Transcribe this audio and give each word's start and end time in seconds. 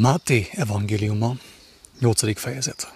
Máté 0.00 0.48
evangéliuma, 0.52 1.36
8. 1.98 2.38
fejezet. 2.38 2.92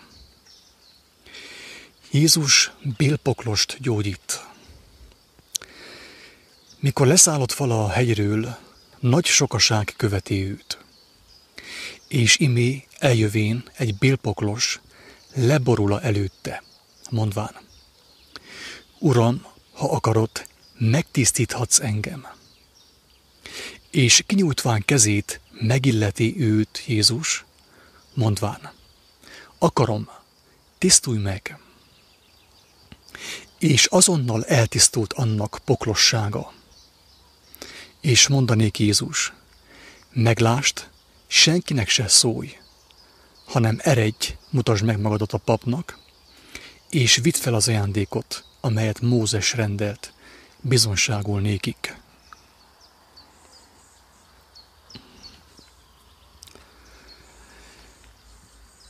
Jézus 2.11 2.73
bélpoklost 2.97 3.77
gyógyít. 3.81 4.47
Mikor 6.81 7.07
leszállott 7.07 7.53
vala 7.53 7.85
a 7.85 7.89
hegyről, 7.89 8.57
nagy 9.01 9.25
sokaság 9.25 9.95
követi 9.97 10.43
őt. 10.45 10.79
És 12.09 12.39
imé 12.39 12.87
eljövén 12.99 13.65
egy 13.77 13.95
bélpoklos 13.99 14.81
leborula 15.35 16.01
előtte, 16.01 16.63
mondván. 17.11 17.55
Uram, 18.99 19.47
ha 19.73 19.91
akarod, 19.91 20.31
megtisztíthatsz 20.79 21.81
engem. 21.81 22.27
És 23.91 24.23
kinyújtván 24.27 24.83
kezét, 24.85 25.41
megilleti 25.61 26.41
őt 26.41 26.83
Jézus, 26.87 27.45
mondván, 28.15 28.73
akarom, 29.59 30.09
tisztulj 30.79 31.19
meg. 31.19 31.59
És 33.59 33.87
azonnal 33.87 34.45
eltisztult 34.45 35.13
annak 35.13 35.59
poklossága. 35.65 36.53
És 38.01 38.29
mondanék 38.29 38.79
Jézus, 38.79 39.33
meglást, 40.13 40.91
senkinek 41.27 41.89
se 41.89 42.09
szólj, 42.09 42.57
hanem 43.45 43.79
eredj, 43.83 44.35
mutasd 44.51 44.85
meg 44.85 45.01
magadat 45.01 45.33
a 45.33 45.39
papnak, 45.39 45.99
és 46.91 47.17
vidd 47.17 47.35
fel 47.35 47.55
az 47.55 47.69
ajándékot, 47.69 48.45
amelyet 48.61 49.01
Mózes 49.01 49.53
rendelt, 49.53 50.13
bizonságul 50.61 51.41
nékik. 51.41 51.97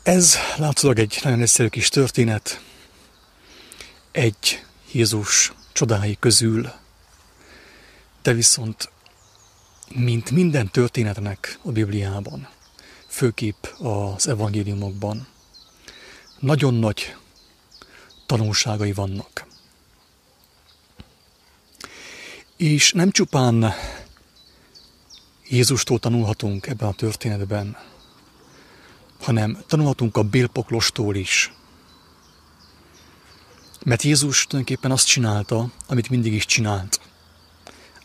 Ez 0.05 0.37
látszólag 0.57 0.99
egy 0.99 1.21
nagyon 1.23 1.41
egyszerű 1.41 1.69
kis 1.69 1.89
történet, 1.89 2.61
egy 4.13 4.65
Jézus 4.93 5.53
csodái 5.73 6.17
közül, 6.21 6.73
de 8.23 8.33
viszont, 8.33 8.91
mint 9.95 10.31
minden 10.31 10.71
történetnek 10.71 11.59
a 11.63 11.71
Bibliában, 11.71 12.49
főképp 13.07 13.65
az 13.79 14.29
evangéliumokban, 14.29 15.27
nagyon 16.39 16.75
nagy 16.75 17.17
tanulságai 18.27 18.93
vannak. 18.93 19.47
És 22.57 22.93
nem 22.93 23.11
csupán 23.11 23.73
Jézustól 25.49 25.99
tanulhatunk 25.99 26.67
ebben 26.67 26.89
a 26.89 26.95
történetben, 26.95 27.77
hanem 29.25 29.65
tanulhatunk 29.67 30.17
a 30.17 30.23
bélpoklostól 30.23 31.17
is. 31.17 31.53
Mert 33.85 34.03
Jézus 34.03 34.47
tulajdonképpen 34.47 34.91
azt 34.91 35.07
csinálta, 35.07 35.73
amit 35.87 36.09
mindig 36.09 36.33
is 36.33 36.47
csinált. 36.47 37.01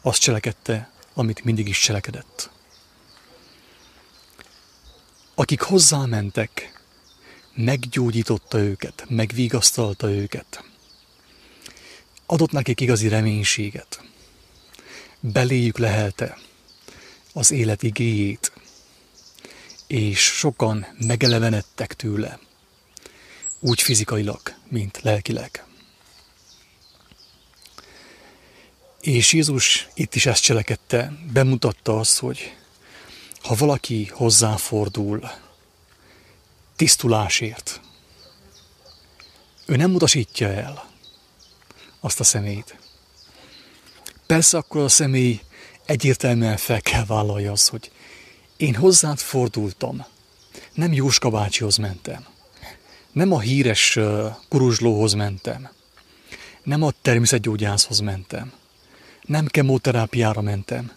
Azt 0.01 0.21
cselekedte, 0.21 0.91
amit 1.13 1.43
mindig 1.43 1.67
is 1.67 1.79
cselekedett. 1.79 2.49
Akik 5.35 5.61
hozzámentek, 5.61 6.81
meggyógyította 7.55 8.59
őket, 8.59 9.05
megvigasztalta 9.09 10.09
őket. 10.09 10.63
Adott 12.25 12.51
nekik 12.51 12.81
igazi 12.81 13.07
reménységet. 13.07 14.01
Beléjük 15.19 15.77
lehelte 15.77 16.37
az 17.33 17.51
élet 17.51 17.83
igéjét, 17.83 18.51
és 19.89 20.19
sokan 20.19 20.87
megelevenedtek 21.07 21.93
tőle, 21.93 22.39
úgy 23.59 23.81
fizikailag, 23.81 24.41
mint 24.67 25.01
lelkileg. 25.01 25.65
És 29.02 29.33
Jézus 29.33 29.87
itt 29.93 30.15
is 30.15 30.25
ezt 30.25 30.43
cselekedte, 30.43 31.14
bemutatta 31.33 31.99
azt, 31.99 32.19
hogy 32.19 32.55
ha 33.41 33.55
valaki 33.55 34.05
hozzáfordul 34.05 35.30
tisztulásért, 36.75 37.81
ő 39.65 39.75
nem 39.75 39.93
utasítja 39.93 40.47
el 40.47 40.89
azt 41.99 42.19
a 42.19 42.23
személyt. 42.23 42.77
Persze 44.25 44.58
akkor 44.58 44.81
a 44.81 44.89
személy 44.89 45.41
egyértelműen 45.85 46.58
fel 46.58 46.81
kell 46.81 47.05
vállalja 47.05 47.52
az, 47.52 47.67
hogy 47.67 47.91
én 48.59 48.75
hozzád 48.75 49.20
fordultam. 49.20 50.05
Nem 50.73 50.93
Jóska 50.93 51.30
bácsihoz 51.30 51.77
mentem. 51.77 52.25
Nem 53.11 53.33
a 53.33 53.39
híres 53.39 53.99
kuruzslóhoz 54.49 55.14
mentem. 55.14 55.70
Nem 56.64 56.83
a 56.83 56.92
természetgyógyászhoz 57.02 57.99
mentem. 57.99 58.52
Nem 59.21 59.45
kemoterápiára 59.45 60.42
mentem, 60.42 60.92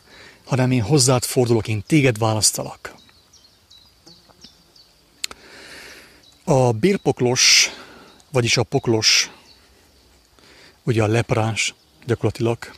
hanem 0.44 0.70
én 0.70 0.82
hozzád 0.82 1.24
fordulok, 1.24 1.68
én 1.68 1.82
téged 1.86 2.18
választalak. 2.18 2.94
A 6.44 6.72
bérpoklos, 6.72 7.70
vagyis 8.30 8.56
a 8.56 8.62
poklos, 8.62 9.30
ugye 10.82 11.02
a 11.02 11.06
leprás 11.06 11.74
gyakorlatilag, 12.06 12.70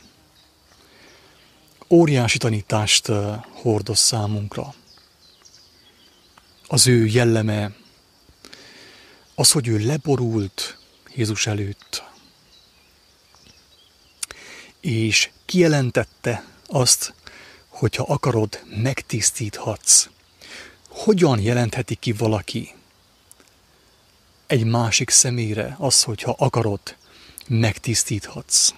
óriási 1.89 2.37
tanítást 2.37 3.11
hordoz 3.51 3.99
számunkra. 3.99 4.73
Az 6.67 6.87
ő 6.87 7.05
jelleme, 7.05 7.75
az, 9.35 9.51
hogy 9.51 9.67
ő 9.67 9.77
leborult 9.77 10.77
Jézus 11.15 11.47
előtt, 11.47 12.03
és 14.79 15.29
kijelentette 15.45 16.45
azt, 16.67 17.13
hogyha 17.67 18.03
akarod, 18.03 18.61
megtisztíthatsz. 18.65 20.07
Hogyan 20.89 21.39
jelentheti 21.39 21.95
ki 21.95 22.11
valaki 22.11 22.73
egy 24.47 24.63
másik 24.63 25.09
személyre 25.09 25.75
az, 25.79 26.03
hogyha 26.03 26.35
akarod, 26.37 26.95
megtisztíthatsz? 27.47 28.73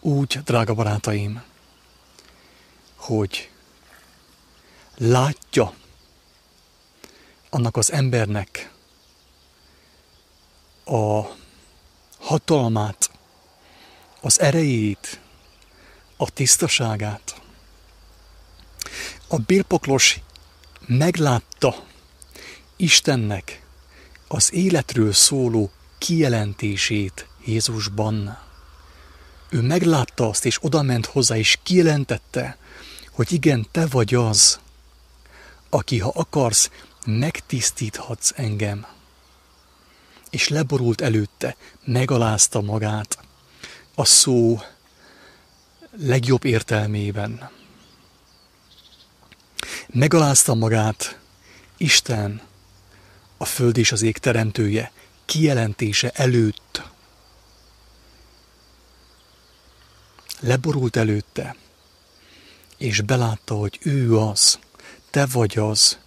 Úgy, 0.00 0.42
drága 0.44 0.74
barátaim, 0.74 1.42
hogy 2.96 3.50
látja 4.96 5.74
annak 7.50 7.76
az 7.76 7.92
embernek 7.92 8.72
a 10.84 11.22
hatalmát, 12.18 13.10
az 14.20 14.40
erejét, 14.40 15.20
a 16.16 16.30
tisztaságát. 16.30 17.40
A 19.28 19.36
birpoklos 19.36 20.20
meglátta 20.86 21.84
Istennek 22.76 23.66
az 24.28 24.52
életről 24.52 25.12
szóló 25.12 25.70
kijelentését 25.98 27.26
Jézusban. 27.44 28.47
Ő 29.50 29.60
meglátta 29.60 30.28
azt, 30.28 30.44
és 30.44 30.58
odament 30.60 31.06
hozzá, 31.06 31.36
és 31.36 31.58
kijelentette, 31.62 32.56
hogy 33.10 33.32
igen, 33.32 33.66
te 33.70 33.86
vagy 33.86 34.14
az, 34.14 34.58
aki, 35.68 35.98
ha 35.98 36.12
akarsz, 36.14 36.70
megtisztíthatsz 37.06 38.32
engem. 38.36 38.86
És 40.30 40.48
leborult 40.48 41.00
előtte, 41.00 41.56
megalázta 41.84 42.60
magát 42.60 43.18
a 43.94 44.04
szó 44.04 44.60
legjobb 45.96 46.44
értelmében. 46.44 47.50
Megalázta 49.86 50.54
magát 50.54 51.18
Isten, 51.76 52.42
a 53.36 53.44
föld 53.44 53.76
és 53.76 53.92
az 53.92 54.02
ég 54.02 54.18
teremtője 54.18 54.92
kijelentése 55.24 56.10
előtt. 56.14 56.82
Leborult 60.40 60.96
előtte, 60.96 61.56
és 62.76 63.00
belátta, 63.00 63.54
hogy 63.54 63.78
ő 63.82 64.18
az, 64.18 64.58
te 65.10 65.26
vagy 65.26 65.58
az, 65.58 65.98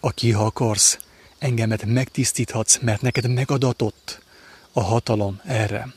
aki, 0.00 0.30
ha 0.30 0.44
akarsz, 0.44 0.98
engemet 1.38 1.84
megtisztíthatsz, 1.84 2.78
mert 2.78 3.02
neked 3.02 3.30
megadatott 3.30 4.20
a 4.72 4.82
hatalom 4.82 5.40
erre. 5.44 5.94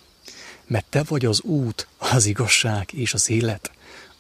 Mert 0.66 0.86
te 0.90 1.04
vagy 1.04 1.26
az 1.26 1.42
út, 1.42 1.88
az 1.98 2.26
igazság 2.26 2.94
és 2.94 3.14
az 3.14 3.30
élet. 3.30 3.72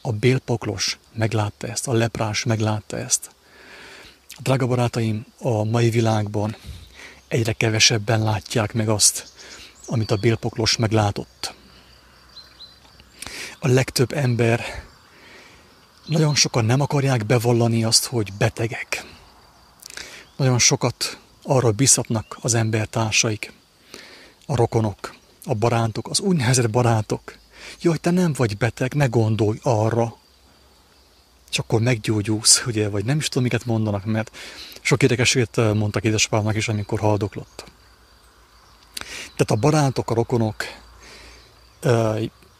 A 0.01 0.11
bélpoklos 0.11 0.97
meglátta 1.13 1.67
ezt, 1.67 1.87
a 1.87 1.93
leprás 1.93 2.43
meglátta 2.43 2.97
ezt. 2.97 3.29
Drága 4.39 4.67
barátaim, 4.67 5.25
a 5.39 5.63
mai 5.63 5.89
világban 5.89 6.55
egyre 7.27 7.53
kevesebben 7.53 8.23
látják 8.23 8.73
meg 8.73 8.89
azt, 8.89 9.31
amit 9.85 10.11
a 10.11 10.15
bélpoklos 10.15 10.77
meglátott 10.77 11.53
a 13.59 13.67
legtöbb 13.67 14.11
ember 14.11 14.85
Nagyon 16.05 16.35
sokan 16.35 16.65
nem 16.65 16.81
akarják 16.81 17.25
bevallani 17.25 17.83
azt, 17.83 18.05
hogy 18.05 18.33
betegek. 18.37 19.05
Nagyon 20.37 20.59
sokat 20.59 21.19
arra 21.43 21.71
biztatnak 21.71 22.37
az 22.41 22.53
embertársaik, 22.53 23.53
a 24.45 24.55
rokonok, 24.55 25.15
a 25.45 25.53
barátok, 25.53 26.07
az 26.09 26.19
úgynevezett 26.19 26.69
barátok. 26.69 27.37
Jaj, 27.81 27.97
te 27.97 28.11
nem 28.11 28.33
vagy 28.33 28.57
beteg, 28.57 28.93
ne 28.93 29.05
gondolj 29.05 29.59
arra. 29.63 30.15
És 31.51 31.59
akkor 31.59 31.81
meggyógyulsz, 31.81 32.65
ugye, 32.65 32.89
vagy 32.89 33.05
nem 33.05 33.17
is 33.17 33.27
tudom, 33.27 33.43
miket 33.43 33.65
mondanak, 33.65 34.05
mert 34.05 34.37
sok 34.81 35.03
érdekesét 35.03 35.55
mondtak 35.73 36.03
édesapámnak 36.03 36.55
is, 36.55 36.67
amikor 36.67 36.99
haldoklott. 36.99 37.63
Tehát 39.21 39.51
a 39.51 39.55
barátok, 39.55 40.09
a 40.09 40.13
rokonok 40.13 40.55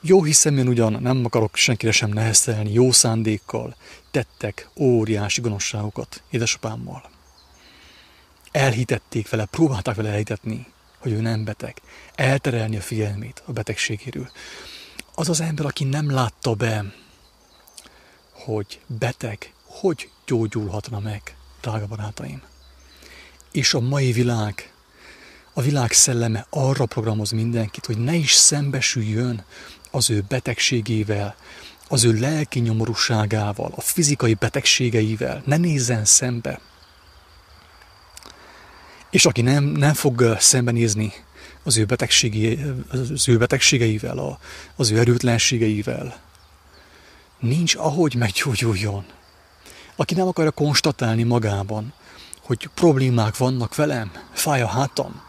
jó 0.02 0.24
hiszeműen 0.24 0.68
ugyan 0.68 1.02
nem 1.02 1.26
akarok 1.26 1.56
senkire 1.56 1.92
sem 1.92 2.10
neheztelni, 2.10 2.72
jó 2.72 2.92
szándékkal 2.92 3.76
tettek 4.12 4.70
óriási 4.76 5.42
gonoszságokat 5.42 6.24
édesapámmal. 6.30 7.10
Elhitették 8.52 9.30
vele, 9.30 9.46
próbálták 9.46 9.96
vele 9.96 10.10
elhitetni, 10.10 10.66
hogy 10.98 11.12
ő 11.12 11.22
nem 11.22 11.44
beteg, 11.44 11.82
elterelni 12.16 12.78
a 12.78 12.82
figyelmét 12.82 13.44
a 13.46 13.52
betegségéről. 13.52 14.30
Az 15.16 15.30
az 15.30 15.42
ember, 15.42 15.66
aki 15.66 15.84
nem 15.84 16.12
látta 16.12 16.54
be, 16.54 16.94
hogy 18.32 18.80
beteg, 18.86 19.54
hogy 19.66 20.10
gyógyulhatna 20.26 21.00
meg, 21.00 21.36
drága 21.62 21.88
barátaim. 21.88 22.42
És 23.52 23.74
a 23.74 23.80
mai 23.80 24.12
világ 24.12 24.72
a 25.58 25.62
világ 25.62 25.92
szelleme 25.92 26.46
arra 26.50 26.86
programoz 26.86 27.32
mindenkit, 27.32 27.86
hogy 27.86 27.98
ne 27.98 28.14
is 28.16 28.34
szembesüljön 28.34 29.46
az 29.98 30.10
ő 30.10 30.24
betegségével, 30.28 31.36
az 31.88 32.04
ő 32.04 32.20
lelki 32.20 32.60
nyomorúságával, 32.60 33.74
a 33.76 33.82
fizikai 33.82 34.34
betegségeivel, 34.34 35.42
ne 35.46 35.58
nézzen 35.58 36.06
szembe. 36.06 36.60
És 39.10 39.26
aki 39.26 39.42
nem, 39.42 39.64
nem 39.64 39.94
fog 39.94 40.36
szembenézni 40.40 41.14
az 41.64 41.78
ő, 41.78 41.86
az 43.14 43.28
ő 43.28 43.38
betegségeivel, 43.38 44.40
az 44.76 44.92
ő 44.92 45.00
erőtlenségeivel, 45.00 46.20
nincs 47.40 47.76
ahogy 47.76 48.16
meggyógyuljon. 48.16 49.06
Aki 49.96 50.14
nem 50.14 50.28
akarja 50.28 50.52
konstatálni 50.52 51.24
magában, 51.24 51.94
hogy 52.42 52.70
problémák 52.74 53.38
vannak 53.38 53.76
velem, 53.76 54.12
fáj 54.34 54.62
a 54.62 54.68
hátam, 54.68 55.22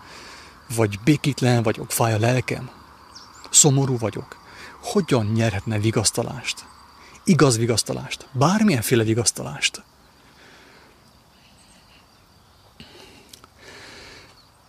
vagy 0.74 0.98
békítlen 1.04 1.62
vagyok, 1.62 1.90
fáj 1.90 2.12
a 2.12 2.18
lelkem, 2.18 2.70
szomorú 3.50 3.98
vagyok, 3.98 4.37
hogyan 4.80 5.26
nyerhetne 5.26 5.78
vigasztalást? 5.78 6.66
Igaz 7.24 7.56
vigasztalást, 7.56 8.26
bármilyenféle 8.32 9.04
vigasztalást. 9.04 9.82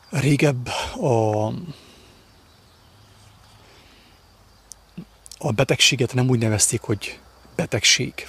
Régebb 0.09 0.67
a, 0.97 1.45
a 5.37 5.51
betegséget 5.51 6.13
nem 6.13 6.29
úgy 6.29 6.39
nevezték, 6.39 6.81
hogy 6.81 7.19
betegség, 7.55 8.27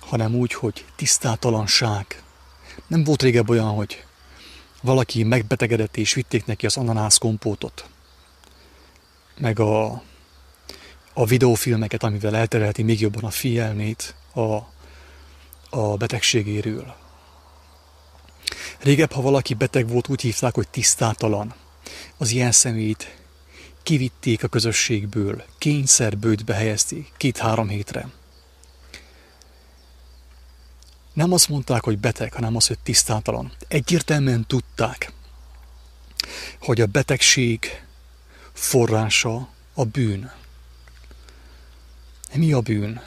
hanem 0.00 0.34
úgy, 0.34 0.54
hogy 0.54 0.84
tisztátalanság. 0.96 2.22
Nem 2.86 3.04
volt 3.04 3.22
régebb 3.22 3.48
olyan, 3.48 3.74
hogy 3.74 4.04
valaki 4.82 5.22
megbetegedett 5.22 5.96
és 5.96 6.14
vitték 6.14 6.46
neki 6.46 6.66
az 6.66 6.76
ananász 6.76 7.18
kompótot, 7.18 7.88
meg 9.38 9.58
a, 9.58 10.02
a 11.12 11.24
videófilmeket, 11.26 12.02
amivel 12.02 12.36
elterelheti 12.36 12.82
még 12.82 13.00
jobban 13.00 13.24
a 13.24 13.30
figyelmét 13.30 14.14
a, 14.34 14.58
a 15.70 15.96
betegségéről. 15.96 16.94
Régebb, 18.80 19.12
ha 19.12 19.20
valaki 19.20 19.54
beteg 19.54 19.88
volt, 19.88 20.08
úgy 20.08 20.20
hívták, 20.20 20.54
hogy 20.54 20.68
tisztátalan. 20.68 21.54
Az 22.16 22.30
ilyen 22.30 22.52
szemét 22.52 23.16
kivitték 23.82 24.42
a 24.42 24.48
közösségből, 24.48 25.44
kényszerbőtbe 25.58 26.54
helyezték 26.54 27.12
két-három 27.16 27.68
hétre. 27.68 28.08
Nem 31.12 31.32
azt 31.32 31.48
mondták, 31.48 31.84
hogy 31.84 31.98
beteg, 31.98 32.32
hanem 32.32 32.56
azt, 32.56 32.68
hogy 32.68 32.78
tisztátalan. 32.78 33.52
Egyértelműen 33.68 34.46
tudták, 34.46 35.12
hogy 36.60 36.80
a 36.80 36.86
betegség 36.86 37.83
forrása 38.54 39.48
a 39.74 39.84
bűn. 39.84 40.32
Mi 42.34 42.52
a 42.52 42.60
bűn? 42.60 43.02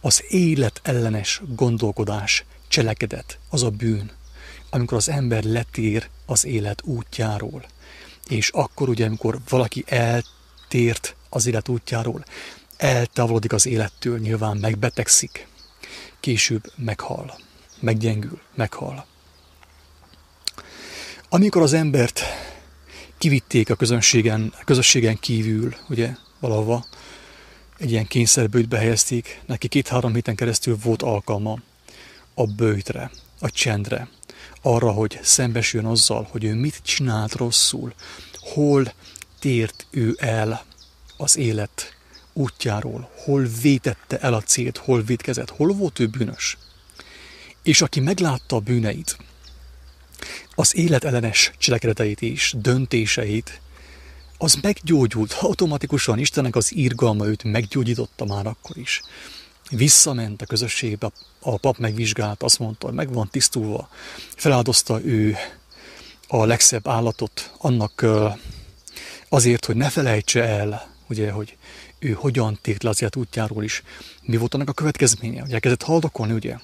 Az 0.00 0.24
élet 0.28 0.80
ellenes 0.82 1.42
gondolkodás, 1.54 2.44
cselekedet, 2.68 3.38
az 3.48 3.62
a 3.62 3.70
bűn, 3.70 4.10
amikor 4.70 4.96
az 4.96 5.08
ember 5.08 5.44
letér 5.44 6.08
az 6.26 6.44
élet 6.44 6.82
útjáról. 6.84 7.64
És 8.28 8.48
akkor 8.48 8.88
ugye, 8.88 9.06
amikor 9.06 9.38
valaki 9.48 9.84
eltért 9.86 11.16
az 11.28 11.46
élet 11.46 11.68
útjáról, 11.68 12.24
eltávolodik 12.76 13.52
az 13.52 13.66
élettől, 13.66 14.18
nyilván 14.18 14.56
megbetegszik, 14.56 15.46
később 16.20 16.72
meghal, 16.76 17.38
meggyengül, 17.80 18.40
meghal. 18.54 19.06
Amikor 21.28 21.62
az 21.62 21.72
embert 21.72 22.22
kivitték 23.20 23.70
a 23.70 23.74
közönségen, 23.74 24.52
a 24.60 24.64
közösségen 24.64 25.18
kívül, 25.18 25.74
ugye, 25.88 26.14
valahova, 26.38 26.86
egy 27.78 27.90
ilyen 27.90 28.06
kényszerbőjtbe 28.06 28.78
helyezték, 28.78 29.40
neki 29.46 29.68
két-három 29.68 30.14
héten 30.14 30.34
keresztül 30.34 30.76
volt 30.82 31.02
alkalma 31.02 31.58
a 32.34 32.46
bőjtre, 32.46 33.10
a 33.40 33.50
csendre, 33.50 34.08
arra, 34.62 34.90
hogy 34.90 35.18
szembesüljön 35.22 35.90
azzal, 35.90 36.28
hogy 36.30 36.44
ő 36.44 36.54
mit 36.54 36.80
csinált 36.82 37.34
rosszul, 37.34 37.94
hol 38.34 38.92
tért 39.38 39.86
ő 39.90 40.16
el 40.18 40.64
az 41.16 41.36
élet 41.36 41.94
útjáról, 42.32 43.10
hol 43.24 43.46
vétette 43.62 44.18
el 44.18 44.34
a 44.34 44.42
célt, 44.42 44.76
hol 44.76 45.02
vétkezett, 45.02 45.50
hol 45.50 45.72
volt 45.72 45.98
ő 45.98 46.06
bűnös. 46.06 46.58
És 47.62 47.80
aki 47.82 48.00
meglátta 48.00 48.56
a 48.56 48.60
bűneit, 48.60 49.18
az 50.54 50.76
életellenes 50.76 51.52
cselekedeteit 51.58 52.22
és 52.22 52.54
döntéseit, 52.56 53.60
az 54.38 54.54
meggyógyult 54.62 55.32
automatikusan, 55.40 56.18
Istennek 56.18 56.56
az 56.56 56.76
írgalma 56.76 57.26
őt 57.26 57.44
meggyógyította 57.44 58.24
már 58.24 58.46
akkor 58.46 58.76
is. 58.76 59.00
Visszament 59.70 60.42
a 60.42 60.46
közösségbe, 60.46 61.10
a 61.40 61.58
pap 61.58 61.78
megvizsgált, 61.78 62.42
azt 62.42 62.58
mondta, 62.58 62.86
hogy 62.86 62.94
meg 62.94 63.12
van 63.12 63.28
tisztulva, 63.30 63.88
feláldozta 64.36 65.04
ő 65.04 65.36
a 66.28 66.44
legszebb 66.44 66.88
állatot 66.88 67.52
annak 67.58 68.06
azért, 69.28 69.64
hogy 69.64 69.76
ne 69.76 69.88
felejtse 69.90 70.44
el, 70.44 70.88
ugye, 71.08 71.30
hogy 71.30 71.56
ő 71.98 72.12
hogyan 72.12 72.58
tért 72.62 72.82
le 72.82 72.88
az 72.88 73.02
élet 73.02 73.16
is. 73.60 73.82
Mi 74.22 74.36
volt 74.36 74.54
annak 74.54 74.68
a 74.68 74.72
következménye? 74.72 75.40
Hogy 75.40 75.52
elkezdett 75.52 75.82
haldokolni, 75.82 76.32
ugye? 76.32 76.56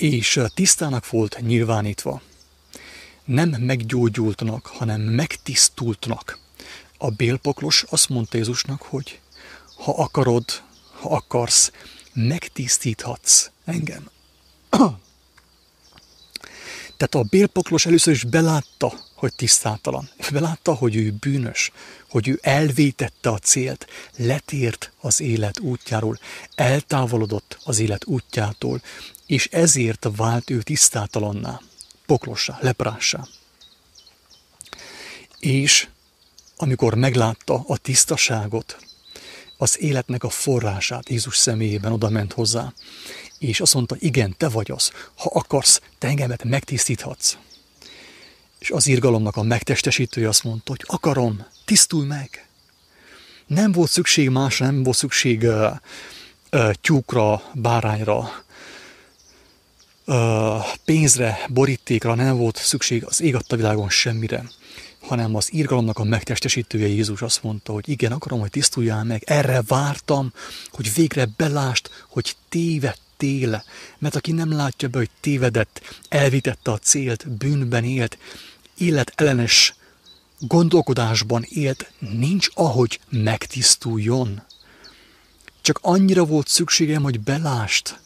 És 0.00 0.40
tisztának 0.54 1.10
volt 1.10 1.40
nyilvánítva. 1.40 2.22
Nem 3.24 3.48
meggyógyultnak, 3.48 4.66
hanem 4.66 5.00
megtisztultnak. 5.00 6.38
A 6.98 7.10
bélpoklos 7.10 7.84
azt 7.88 8.08
mondta 8.08 8.36
Jézusnak, 8.36 8.82
hogy 8.82 9.20
ha 9.76 9.92
akarod, 9.92 10.44
ha 11.00 11.14
akarsz, 11.14 11.72
megtisztíthatsz 12.12 13.50
engem. 13.64 14.10
Tehát 16.96 17.14
a 17.14 17.28
bélpoklos 17.30 17.86
először 17.86 18.14
is 18.14 18.24
belátta, 18.24 18.92
hogy 19.14 19.34
tisztátalan. 19.34 20.10
Belátta, 20.32 20.74
hogy 20.74 20.96
ő 20.96 21.10
bűnös, 21.20 21.72
hogy 22.08 22.28
ő 22.28 22.38
elvétette 22.42 23.30
a 23.30 23.38
célt, 23.38 23.86
letért 24.16 24.92
az 25.00 25.20
élet 25.20 25.58
útjáról, 25.58 26.18
eltávolodott 26.54 27.58
az 27.64 27.78
élet 27.78 28.06
útjától, 28.06 28.80
és 29.30 29.48
ezért 29.50 30.06
vált 30.16 30.50
ő 30.50 30.62
tisztátalanná, 30.62 31.60
poklossá, 32.06 32.58
leprássá. 32.60 33.26
És 35.38 35.88
amikor 36.56 36.94
meglátta 36.94 37.64
a 37.66 37.76
tisztaságot, 37.76 38.78
az 39.56 39.80
életnek 39.80 40.24
a 40.24 40.28
forrását 40.28 41.08
Jézus 41.08 41.36
személyében 41.36 41.92
oda 41.92 42.08
ment 42.08 42.32
hozzá, 42.32 42.72
és 43.38 43.60
azt 43.60 43.74
mondta, 43.74 43.96
igen, 43.98 44.34
te 44.36 44.48
vagy 44.48 44.70
az, 44.70 44.92
ha 45.14 45.30
akarsz, 45.32 45.80
te 45.98 46.08
engemet 46.08 46.44
megtisztíthatsz. 46.44 47.36
És 48.58 48.70
az 48.70 48.86
írgalomnak 48.86 49.36
a 49.36 49.42
megtestesítője 49.42 50.28
azt 50.28 50.44
mondta, 50.44 50.70
hogy 50.70 50.84
akarom, 50.86 51.46
tisztulj 51.64 52.06
meg. 52.06 52.48
Nem 53.46 53.72
volt 53.72 53.90
szükség 53.90 54.28
másra, 54.28 54.66
nem 54.66 54.82
volt 54.82 54.96
szükség 54.96 55.42
uh, 55.42 55.76
uh, 56.52 56.72
tyúkra, 56.72 57.42
bárányra, 57.54 58.44
pénzre, 60.84 61.38
borítékra 61.48 62.14
nem 62.14 62.36
volt 62.36 62.56
szükség 62.56 63.04
az 63.04 63.20
ég 63.20 63.34
adta 63.34 63.56
világon 63.56 63.88
semmire, 63.88 64.44
hanem 65.00 65.34
az 65.34 65.54
írgalomnak 65.54 65.98
a 65.98 66.04
megtestesítője 66.04 66.86
Jézus 66.86 67.22
azt 67.22 67.42
mondta, 67.42 67.72
hogy 67.72 67.88
igen, 67.88 68.12
akarom, 68.12 68.40
hogy 68.40 68.50
tisztuljál 68.50 69.04
meg, 69.04 69.22
erre 69.26 69.62
vártam, 69.66 70.32
hogy 70.70 70.94
végre 70.94 71.28
belást, 71.36 71.90
hogy 72.08 72.36
tévedtél, 72.48 73.64
mert 73.98 74.14
aki 74.14 74.32
nem 74.32 74.52
látja 74.52 74.88
be, 74.88 74.98
hogy 74.98 75.10
tévedett, 75.20 75.80
elvitette 76.08 76.70
a 76.70 76.78
célt, 76.78 77.28
bűnben 77.28 77.84
élt, 77.84 78.18
életellenes 78.78 79.74
gondolkodásban 80.38 81.46
élt, 81.48 81.92
nincs 81.98 82.48
ahogy 82.54 83.00
megtisztuljon. 83.08 84.42
Csak 85.60 85.78
annyira 85.82 86.24
volt 86.24 86.48
szükségem, 86.48 87.02
hogy 87.02 87.20
belást, 87.20 88.00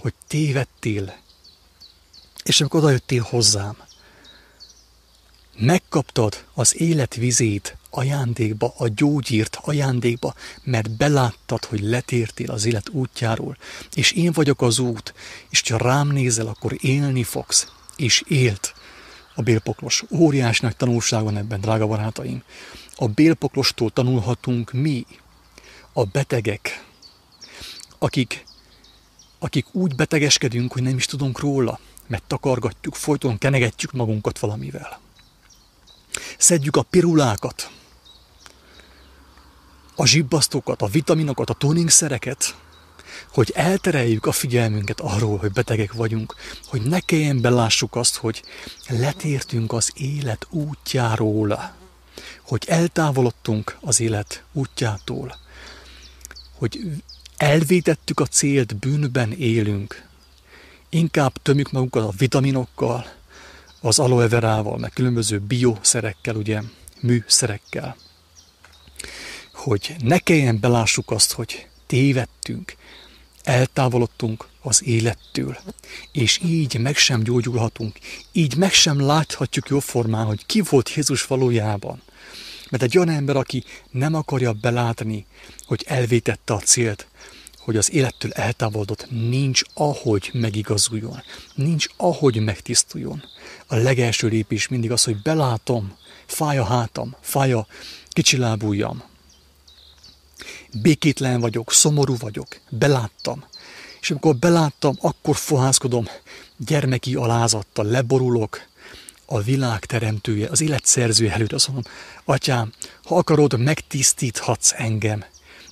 hogy 0.00 0.14
tévedtél. 0.26 1.16
És 2.44 2.60
amikor 2.60 2.80
odajöttél 2.80 3.22
hozzám, 3.22 3.76
megkaptad 5.58 6.44
az 6.54 6.80
élet 6.80 7.14
vizét 7.14 7.76
ajándékba, 7.90 8.74
a 8.76 8.88
gyógyírt 8.88 9.58
ajándékba, 9.62 10.34
mert 10.62 10.90
beláttad, 10.90 11.64
hogy 11.64 11.80
letértél 11.80 12.50
az 12.50 12.64
élet 12.64 12.88
útjáról, 12.88 13.56
és 13.94 14.12
én 14.12 14.32
vagyok 14.32 14.62
az 14.62 14.78
út, 14.78 15.14
és 15.50 15.62
ha 15.70 15.76
rám 15.76 16.08
nézel, 16.08 16.46
akkor 16.46 16.76
élni 16.80 17.22
fogsz, 17.22 17.72
és 17.96 18.22
élt 18.26 18.74
a 19.34 19.42
bélpoklos. 19.42 20.04
Óriás 20.10 20.60
nagy 20.60 20.76
tanulság 20.76 21.22
van 21.22 21.36
ebben, 21.36 21.60
drága 21.60 21.86
barátaim. 21.86 22.42
A 22.96 23.06
bélpoklostól 23.06 23.90
tanulhatunk 23.90 24.72
mi, 24.72 25.06
a 25.92 26.04
betegek, 26.04 26.84
akik, 27.98 28.44
akik 29.38 29.66
úgy 29.72 29.94
betegeskedünk, 29.94 30.72
hogy 30.72 30.82
nem 30.82 30.96
is 30.96 31.06
tudunk 31.06 31.38
róla, 31.38 31.78
mert 32.06 32.22
takargatjuk, 32.26 32.94
folyton 32.94 33.38
kenegetjük 33.38 33.92
magunkat 33.92 34.38
valamivel. 34.38 35.00
Szedjük 36.38 36.76
a 36.76 36.82
pirulákat, 36.82 37.70
a 39.96 40.06
zsibbasztókat, 40.06 40.82
a 40.82 40.86
vitaminokat, 40.86 41.50
a 41.50 41.54
tuningsereket, 41.54 42.56
hogy 43.32 43.52
eltereljük 43.54 44.26
a 44.26 44.32
figyelmünket 44.32 45.00
arról, 45.00 45.38
hogy 45.38 45.52
betegek 45.52 45.92
vagyunk, 45.92 46.34
hogy 46.66 46.82
ne 46.82 47.00
kelljen 47.00 47.40
belássuk 47.40 47.96
azt, 47.96 48.16
hogy 48.16 48.42
letértünk 48.88 49.72
az 49.72 49.92
élet 49.94 50.46
útjáról, 50.50 51.76
hogy 52.42 52.64
eltávolodtunk 52.66 53.76
az 53.80 54.00
élet 54.00 54.44
útjától, 54.52 55.36
hogy 56.58 56.80
elvétettük 57.38 58.20
a 58.20 58.26
célt, 58.26 58.76
bűnben 58.76 59.32
élünk, 59.32 60.06
inkább 60.88 61.32
tömjük 61.42 61.72
magunkat 61.72 62.04
a 62.04 62.14
vitaminokkal, 62.18 63.06
az 63.80 63.98
aloe 63.98 64.28
verával, 64.28 64.78
meg 64.78 64.90
különböző 64.90 65.38
bioszerekkel, 65.38 66.36
ugye, 66.36 66.60
műszerekkel, 67.00 67.96
hogy 69.52 69.96
ne 70.02 70.18
kelljen 70.18 70.60
belássuk 70.60 71.10
azt, 71.10 71.32
hogy 71.32 71.66
tévedtünk, 71.86 72.76
eltávolodtunk 73.42 74.48
az 74.60 74.84
élettől, 74.84 75.58
és 76.12 76.40
így 76.44 76.80
meg 76.80 76.96
sem 76.96 77.22
gyógyulhatunk, 77.22 77.98
így 78.32 78.56
meg 78.56 78.72
sem 78.72 79.00
láthatjuk 79.00 79.68
jóformán, 79.68 80.26
hogy 80.26 80.46
ki 80.46 80.60
volt 80.60 80.94
Jézus 80.94 81.26
valójában. 81.26 82.02
Mert 82.70 82.82
egy 82.82 82.96
olyan 82.98 83.08
ember, 83.08 83.36
aki 83.36 83.64
nem 83.90 84.14
akarja 84.14 84.52
belátni, 84.52 85.26
hogy 85.66 85.84
elvétette 85.86 86.54
a 86.54 86.58
célt, 86.58 87.06
hogy 87.58 87.76
az 87.76 87.92
élettől 87.92 88.32
eltávolodott, 88.32 89.10
nincs 89.10 89.62
ahogy 89.74 90.30
megigazuljon, 90.32 91.22
nincs 91.54 91.86
ahogy 91.96 92.44
megtisztuljon. 92.44 93.22
A 93.66 93.76
legelső 93.76 94.28
lépés 94.28 94.68
mindig 94.68 94.90
az, 94.90 95.04
hogy 95.04 95.22
belátom, 95.22 95.96
fáj 96.26 96.58
a 96.58 96.64
hátam, 96.64 97.16
fáj 97.20 97.52
a 97.52 97.66
kicsilábújam, 98.08 99.02
békétlen 100.82 101.40
vagyok, 101.40 101.72
szomorú 101.72 102.16
vagyok, 102.16 102.60
beláttam. 102.70 103.44
És 104.00 104.10
amikor 104.10 104.36
beláttam, 104.36 104.96
akkor 105.00 105.36
fohászkodom, 105.36 106.04
gyermeki 106.56 107.14
alázattal 107.14 107.84
leborulok, 107.84 108.67
a 109.30 109.40
világ 109.40 109.84
teremtője, 109.84 110.48
az 110.48 110.60
élet 110.60 110.84
szerzője 110.84 111.32
előtt 111.32 111.52
azt 111.52 111.66
mondom, 111.66 111.92
atyám, 112.24 112.72
ha 113.04 113.16
akarod, 113.16 113.58
megtisztíthatsz 113.58 114.72
engem, 114.76 115.24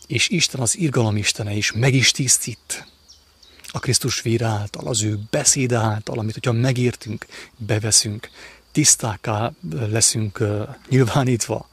és 0.06 0.28
Isten 0.28 0.60
az 0.60 0.78
irgalom 0.78 1.16
Istene 1.16 1.52
is 1.52 1.72
meg 1.72 1.94
is 1.94 2.10
tisztít. 2.10 2.86
A 3.68 3.78
Krisztus 3.78 4.20
vír 4.20 4.42
által, 4.42 4.86
az 4.86 5.02
ő 5.02 5.18
beszéde 5.30 5.76
által, 5.76 6.18
amit 6.18 6.34
hogyha 6.34 6.52
megértünk, 6.52 7.26
beveszünk, 7.56 8.30
tisztáká 8.72 9.52
leszünk 9.70 10.42
nyilvánítva, 10.88 11.68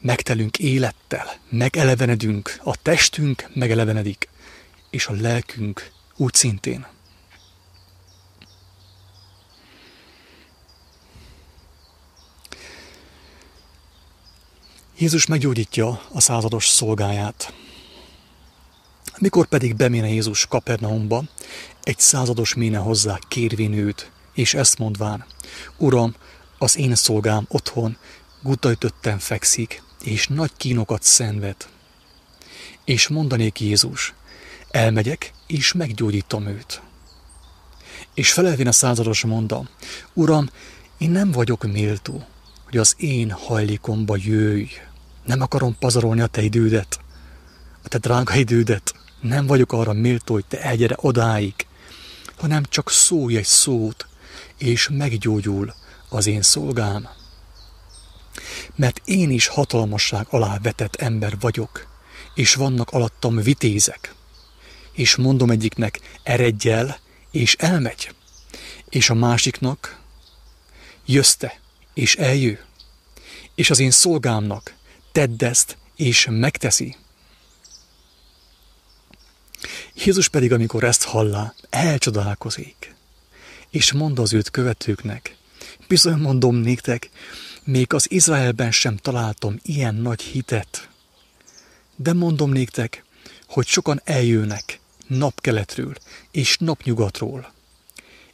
megtelünk 0.00 0.58
élettel, 0.58 1.26
megelevenedünk, 1.48 2.58
a 2.64 2.82
testünk 2.82 3.50
megelevenedik, 3.54 4.28
és 4.90 5.06
a 5.06 5.12
lelkünk 5.12 5.90
úgy 6.16 6.34
szintén. 6.34 6.86
Jézus 15.02 15.26
meggyógyítja 15.26 16.02
a 16.12 16.20
százados 16.20 16.68
szolgáját. 16.68 17.52
Mikor 19.18 19.46
pedig 19.46 19.76
beméne 19.76 20.08
Jézus 20.08 20.46
Kapernaumba, 20.46 21.24
egy 21.82 21.98
százados 21.98 22.54
méne 22.54 22.78
hozzá 22.78 23.18
kérvén 23.28 23.72
őt, 23.72 24.10
és 24.34 24.54
ezt 24.54 24.78
mondván, 24.78 25.24
Uram, 25.76 26.14
az 26.58 26.76
én 26.76 26.94
szolgám 26.94 27.46
otthon 27.48 27.96
gutajtötten 28.42 29.18
fekszik, 29.18 29.82
és 30.02 30.26
nagy 30.26 30.50
kínokat 30.56 31.02
szenved. 31.02 31.56
És 32.84 33.08
mondanék 33.08 33.60
Jézus, 33.60 34.14
elmegyek, 34.70 35.32
és 35.46 35.72
meggyógyítom 35.72 36.46
őt. 36.46 36.82
És 38.14 38.32
felelvén 38.32 38.68
a 38.68 38.72
százados 38.72 39.24
mondta, 39.24 39.68
Uram, 40.12 40.50
én 40.98 41.10
nem 41.10 41.30
vagyok 41.30 41.72
méltó, 41.72 42.26
hogy 42.64 42.76
az 42.78 42.94
én 42.98 43.30
hajlékomba 43.30 44.16
jöjj. 44.16 44.70
Nem 45.24 45.40
akarom 45.40 45.76
pazarolni 45.78 46.20
a 46.20 46.26
te 46.26 46.42
idődet, 46.42 47.00
a 47.82 47.88
te 47.88 47.98
drága 47.98 48.34
idődet. 48.34 48.94
Nem 49.20 49.46
vagyok 49.46 49.72
arra 49.72 49.92
méltó, 49.92 50.34
hogy 50.34 50.44
te 50.44 50.62
elgyere 50.62 50.96
odáig, 51.00 51.54
hanem 52.36 52.62
csak 52.68 52.90
szólj 52.90 53.36
egy 53.36 53.44
szót, 53.44 54.06
és 54.58 54.88
meggyógyul 54.92 55.74
az 56.08 56.26
én 56.26 56.42
szolgám 56.42 57.08
mert 58.74 59.00
én 59.04 59.30
is 59.30 59.46
hatalmasság 59.46 60.26
alá 60.30 60.58
vetett 60.62 60.96
ember 60.96 61.38
vagyok, 61.40 61.86
és 62.34 62.54
vannak 62.54 62.90
alattam 62.90 63.36
vitézek. 63.36 64.14
És 64.92 65.16
mondom 65.16 65.50
egyiknek, 65.50 66.00
eredj 66.22 66.70
el, 66.70 66.98
és 67.30 67.54
elmegy. 67.54 68.14
És 68.88 69.10
a 69.10 69.14
másiknak, 69.14 70.00
jössz 71.06 71.42
és 71.94 72.16
eljő. 72.16 72.64
És 73.54 73.70
az 73.70 73.78
én 73.78 73.90
szolgámnak, 73.90 74.74
tedd 75.12 75.44
ezt, 75.44 75.76
és 75.96 76.26
megteszi. 76.30 76.96
Jézus 79.94 80.28
pedig, 80.28 80.52
amikor 80.52 80.84
ezt 80.84 81.02
hallá, 81.02 81.54
elcsodálkozik, 81.70 82.94
és 83.70 83.92
mondta 83.92 84.22
az 84.22 84.32
őt 84.32 84.50
követőknek, 84.50 85.36
bizony 85.88 86.18
mondom 86.18 86.56
néktek, 86.56 87.10
még 87.64 87.92
az 87.92 88.10
Izraelben 88.10 88.70
sem 88.70 88.96
találtam 88.96 89.58
ilyen 89.62 89.94
nagy 89.94 90.22
hitet. 90.22 90.88
De 91.96 92.12
mondom 92.12 92.50
néktek, 92.50 93.04
hogy 93.46 93.66
sokan 93.66 94.00
eljönnek 94.04 94.80
napkeletről 95.06 95.94
és 96.30 96.56
napnyugatról, 96.58 97.52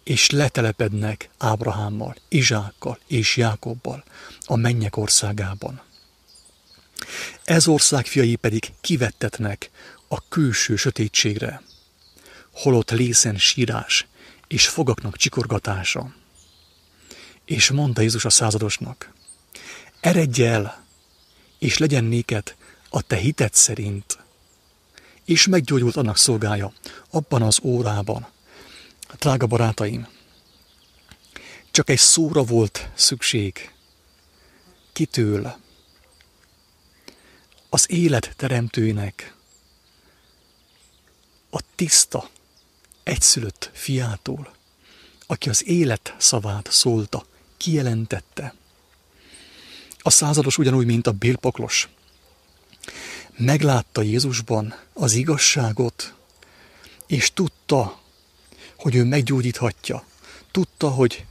és 0.04 0.30
letelepednek 0.30 1.30
Ábrahámmal, 1.38 2.16
Izsákkal 2.28 2.98
és 3.06 3.36
Jákobbal 3.36 4.04
a 4.44 4.56
mennyek 4.56 4.96
országában. 4.96 5.80
Ez 7.44 7.68
ország 7.68 8.06
fiai 8.06 8.36
pedig 8.36 8.72
kivettetnek 8.80 9.70
a 10.08 10.28
külső 10.28 10.76
sötétségre, 10.76 11.62
holott 12.52 12.90
lészen 12.90 13.36
sírás 13.36 14.06
és 14.46 14.68
fogaknak 14.68 15.16
csikorgatása. 15.16 16.14
És 17.44 17.70
mondta 17.70 18.00
Jézus 18.00 18.24
a 18.24 18.30
századosnak, 18.30 19.12
eredj 20.00 20.44
el, 20.44 20.84
és 21.58 21.78
legyen 21.78 22.04
néked 22.04 22.56
a 22.90 23.02
te 23.02 23.16
hited 23.16 23.54
szerint. 23.54 24.18
És 25.24 25.46
meggyógyult 25.46 25.96
annak 25.96 26.16
szolgája 26.16 26.72
abban 27.10 27.42
az 27.42 27.58
órában. 27.62 28.26
Drága 29.18 29.46
barátaim, 29.46 30.08
csak 31.70 31.90
egy 31.90 31.98
szóra 31.98 32.42
volt 32.42 32.88
szükség. 32.94 33.72
Kitől? 34.92 35.56
Az 37.68 37.90
élet 37.90 38.32
teremtőinek 38.36 39.34
a 41.50 41.60
tiszta, 41.74 42.28
egyszülött 43.02 43.70
fiától, 43.72 44.54
aki 45.26 45.48
az 45.48 45.66
élet 45.66 46.14
szavát 46.18 46.68
szólta, 46.70 47.26
kijelentette. 47.56 48.54
A 49.98 50.10
százados 50.10 50.58
ugyanúgy, 50.58 50.86
mint 50.86 51.06
a 51.06 51.12
bélpoklos. 51.12 51.88
Meglátta 53.36 54.02
Jézusban 54.02 54.74
az 54.92 55.12
igazságot, 55.12 56.14
és 57.06 57.32
tudta, 57.32 58.00
hogy 58.76 58.94
ő 58.94 59.04
meggyógyíthatja. 59.04 60.04
Tudta, 60.50 60.88
hogy 60.88 61.26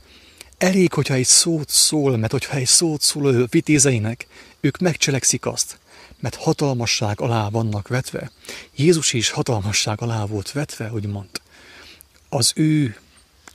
elég, 0.58 0.92
hogyha 0.92 1.14
egy 1.14 1.26
szót 1.26 1.68
szól, 1.68 2.16
mert 2.16 2.32
hogyha 2.32 2.56
egy 2.56 2.66
szót 2.66 3.02
szól 3.02 3.26
a 3.26 3.46
vitézeinek, 3.46 4.26
ők 4.60 4.78
megcselekszik 4.78 5.46
azt, 5.46 5.78
mert 6.20 6.34
hatalmasság 6.34 7.20
alá 7.20 7.48
vannak 7.48 7.88
vetve. 7.88 8.30
Jézus 8.76 9.12
is 9.12 9.30
hatalmasság 9.30 10.02
alá 10.02 10.24
volt 10.24 10.52
vetve, 10.52 10.92
úgymond. 10.92 11.28
Az 12.28 12.52
ő 12.54 13.00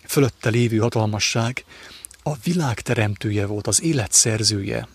fölötte 0.05 0.49
lévő 0.49 0.77
hatalmasság 0.77 1.65
a 2.23 2.35
világ 2.43 2.81
teremtője 2.81 3.45
volt, 3.45 3.67
az 3.67 3.81
élet 3.81 4.11
szerzője. 4.11 4.87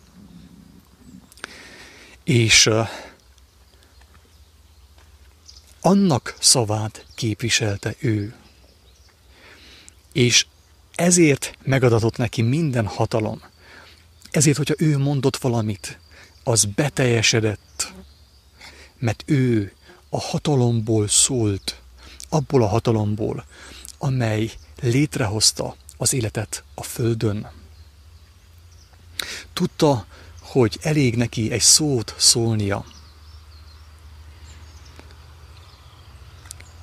És 2.24 2.70
annak 5.80 6.36
szavát 6.40 7.06
képviselte 7.14 7.94
ő. 7.98 8.34
És 10.12 10.46
ezért 10.94 11.58
megadatott 11.62 12.16
neki 12.16 12.42
minden 12.42 12.86
hatalom. 12.86 13.42
Ezért, 14.30 14.56
hogyha 14.56 14.74
ő 14.78 14.98
mondott 14.98 15.36
valamit, 15.36 15.98
az 16.48 16.64
beteljesedett, 16.64 17.92
mert 18.98 19.22
ő 19.26 19.72
a 20.08 20.20
hatalomból 20.20 21.08
szólt, 21.08 21.80
abból 22.28 22.62
a 22.62 22.66
hatalomból, 22.66 23.44
amely 23.98 24.50
létrehozta 24.80 25.76
az 25.96 26.12
életet 26.12 26.64
a 26.74 26.82
földön. 26.82 27.50
Tudta, 29.52 30.06
hogy 30.40 30.78
elég 30.82 31.16
neki 31.16 31.50
egy 31.50 31.60
szót 31.60 32.14
szólnia. 32.18 32.84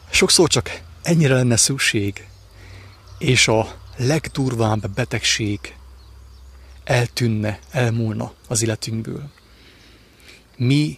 Sokszor 0.09 0.49
csak 0.49 0.81
ennyire 1.01 1.33
lenne 1.33 1.57
szükség, 1.57 2.27
és 3.17 3.47
a 3.47 3.75
legdurvább 3.97 4.89
betegség 4.89 5.75
eltűnne, 6.83 7.59
elmúlna 7.71 8.33
az 8.47 8.61
életünkből. 8.61 9.34
Mi 10.57 10.97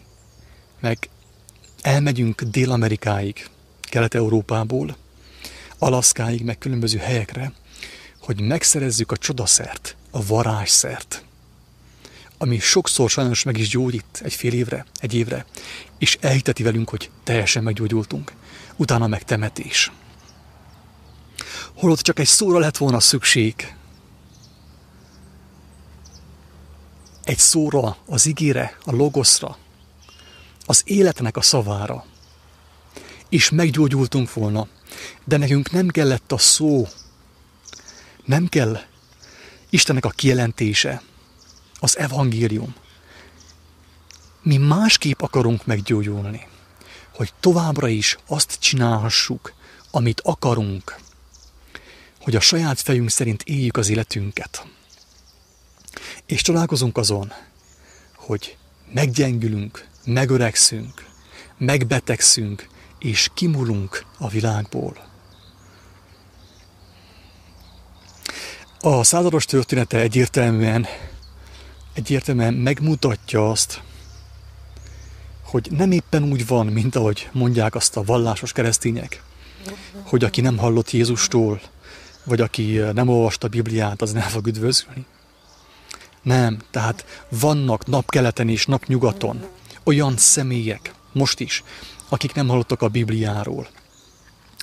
meg 0.79 1.09
elmegyünk 1.81 2.41
Dél-Amerikáig, 2.41 3.49
Kelet-Európából, 3.81 4.97
Alaszkáig, 5.77 6.43
meg 6.43 6.57
különböző 6.57 6.97
helyekre, 6.97 7.53
hogy 8.21 8.41
megszerezzük 8.41 9.11
a 9.11 9.17
csodaszert, 9.17 9.95
a 10.11 10.25
varázsszert, 10.25 11.23
ami 12.37 12.59
sokszor 12.59 13.09
sajnos 13.09 13.43
meg 13.43 13.57
is 13.57 13.69
gyógyít 13.69 14.21
egy 14.23 14.33
fél 14.33 14.53
évre, 14.53 14.85
egy 14.99 15.13
évre, 15.13 15.45
és 15.97 16.17
elhiteti 16.21 16.63
velünk, 16.63 16.89
hogy 16.89 17.09
teljesen 17.23 17.63
meggyógyultunk. 17.63 18.33
Utána 18.75 19.07
meg 19.07 19.23
temetés. 19.23 19.91
Holott 21.73 21.99
csak 21.99 22.19
egy 22.19 22.27
szóra 22.27 22.59
lett 22.59 22.77
volna 22.77 22.99
szükség. 22.99 23.75
Egy 27.27 27.37
szóra, 27.37 27.97
az 28.05 28.25
igére, 28.25 28.77
a 28.85 28.91
logoszra, 28.91 29.57
az 30.65 30.81
életnek 30.85 31.37
a 31.37 31.41
szavára. 31.41 32.05
És 33.29 33.49
meggyógyultunk 33.49 34.33
volna. 34.33 34.67
De 35.23 35.37
nekünk 35.37 35.71
nem 35.71 35.87
kellett 35.87 36.31
a 36.31 36.37
szó, 36.37 36.87
nem 38.25 38.47
kell 38.47 38.79
Istennek 39.69 40.05
a 40.05 40.09
kijelentése, 40.09 41.01
az 41.79 41.97
evangélium. 41.97 42.75
Mi 44.41 44.57
másképp 44.57 45.21
akarunk 45.21 45.65
meggyógyulni, 45.65 46.47
hogy 47.15 47.33
továbbra 47.39 47.87
is 47.87 48.17
azt 48.27 48.57
csinálhassuk, 48.59 49.53
amit 49.91 50.21
akarunk, 50.21 50.99
hogy 52.21 52.35
a 52.35 52.39
saját 52.39 52.79
fejünk 52.79 53.09
szerint 53.09 53.43
éljük 53.43 53.77
az 53.77 53.89
életünket. 53.89 54.67
És 56.27 56.41
találkozunk 56.41 56.97
azon, 56.97 57.31
hogy 58.15 58.57
meggyengülünk, 58.93 59.87
megöregszünk, 60.05 61.05
megbetegszünk, 61.57 62.67
és 62.99 63.29
kimulunk 63.33 64.05
a 64.17 64.27
világból. 64.27 65.05
A 68.79 69.03
százados 69.03 69.45
története 69.45 69.99
egyértelműen, 69.99 70.85
egyértelműen 71.93 72.53
megmutatja 72.53 73.49
azt, 73.49 73.81
hogy 75.43 75.67
nem 75.71 75.91
éppen 75.91 76.23
úgy 76.23 76.47
van, 76.47 76.65
mint 76.65 76.95
ahogy 76.95 77.29
mondják 77.31 77.75
azt 77.75 77.97
a 77.97 78.03
vallásos 78.03 78.51
keresztények, 78.51 79.23
hogy 80.03 80.23
aki 80.23 80.41
nem 80.41 80.57
hallott 80.57 80.91
Jézustól, 80.91 81.61
vagy 82.23 82.41
aki 82.41 82.77
nem 82.93 83.07
olvasta 83.07 83.47
a 83.47 83.49
Bibliát, 83.49 84.01
az 84.01 84.11
nem 84.11 84.27
fog 84.27 84.47
üdvözülni. 84.47 85.05
Nem, 86.27 86.57
tehát 86.71 87.05
vannak 87.29 87.85
napkeleten 87.85 88.49
és 88.49 88.65
napnyugaton 88.65 89.45
olyan 89.83 90.17
személyek, 90.17 90.93
most 91.11 91.39
is, 91.39 91.63
akik 92.09 92.33
nem 92.33 92.47
hallottak 92.47 92.81
a 92.81 92.87
Bibliáról. 92.87 93.67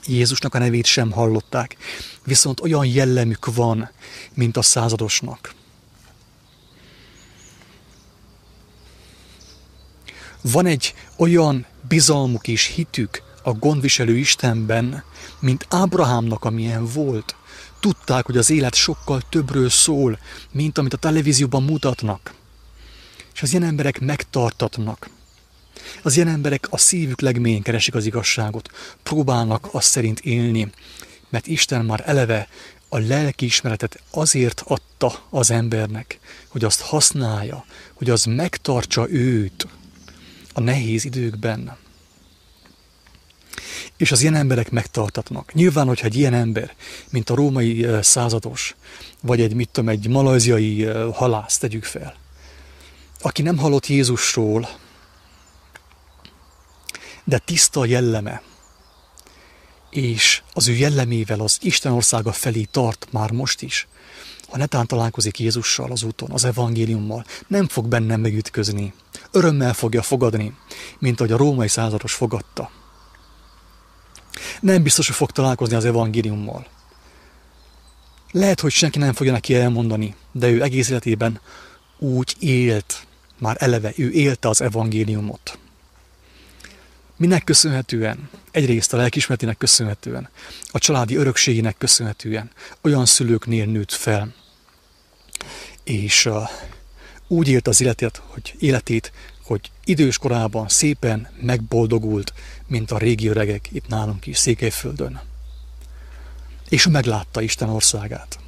Jézusnak 0.06 0.54
a 0.54 0.58
nevét 0.58 0.84
sem 0.84 1.10
hallották, 1.10 1.76
viszont 2.24 2.60
olyan 2.60 2.86
jellemük 2.86 3.54
van, 3.54 3.90
mint 4.34 4.56
a 4.56 4.62
századosnak. 4.62 5.54
Van 10.40 10.66
egy 10.66 10.94
olyan 11.16 11.66
bizalmuk 11.88 12.48
és 12.48 12.66
hitük 12.66 13.22
a 13.46 13.52
gondviselő 13.52 14.16
Istenben, 14.16 15.04
mint 15.40 15.66
Ábrahámnak, 15.70 16.44
amilyen 16.44 16.86
volt. 16.86 17.36
Tudták, 17.80 18.26
hogy 18.26 18.36
az 18.36 18.50
élet 18.50 18.74
sokkal 18.74 19.22
többről 19.28 19.70
szól, 19.70 20.18
mint 20.52 20.78
amit 20.78 20.92
a 20.92 20.96
televízióban 20.96 21.62
mutatnak. 21.62 22.34
És 23.34 23.42
az 23.42 23.50
ilyen 23.50 23.62
emberek 23.62 24.00
megtartatnak. 24.00 25.10
Az 26.02 26.16
ilyen 26.16 26.28
emberek 26.28 26.66
a 26.70 26.78
szívük 26.78 27.20
legmélyén 27.20 27.62
keresik 27.62 27.94
az 27.94 28.06
igazságot, 28.06 28.70
próbálnak 29.02 29.68
azt 29.70 29.88
szerint 29.88 30.20
élni, 30.20 30.70
mert 31.28 31.46
Isten 31.46 31.84
már 31.84 32.02
eleve 32.06 32.48
a 32.88 32.98
lelki 32.98 33.44
ismeretet 33.44 34.02
azért 34.10 34.62
adta 34.66 35.26
az 35.30 35.50
embernek, 35.50 36.18
hogy 36.48 36.64
azt 36.64 36.80
használja, 36.80 37.64
hogy 37.94 38.10
az 38.10 38.24
megtartsa 38.24 39.10
őt 39.10 39.66
a 40.52 40.60
nehéz 40.60 41.04
időkben. 41.04 41.76
És 43.96 44.12
az 44.12 44.20
ilyen 44.20 44.34
emberek 44.34 44.70
megtartatnak. 44.70 45.52
Nyilván, 45.52 45.86
hogyha 45.86 46.06
egy 46.06 46.16
ilyen 46.16 46.34
ember, 46.34 46.74
mint 47.10 47.30
a 47.30 47.34
római 47.34 47.86
százados, 48.00 48.74
vagy 49.22 49.40
egy, 49.40 49.54
mit 49.54 49.68
tudom, 49.68 49.88
egy 49.88 50.08
malajziai 50.08 50.84
halász, 51.12 51.58
tegyük 51.58 51.84
fel, 51.84 52.14
aki 53.20 53.42
nem 53.42 53.58
hallott 53.58 53.86
Jézusról, 53.86 54.68
de 57.24 57.38
tiszta 57.38 57.84
jelleme, 57.84 58.42
és 59.90 60.42
az 60.52 60.68
ő 60.68 60.72
jellemével 60.72 61.40
az 61.40 61.58
Isten 61.60 61.92
országa 61.92 62.32
felé 62.32 62.62
tart 62.62 63.06
már 63.10 63.30
most 63.30 63.62
is, 63.62 63.88
ha 64.48 64.56
netán 64.56 64.86
találkozik 64.86 65.38
Jézussal 65.38 65.90
az 65.90 66.02
úton, 66.02 66.30
az 66.30 66.44
evangéliummal, 66.44 67.24
nem 67.46 67.68
fog 67.68 67.86
bennem 67.86 68.20
megütközni. 68.20 68.92
Örömmel 69.30 69.72
fogja 69.74 70.02
fogadni, 70.02 70.54
mint 70.98 71.20
ahogy 71.20 71.32
a 71.32 71.36
római 71.36 71.68
százados 71.68 72.12
fogadta. 72.12 72.70
Nem 74.60 74.82
biztos, 74.82 75.06
hogy 75.06 75.16
fog 75.16 75.30
találkozni 75.30 75.76
az 75.76 75.84
evangéliummal. 75.84 76.66
Lehet, 78.30 78.60
hogy 78.60 78.70
senki 78.70 78.98
nem 78.98 79.12
fogja 79.12 79.32
neki 79.32 79.54
elmondani, 79.54 80.14
de 80.32 80.48
ő 80.48 80.62
egész 80.62 80.88
életében 80.88 81.40
úgy 81.98 82.34
élt, 82.38 83.06
már 83.38 83.56
eleve 83.58 83.92
ő 83.96 84.10
élte 84.10 84.48
az 84.48 84.60
evangéliumot. 84.60 85.58
Minek 87.16 87.44
köszönhetően? 87.44 88.30
Egyrészt 88.50 88.92
a 88.92 88.96
lelkismeretének 88.96 89.58
köszönhetően, 89.58 90.28
a 90.70 90.78
családi 90.78 91.16
örökségének 91.16 91.78
köszönhetően, 91.78 92.50
olyan 92.80 93.06
szülőknél 93.06 93.66
nőtt 93.66 93.92
fel, 93.92 94.34
és 95.84 96.26
uh, 96.26 96.48
úgy 97.28 97.48
élt 97.48 97.68
az 97.68 97.80
életét, 97.80 98.22
hogy 98.26 98.54
életét, 98.58 99.12
hogy 99.44 99.70
idős 99.84 100.18
korában 100.18 100.68
szépen 100.68 101.28
megboldogult, 101.40 102.32
mint 102.66 102.90
a 102.90 102.98
régi 102.98 103.26
öregek 103.26 103.68
itt 103.72 103.88
nálunk 103.88 104.26
is, 104.26 104.38
Székelyföldön. 104.38 105.20
És 106.68 106.86
meglátta 106.86 107.40
Isten 107.40 107.68
országát. 107.68 108.38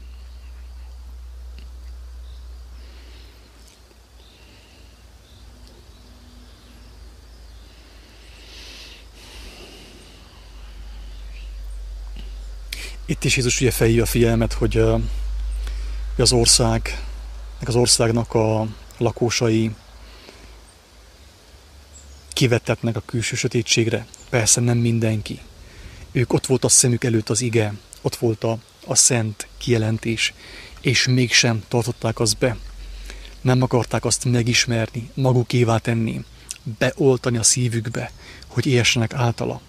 Itt 13.09 13.25
is 13.25 13.37
Jézus 13.37 13.61
ugye 13.61 13.71
felhívja 13.71 14.03
a 14.03 14.07
figyelmet, 14.07 14.53
hogy 14.53 14.85
az 16.17 16.33
ország, 16.33 17.05
az 17.65 17.75
országnak 17.75 18.35
a 18.35 18.67
lakósai 18.99 19.71
kivettetnek 22.37 22.97
a 22.97 23.03
külső 23.07 23.37
sötétségre. 23.37 24.07
Persze 24.31 24.61
nem 24.61 24.79
mindenki. 24.79 25.41
Ők 26.13 26.33
ott 26.33 26.47
volt 26.47 26.65
a 26.65 26.69
szemük 26.69 27.05
előtt 27.05 27.29
az 27.29 27.41
ige, 27.41 27.75
ott 28.03 28.17
volt 28.17 28.45
a, 28.45 28.59
a 28.87 28.95
szent 28.95 29.47
kijelentés, 29.59 30.35
és 30.81 31.07
mégsem 31.07 31.63
tartották 31.69 32.21
azt 32.21 32.39
be. 32.39 32.57
Nem 33.41 33.63
akarták 33.63 34.05
azt 34.05 34.25
megismerni, 34.25 35.11
magukévá 35.15 35.79
tenni, 35.79 36.25
beoltani 36.79 37.37
a 37.37 37.43
szívükbe, 37.43 38.11
hogy 38.47 38.67
éljenek 38.67 39.15
általa, 39.15 39.61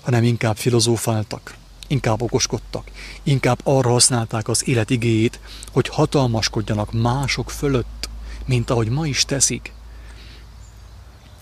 hanem 0.00 0.24
inkább 0.24 0.56
filozófáltak, 0.56 1.54
inkább 1.86 2.22
okoskodtak, 2.22 2.90
inkább 3.22 3.60
arra 3.62 3.90
használták 3.90 4.48
az 4.48 4.68
élet 4.68 4.90
igéjét, 4.90 5.40
hogy 5.72 5.88
hatalmaskodjanak 5.88 6.92
mások 6.92 7.50
fölött, 7.50 8.08
mint 8.46 8.70
ahogy 8.70 8.88
ma 8.88 9.06
is 9.06 9.24
teszik. 9.24 9.72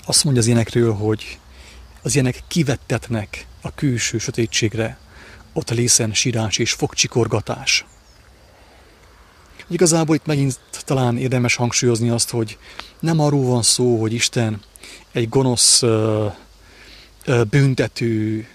Azt 0.05 0.25
mondja 0.25 0.43
az 0.43 0.49
ilyenekről, 0.49 0.93
hogy 0.93 1.39
az 2.03 2.15
ilyenek 2.15 2.43
kivettetnek 2.49 3.47
a 3.61 3.75
külső 3.75 4.19
sötétségre, 4.19 4.99
ott 5.53 5.71
lészen 5.71 6.15
sírás 6.15 6.59
és 6.59 6.73
fogcsikorgatás. 6.73 7.85
Igazából 9.69 10.15
itt 10.15 10.27
megint 10.27 10.61
talán 10.85 11.19
érdemes 11.19 11.55
hangsúlyozni 11.55 12.11
azt, 12.11 12.31
hogy 12.31 12.59
nem 13.01 13.21
arról 13.21 13.45
van 13.45 13.63
szó, 13.63 14.01
hogy 14.01 14.13
Isten 14.13 14.63
egy 15.13 15.29
gonosz 15.29 15.83
büntető, 17.51 18.47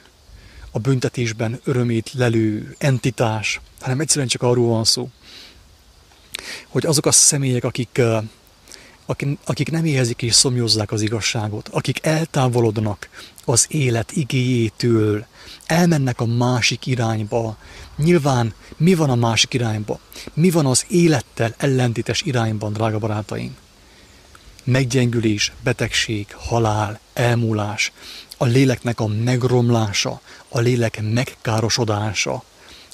a 0.72 0.80
büntetésben 0.80 1.60
örömét 1.64 2.12
lelő 2.14 2.76
entitás, 2.78 3.62
hanem 3.82 4.00
egyszerűen 4.00 4.28
csak 4.28 4.42
arról 4.42 4.68
van 4.68 4.84
szó, 4.84 5.10
hogy 6.68 6.86
azok 6.86 7.06
a 7.06 7.12
személyek, 7.12 7.64
akik, 7.64 8.02
akik, 9.46 9.72
nem 9.72 9.86
éhezik 9.86 10.22
és 10.22 10.34
szomjozzák 10.34 10.92
az 10.92 11.02
igazságot, 11.02 11.68
akik 11.68 12.06
eltávolodnak 12.06 13.10
az 13.46 13.66
élet 13.70 14.12
igéjétől, 14.12 15.26
elmennek 15.66 16.20
a 16.20 16.26
másik 16.26 16.86
irányba. 16.86 17.58
Nyilván 17.96 18.54
mi 18.78 18.96
van 18.96 19.10
a 19.10 19.16
másik 19.16 19.54
irányba? 19.54 20.00
Mi 20.34 20.50
van 20.50 20.66
az 20.66 20.86
élettel 20.90 21.54
ellentétes 21.58 22.22
irányban, 22.22 22.74
drága 22.74 23.00
barátaim? 23.00 23.56
Meggyengülés, 24.64 25.52
betegség, 25.64 26.28
halál, 26.36 27.00
elmúlás, 27.14 27.92
a 28.38 28.46
léleknek 28.46 29.00
a 29.00 29.08
megromlása, 29.08 30.22
a 30.50 30.60
lélek 30.60 31.02
megkárosodása, 31.02 32.44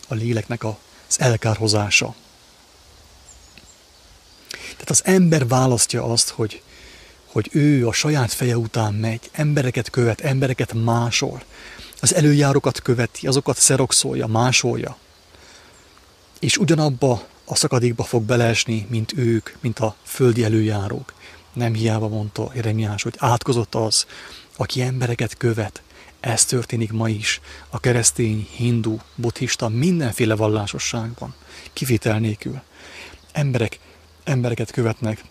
a 0.07 0.13
léleknek 0.13 0.63
az 0.63 0.75
elkárhozása. 1.19 2.15
Tehát 4.83 5.01
az 5.01 5.13
ember 5.13 5.47
választja 5.47 6.03
azt, 6.03 6.29
hogy, 6.29 6.61
hogy 7.25 7.49
ő 7.51 7.87
a 7.87 7.93
saját 7.93 8.33
feje 8.33 8.57
után 8.57 8.93
megy, 8.93 9.29
embereket 9.31 9.89
követ, 9.89 10.21
embereket 10.21 10.73
másol, 10.73 11.43
az 11.99 12.13
előjárókat 12.13 12.81
követi, 12.81 13.27
azokat 13.27 13.57
szerokszolja, 13.57 14.27
másolja, 14.27 14.97
és 16.39 16.57
ugyanabba 16.57 17.23
a 17.45 17.55
szakadékba 17.55 18.03
fog 18.03 18.23
beleesni, 18.23 18.87
mint 18.89 19.13
ők, 19.17 19.49
mint 19.59 19.79
a 19.79 19.95
földi 20.03 20.43
előjárók. 20.43 21.13
Nem 21.53 21.73
hiába 21.73 22.07
mondta 22.07 22.51
Jeremiás, 22.53 23.03
hogy 23.03 23.15
átkozott 23.17 23.75
az, 23.75 24.05
aki 24.57 24.81
embereket 24.81 25.37
követ. 25.37 25.81
Ez 26.19 26.45
történik 26.45 26.91
ma 26.91 27.09
is 27.09 27.41
a 27.69 27.79
keresztény, 27.79 28.47
hindu, 28.55 28.97
buddhista, 29.15 29.69
mindenféle 29.69 30.35
vallásosságban, 30.35 31.33
kivétel 31.73 32.19
nélkül. 32.19 32.61
Emberek, 33.31 33.79
embereket 34.23 34.71
követnek, 34.71 35.23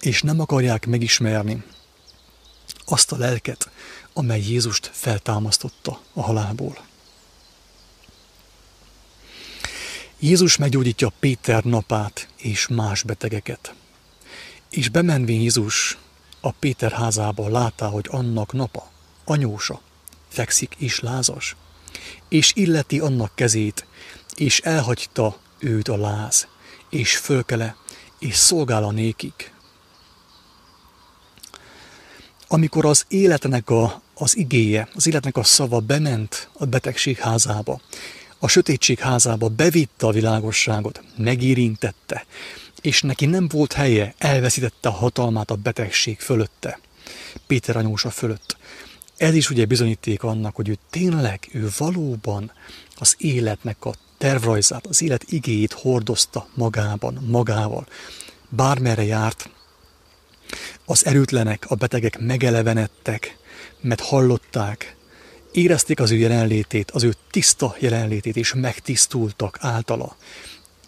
és 0.00 0.22
nem 0.22 0.40
akarják 0.40 0.86
megismerni 0.86 1.64
azt 2.84 3.12
a 3.12 3.16
lelket, 3.16 3.70
amely 4.12 4.40
Jézust 4.40 4.90
feltámasztotta 4.92 6.00
a 6.12 6.22
halálból. 6.22 6.78
Jézus 10.18 10.56
meggyógyítja 10.56 11.12
Péter 11.20 11.64
napát 11.64 12.28
és 12.36 12.66
más 12.66 13.02
betegeket. 13.02 13.74
És 14.70 14.88
bemenvén 14.88 15.40
Jézus 15.40 15.98
a 16.40 16.50
Péter 16.50 16.92
házába 16.92 17.48
látá, 17.48 17.86
hogy 17.86 18.06
annak 18.10 18.52
napa, 18.52 18.90
anyósa, 19.24 19.80
fekszik 20.28 20.74
és 20.78 21.00
lázas, 21.00 21.56
és 22.28 22.52
illeti 22.54 22.98
annak 22.98 23.34
kezét, 23.34 23.86
és 24.34 24.60
elhagyta 24.60 25.38
őt 25.58 25.88
a 25.88 25.96
láz, 25.96 26.46
és 26.90 27.16
fölkele, 27.16 27.76
és 28.18 28.34
szolgál 28.34 28.84
a 28.84 28.90
nékik. 28.90 29.54
Amikor 32.48 32.84
az 32.84 33.04
életnek 33.08 33.70
a, 33.70 34.02
az 34.14 34.36
igéje, 34.36 34.88
az 34.94 35.06
életnek 35.06 35.36
a 35.36 35.44
szava 35.44 35.80
bement 35.80 36.48
a 36.52 36.64
betegség 36.64 37.18
házába, 37.18 37.80
a 38.38 38.48
sötétség 38.48 38.98
házába 38.98 39.48
bevitte 39.48 40.06
a 40.06 40.12
világosságot, 40.12 41.02
megérintette, 41.16 42.26
és 42.80 43.02
neki 43.02 43.26
nem 43.26 43.48
volt 43.48 43.72
helye, 43.72 44.14
elveszítette 44.18 44.88
a 44.88 44.92
hatalmát 44.92 45.50
a 45.50 45.54
betegség 45.54 46.20
fölötte, 46.20 46.80
Péter 47.46 47.76
anyósa 47.76 48.10
fölött. 48.10 48.56
Ez 49.16 49.34
is 49.34 49.50
ugye 49.50 49.64
bizonyíték 49.64 50.22
annak, 50.22 50.56
hogy 50.56 50.68
ő 50.68 50.78
tényleg, 50.90 51.48
ő 51.52 51.68
valóban 51.78 52.52
az 52.96 53.14
életnek 53.18 53.84
a 53.84 53.94
tervrajzát, 54.18 54.86
az 54.86 55.02
élet 55.02 55.24
igéjét 55.28 55.72
hordozta 55.72 56.46
magában, 56.54 57.26
magával. 57.30 57.86
Bármerre 58.48 59.04
járt, 59.04 59.50
az 60.84 61.06
erőtlenek, 61.06 61.64
a 61.68 61.74
betegek 61.74 62.18
megelevenedtek, 62.18 63.36
mert 63.80 64.00
hallották, 64.00 64.96
érezték 65.52 66.00
az 66.00 66.10
ő 66.10 66.16
jelenlétét, 66.16 66.90
az 66.90 67.02
ő 67.02 67.14
tiszta 67.30 67.76
jelenlétét, 67.78 68.36
és 68.36 68.54
megtisztultak 68.54 69.58
általa. 69.60 70.16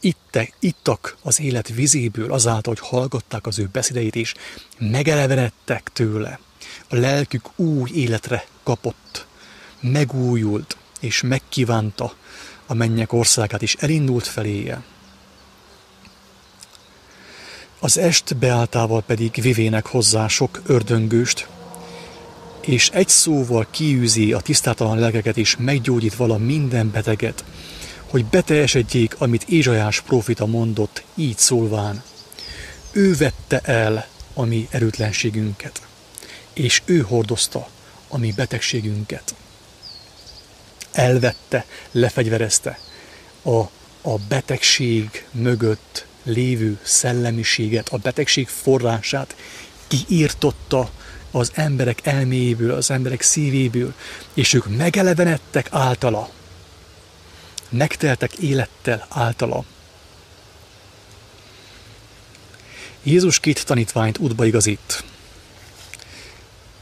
Ittek, 0.00 0.52
ittak 0.60 1.16
az 1.22 1.40
élet 1.40 1.68
vizéből 1.68 2.32
azáltal, 2.32 2.74
hogy 2.78 2.88
hallgatták 2.88 3.46
az 3.46 3.58
ő 3.58 3.68
beszédeit, 3.72 4.16
és 4.16 4.34
megelevenedtek 4.78 5.90
tőle. 5.92 6.38
A 6.88 6.96
lelkük 6.96 7.48
új 7.56 7.90
életre 7.94 8.46
kapott, 8.62 9.26
megújult, 9.80 10.76
és 11.00 11.22
megkívánta 11.22 12.14
a 12.70 12.74
mennyek 12.74 13.12
országát, 13.12 13.62
és 13.62 13.76
elindult 13.78 14.26
feléje. 14.26 14.82
Az 17.80 17.98
est 17.98 18.36
beáltával 18.36 19.02
pedig 19.02 19.42
vivének 19.42 19.86
hozzá 19.86 20.28
sok 20.28 20.62
ördöngőst, 20.66 21.48
és 22.60 22.88
egy 22.88 23.08
szóval 23.08 23.66
kiűzi 23.70 24.32
a 24.32 24.40
tisztátalan 24.40 24.98
lelkeket, 24.98 25.36
és 25.36 25.56
meggyógyít 25.58 26.14
vala 26.14 26.38
minden 26.38 26.90
beteget, 26.90 27.44
hogy 28.10 28.24
beteljesedjék, 28.24 29.14
amit 29.18 29.48
Ézsajás 29.48 30.00
profita 30.00 30.46
mondott, 30.46 31.02
így 31.14 31.38
szólván. 31.38 32.02
Ő 32.92 33.16
vette 33.16 33.60
el 33.60 34.06
a 34.34 34.44
mi 34.44 34.68
erőtlenségünket, 34.70 35.82
és 36.52 36.82
ő 36.84 37.00
hordozta 37.00 37.68
a 38.08 38.18
mi 38.18 38.32
betegségünket. 38.36 39.34
Elvette, 40.98 41.64
lefegyverezte 41.90 42.78
a, 43.42 43.58
a 44.02 44.18
betegség 44.28 45.26
mögött 45.30 46.06
lévő 46.22 46.78
szellemiséget, 46.82 47.88
a 47.88 47.96
betegség 47.96 48.48
forrását 48.48 49.36
kiírtotta 49.86 50.90
az 51.30 51.50
emberek 51.54 52.06
elméjéből, 52.06 52.70
az 52.70 52.90
emberek 52.90 53.22
szívéből, 53.22 53.94
és 54.34 54.52
ők 54.52 54.76
megelevenedtek 54.76 55.68
általa, 55.70 56.30
megteltek 57.68 58.32
élettel 58.32 59.06
általa. 59.08 59.64
Jézus 63.02 63.40
két 63.40 63.64
tanítványt 63.66 64.18
útba 64.18 64.44
igazít. 64.44 65.04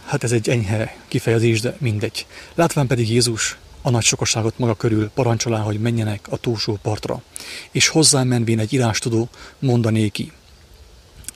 Hát 0.04 0.24
ez 0.24 0.32
egy 0.32 0.48
enyhe 0.48 0.96
kifejezés, 1.08 1.60
de 1.60 1.76
mindegy. 1.78 2.26
Látván 2.54 2.86
pedig 2.86 3.10
Jézus 3.10 3.56
a 3.86 3.90
nagy 3.90 4.04
sokosságot 4.04 4.58
maga 4.58 4.74
körül 4.74 5.10
parancsolá, 5.14 5.60
hogy 5.60 5.80
menjenek 5.80 6.26
a 6.30 6.36
túlsó 6.36 6.78
partra, 6.82 7.22
és 7.70 7.88
hozzám 7.88 8.26
menvén 8.26 8.58
egy 8.58 8.72
írástudó 8.72 9.28
mondanéki. 9.58 10.32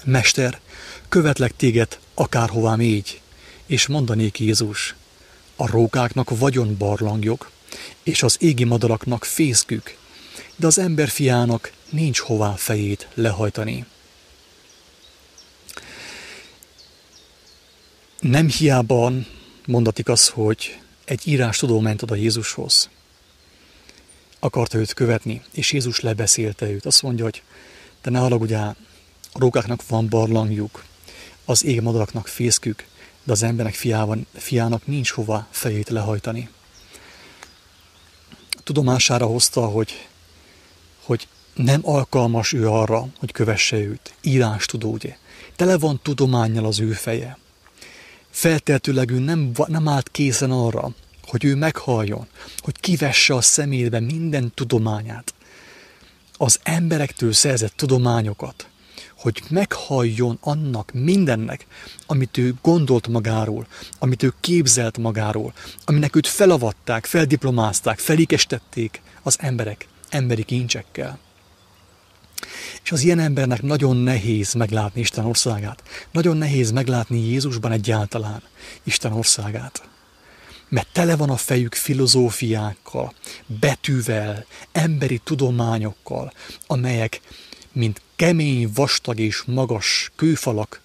Mester, 0.04 0.60
követlek 1.08 1.56
téged 1.56 1.98
akárhová 2.14 2.74
mégy, 2.74 3.20
és 3.66 3.86
mondanék 3.86 4.40
Jézus, 4.40 4.94
a 5.56 5.70
rókáknak 5.70 6.38
vagyon 6.38 6.76
barlangjok, 6.78 7.50
és 8.02 8.22
az 8.22 8.36
égi 8.40 8.64
madaraknak 8.64 9.24
fészkük, 9.24 9.96
de 10.56 10.66
az 10.66 10.78
ember 10.78 11.08
fiának 11.08 11.72
nincs 11.90 12.18
hová 12.18 12.54
fejét 12.56 13.08
lehajtani. 13.14 13.84
Nem 18.20 18.48
hiába 18.48 19.12
mondatik 19.66 20.08
az, 20.08 20.28
hogy 20.28 20.79
egy 21.10 21.28
írás 21.28 21.58
tudó 21.58 21.80
ment 21.80 22.02
oda 22.02 22.14
Jézushoz. 22.14 22.88
akarta 24.38 24.78
őt 24.78 24.92
követni, 24.92 25.42
és 25.52 25.72
Jézus 25.72 26.00
lebeszélte 26.00 26.70
őt. 26.70 26.86
Azt 26.86 27.02
mondja, 27.02 27.24
hogy 27.24 27.42
te 28.00 28.10
ne 28.10 28.18
haragudjál, 28.18 28.76
a 29.32 29.38
rókáknak 29.38 29.88
van 29.88 30.08
barlangjuk, 30.08 30.84
az 31.44 31.64
égmadaraknak 31.64 32.26
fészkük, 32.26 32.86
de 33.24 33.32
az 33.32 33.42
embernek 33.42 33.74
fiában, 33.74 34.26
fiának 34.32 34.86
nincs 34.86 35.10
hova 35.10 35.46
fejét 35.50 35.88
lehajtani. 35.88 36.48
Tudomására 38.64 39.26
hozta, 39.26 39.66
hogy, 39.66 40.08
hogy 41.02 41.28
nem 41.54 41.80
alkalmas 41.82 42.52
ő 42.52 42.68
arra, 42.68 43.06
hogy 43.18 43.32
kövesse 43.32 43.76
őt. 43.76 44.14
Írás 44.22 44.66
tudó, 44.66 44.92
ugye. 44.92 45.16
Tele 45.56 45.78
van 45.78 46.00
tudományjal 46.02 46.66
az 46.66 46.80
ő 46.80 46.92
feje. 46.92 47.39
Felteltőleg 48.30 49.10
ő 49.10 49.18
nem, 49.18 49.50
nem 49.66 49.88
állt 49.88 50.08
készen 50.10 50.50
arra, 50.50 50.90
hogy 51.26 51.44
ő 51.44 51.54
meghalljon, 51.54 52.26
hogy 52.58 52.80
kivesse 52.80 53.34
a 53.34 53.40
szemébe 53.40 54.00
minden 54.00 54.52
tudományát, 54.54 55.34
az 56.36 56.60
emberektől 56.62 57.32
szerzett 57.32 57.72
tudományokat, 57.76 58.68
hogy 59.16 59.42
meghalljon 59.48 60.38
annak 60.40 60.90
mindennek, 60.92 61.66
amit 62.06 62.38
ő 62.38 62.54
gondolt 62.62 63.08
magáról, 63.08 63.66
amit 63.98 64.22
ő 64.22 64.32
képzelt 64.40 64.98
magáról, 64.98 65.52
aminek 65.84 66.16
őt 66.16 66.26
felavatták, 66.26 67.04
feldiplomázták, 67.06 67.98
felikestették 67.98 69.02
az 69.22 69.36
emberek 69.40 69.88
emberi 70.08 70.44
kincsekkel. 70.44 71.18
És 72.82 72.92
az 72.92 73.02
ilyen 73.02 73.18
embernek 73.18 73.62
nagyon 73.62 73.96
nehéz 73.96 74.52
meglátni 74.52 75.00
Isten 75.00 75.24
országát. 75.24 75.82
Nagyon 76.10 76.36
nehéz 76.36 76.70
meglátni 76.70 77.18
Jézusban 77.18 77.72
egyáltalán 77.72 78.42
Isten 78.82 79.12
országát. 79.12 79.88
Mert 80.68 80.88
tele 80.92 81.16
van 81.16 81.30
a 81.30 81.36
fejük 81.36 81.74
filozófiákkal, 81.74 83.14
betűvel, 83.46 84.46
emberi 84.72 85.20
tudományokkal, 85.24 86.32
amelyek, 86.66 87.20
mint 87.72 88.00
kemény, 88.16 88.70
vastag 88.74 89.18
és 89.18 89.42
magas 89.46 90.10
kőfalak 90.16 90.80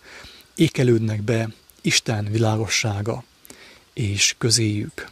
ékelődnek 0.55 1.21
be 1.21 1.49
Isten 1.81 2.31
világossága 2.31 3.23
és 3.93 4.35
közéjük. 4.37 5.09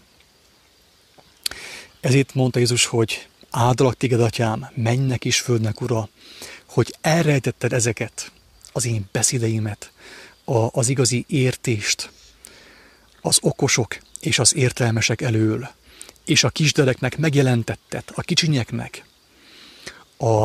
Ezért 2.01 2.33
mondta 2.33 2.59
Jézus, 2.59 2.85
hogy 2.85 3.27
áldalak 3.55 3.97
téged, 3.97 4.21
atyám, 4.21 4.69
mennek 4.75 5.25
is 5.25 5.39
földnek, 5.39 5.81
ura, 5.81 6.09
hogy 6.65 6.95
elrejtetted 7.01 7.73
ezeket, 7.73 8.31
az 8.71 8.85
én 8.85 9.09
beszédeimet, 9.11 9.91
a, 10.43 10.79
az 10.79 10.89
igazi 10.89 11.25
értést, 11.27 12.11
az 13.21 13.37
okosok 13.41 13.97
és 14.19 14.39
az 14.39 14.55
értelmesek 14.55 15.21
elől, 15.21 15.69
és 16.25 16.43
a 16.43 16.49
kisdereknek 16.49 17.17
megjelentetted, 17.17 18.03
a 18.15 18.21
kicsinyeknek, 18.21 19.05
a, 20.17 20.43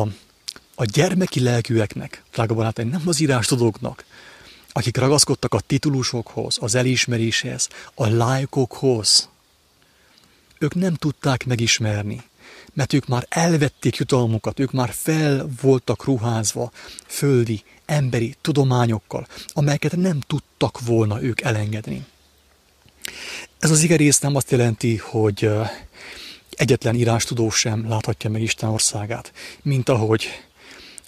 a 0.75 0.85
gyermeki 0.85 1.39
lelkűeknek, 1.39 2.23
drága 2.31 2.53
barátaim, 2.53 2.89
nem 2.89 3.03
az 3.05 3.19
írástudóknak, 3.19 4.05
akik 4.71 4.97
ragaszkodtak 4.97 5.53
a 5.53 5.59
titulusokhoz, 5.59 6.57
az 6.61 6.75
elismeréshez, 6.75 7.69
a 7.93 8.07
lájkokhoz, 8.07 9.29
ők 10.57 10.75
nem 10.75 10.93
tudták 10.93 11.45
megismerni, 11.45 12.23
mert 12.73 12.93
ők 12.93 13.07
már 13.07 13.25
elvették 13.29 13.95
jutalmukat, 13.95 14.59
ők 14.59 14.71
már 14.71 14.89
fel 14.93 15.49
voltak 15.61 16.03
ruházva 16.03 16.71
földi, 17.07 17.63
emberi 17.85 18.35
tudományokkal, 18.41 19.27
amelyeket 19.47 19.95
nem 19.95 20.19
tudtak 20.19 20.79
volna 20.79 21.21
ők 21.21 21.41
elengedni. 21.41 22.05
Ez 23.59 23.71
az 23.71 23.83
igerész 23.83 24.19
nem 24.19 24.35
azt 24.35 24.51
jelenti, 24.51 24.97
hogy 24.97 25.49
egyetlen 26.49 26.95
írástudó 26.95 27.49
sem 27.49 27.89
láthatja 27.89 28.29
meg 28.29 28.41
Isten 28.41 28.69
országát, 28.69 29.33
mint 29.61 29.89
ahogy 29.89 30.27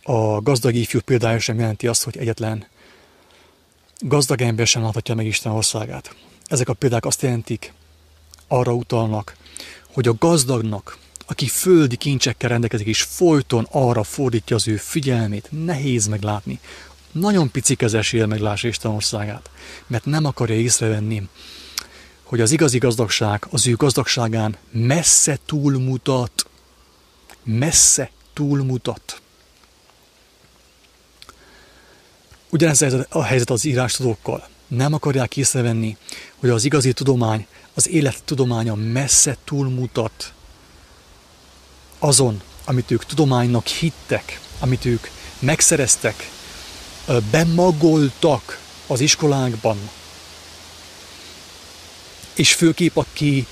a 0.04 0.42
gazdag 0.42 0.76
ifjú 0.76 1.00
példája 1.00 1.40
sem 1.40 1.60
jelenti 1.60 1.88
azt, 1.88 2.04
hogy 2.04 2.18
egyetlen 2.18 2.68
gazdag 4.00 4.42
ember 4.42 4.68
sem 4.68 4.82
láthatja 4.82 5.16
meg 5.16 5.26
Isten 5.26 5.52
országát. 5.52 6.16
Ezek 6.46 6.70
a 6.70 6.74
példák 6.74 7.06
azt 7.06 7.22
jelentik, 7.22 7.74
arra 8.48 8.74
utalnak, 8.74 9.36
hogy 9.94 10.08
a 10.08 10.16
gazdagnak, 10.20 10.98
aki 11.32 11.48
földi 11.48 11.96
kincsekkel 11.96 12.50
rendelkezik, 12.50 12.88
és 12.88 13.02
folyton 13.02 13.68
arra 13.72 14.04
fordítja 14.04 14.56
az 14.56 14.68
ő 14.68 14.76
figyelmét, 14.78 15.48
nehéz 15.50 16.08
meglátni. 16.08 16.60
Nagyon 17.12 17.52
pici 17.52 17.76
esél 17.80 18.26
meglássa 18.26 18.68
Isten 18.68 18.92
országát, 18.92 19.50
mert 19.88 20.06
nem 20.06 20.26
akarja 20.26 20.56
észrevenni, 20.56 21.30
hogy 22.24 22.42
az 22.42 22.52
igazi 22.52 22.78
gazdagság 22.78 23.48
az 23.50 23.68
ő 23.68 23.74
gazdagságán 23.76 24.58
messze 24.72 25.40
túlmutat. 25.46 26.46
Messze 27.44 28.12
túlmutat. 28.34 29.22
Ugyanez 32.50 32.86
a 33.10 33.24
helyzet 33.24 33.50
az 33.50 33.66
írástudókkal. 33.66 34.48
Nem 34.68 34.94
akarják 34.94 35.38
észrevenni, 35.38 35.98
hogy 36.36 36.50
az 36.50 36.64
igazi 36.64 36.94
tudomány, 36.94 37.48
az 37.74 37.90
élet 37.90 38.24
tudománya 38.24 38.76
messze 38.76 39.38
túlmutat 39.44 40.34
azon, 42.04 42.42
amit 42.66 42.92
ők 42.92 43.06
tudománynak 43.06 43.68
hittek, 43.68 44.40
amit 44.60 44.86
ők 44.86 45.08
megszereztek, 45.40 46.30
bemagoltak 47.32 48.60
az 48.88 49.00
iskolákban, 49.00 49.90
és 52.34 52.54
főképp 52.54 52.98
aki 52.98 53.48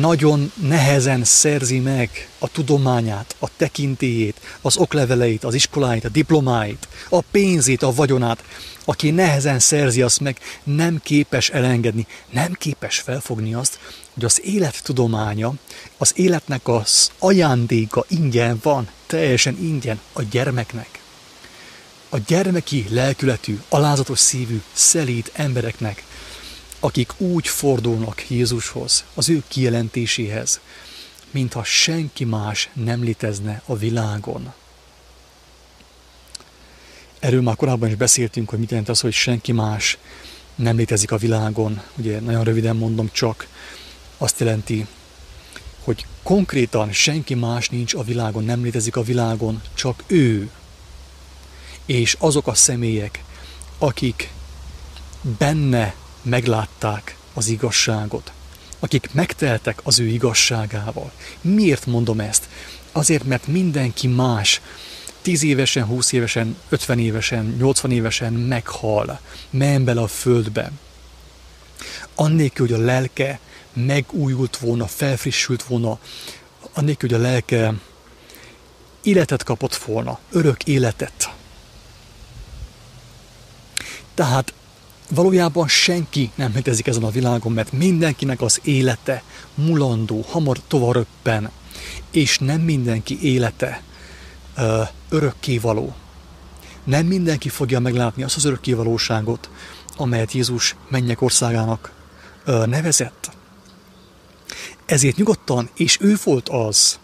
nagyon 0.00 0.52
nehezen 0.54 1.24
szerzi 1.24 1.78
meg 1.78 2.28
a 2.38 2.48
tudományát, 2.48 3.36
a 3.38 3.48
tekintélyét, 3.56 4.40
az 4.60 4.76
okleveleit, 4.76 5.44
az 5.44 5.54
iskoláit, 5.54 6.04
a 6.04 6.08
diplomáit, 6.08 6.88
a 7.08 7.20
pénzét, 7.20 7.82
a 7.82 7.94
vagyonát, 7.94 8.44
aki 8.84 9.10
nehezen 9.10 9.58
szerzi 9.58 10.02
azt 10.02 10.20
meg, 10.20 10.38
nem 10.62 11.00
képes 11.02 11.50
elengedni, 11.50 12.06
nem 12.30 12.52
képes 12.52 12.98
felfogni 12.98 13.54
azt, 13.54 13.78
hogy 14.14 14.24
az 14.24 14.40
élet 14.44 14.82
tudománya, 14.82 15.52
az 15.98 16.12
életnek 16.16 16.68
az 16.68 17.10
ajándéka 17.18 18.04
ingyen 18.08 18.58
van, 18.62 18.88
teljesen 19.06 19.58
ingyen 19.60 20.00
a 20.12 20.22
gyermeknek. 20.22 21.00
A 22.08 22.18
gyermeki 22.26 22.86
lelkületű, 22.90 23.60
alázatos 23.68 24.18
szívű, 24.18 24.62
szelíd 24.72 25.30
embereknek, 25.32 26.04
akik 26.84 27.20
úgy 27.20 27.48
fordulnak 27.48 28.30
Jézushoz, 28.30 29.04
az 29.14 29.28
ő 29.28 29.42
kijelentéséhez, 29.48 30.60
mintha 31.30 31.64
senki 31.64 32.24
más 32.24 32.68
nem 32.72 33.02
létezne 33.02 33.62
a 33.66 33.76
világon. 33.76 34.52
Erről 37.18 37.42
már 37.42 37.56
korábban 37.56 37.88
is 37.88 37.94
beszéltünk, 37.94 38.48
hogy 38.48 38.58
mit 38.58 38.70
jelent 38.70 38.88
az, 38.88 39.00
hogy 39.00 39.12
senki 39.12 39.52
más 39.52 39.98
nem 40.54 40.76
létezik 40.76 41.10
a 41.10 41.16
világon. 41.16 41.82
Ugye 41.96 42.20
nagyon 42.20 42.44
röviden 42.44 42.76
mondom 42.76 43.10
csak, 43.12 43.46
azt 44.18 44.40
jelenti, 44.40 44.86
hogy 45.84 46.06
konkrétan 46.22 46.92
senki 46.92 47.34
más 47.34 47.68
nincs 47.68 47.94
a 47.94 48.02
világon, 48.02 48.44
nem 48.44 48.62
létezik 48.62 48.96
a 48.96 49.02
világon, 49.02 49.62
csak 49.74 50.02
ő. 50.06 50.50
És 51.86 52.16
azok 52.18 52.46
a 52.46 52.54
személyek, 52.54 53.24
akik 53.78 54.32
benne 55.38 55.94
meglátták 56.22 57.16
az 57.34 57.48
igazságot, 57.48 58.32
akik 58.78 59.12
megteltek 59.12 59.80
az 59.82 59.98
ő 59.98 60.06
igazságával. 60.06 61.12
Miért 61.40 61.86
mondom 61.86 62.20
ezt? 62.20 62.48
Azért, 62.92 63.24
mert 63.24 63.46
mindenki 63.46 64.06
más 64.06 64.60
10 65.22 65.42
évesen, 65.42 65.84
20 65.84 66.12
évesen, 66.12 66.56
50 66.68 66.98
évesen, 66.98 67.54
80 67.58 67.90
évesen 67.90 68.32
meghal, 68.32 69.20
menj 69.50 69.84
bele 69.84 70.00
a 70.00 70.06
földbe. 70.06 70.70
Annélkül, 72.14 72.66
hogy 72.68 72.80
a 72.80 72.84
lelke 72.84 73.38
megújult 73.72 74.56
volna, 74.56 74.86
felfrissült 74.86 75.62
volna, 75.62 75.98
annélkül, 76.72 77.08
hogy 77.08 77.18
a 77.18 77.22
lelke 77.22 77.74
életet 79.02 79.42
kapott 79.42 79.74
volna, 79.74 80.18
örök 80.30 80.64
életet. 80.64 81.30
Tehát 84.14 84.52
valójában 85.14 85.68
senki 85.68 86.30
nem 86.34 86.52
létezik 86.54 86.86
ezen 86.86 87.04
a 87.04 87.10
világon, 87.10 87.52
mert 87.52 87.72
mindenkinek 87.72 88.40
az 88.40 88.60
élete 88.62 89.22
mulandó, 89.54 90.24
hamar 90.28 90.58
tovaröppen, 90.68 91.50
és 92.10 92.38
nem 92.38 92.60
mindenki 92.60 93.18
élete 93.22 93.82
ö, 94.56 94.82
örökkévaló. 95.08 95.94
Nem 96.84 97.06
mindenki 97.06 97.48
fogja 97.48 97.80
meglátni 97.80 98.22
azt 98.22 98.36
az 98.36 98.44
örökkévalóságot, 98.44 99.50
amelyet 99.96 100.32
Jézus 100.32 100.76
mennyek 100.88 101.22
országának 101.22 101.92
ö, 102.44 102.66
nevezett. 102.66 103.30
Ezért 104.86 105.16
nyugodtan, 105.16 105.70
és 105.74 105.98
ő 106.00 106.16
volt 106.24 106.48
az, 106.48 106.98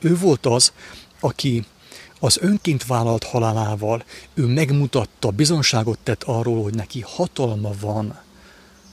ő 0.00 0.16
volt 0.16 0.46
az, 0.46 0.72
aki 1.20 1.64
az 2.24 2.38
önként 2.40 2.86
vállalt 2.86 3.24
halálával 3.24 4.04
ő 4.34 4.46
megmutatta, 4.46 5.30
bizonságot 5.30 5.98
tett 5.98 6.22
arról, 6.22 6.62
hogy 6.62 6.74
neki 6.74 7.00
hatalma 7.00 7.70
van 7.80 8.20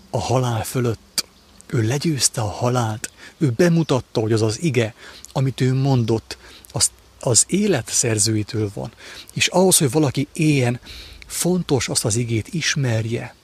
a 0.10 0.20
halál 0.20 0.64
fölött, 0.64 1.26
Ő 1.68 1.82
legyőzte 1.82 2.42
a 2.42 2.50
halált, 2.50 3.12
ő 3.38 3.50
bemutatta, 3.50 4.20
hogy 4.20 4.34
az 4.34 4.42
az 4.42 4.62
ige, 4.62 4.94
amit 5.32 5.62
ő 5.62 5.74
mondott, 5.74 6.38
az, 6.72 6.92
az 7.20 7.46
élet 7.48 7.90
szerzőitől 7.90 8.72
van. 8.74 8.92
És 9.34 9.48
ahhoz, 9.48 9.78
hogy 9.78 9.92
valaki 9.92 10.28
éljen, 10.34 10.80
fontos 11.28 11.90
azt 11.90 12.06
az 12.06 12.16
igét 12.16 12.48
ismerje, 12.48 13.36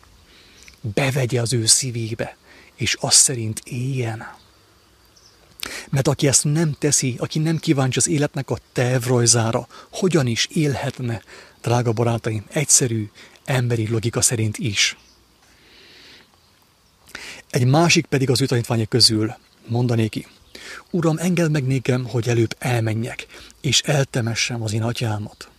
bevegye 0.82 1.42
az 1.42 1.54
ő 1.54 1.66
szívébe, 1.66 2.38
és 2.76 2.98
azt 3.00 3.18
szerint 3.18 3.62
éljen. 3.64 4.36
Mert 5.90 6.08
aki 6.08 6.28
ezt 6.28 6.44
nem 6.44 6.76
teszi, 6.80 7.16
aki 7.18 7.40
nem 7.40 7.58
kíváncsi 7.58 7.98
az 7.98 8.08
életnek 8.08 8.50
a 8.50 8.58
tervrajzára, 8.74 9.68
hogyan 9.92 10.28
is 10.28 10.48
élhetne, 10.54 11.22
drága 11.62 11.92
barátaim, 11.92 12.46
egyszerű, 12.50 13.10
emberi 13.46 13.90
logika 13.90 14.22
szerint 14.22 14.58
is. 14.58 14.98
Egy 17.50 17.66
másik 17.66 18.06
pedig 18.06 18.30
az 18.30 18.42
ő 18.42 18.46
tanítványok 18.46 18.90
közül 18.90 19.36
mondanéki, 19.68 20.28
Uram, 20.90 21.18
engedd 21.18 21.52
meg 21.52 21.66
nékem, 21.66 22.06
hogy 22.08 22.28
előbb 22.30 22.56
elmenjek, 22.60 23.28
és 23.62 23.82
eltemessem 23.82 24.62
az 24.62 24.74
én 24.74 24.84
atyámat. 24.84 25.50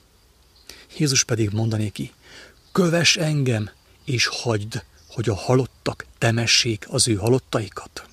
Jézus 0.96 1.24
pedig 1.24 1.50
mondanéki, 1.50 2.12
köves 2.72 3.16
engem, 3.16 3.70
és 4.04 4.26
hagyd, 4.26 4.84
hogy 5.08 5.28
a 5.28 5.34
halottak 5.34 6.06
temessék 6.18 6.86
az 6.88 7.08
ő 7.08 7.14
halottaikat. 7.14 8.08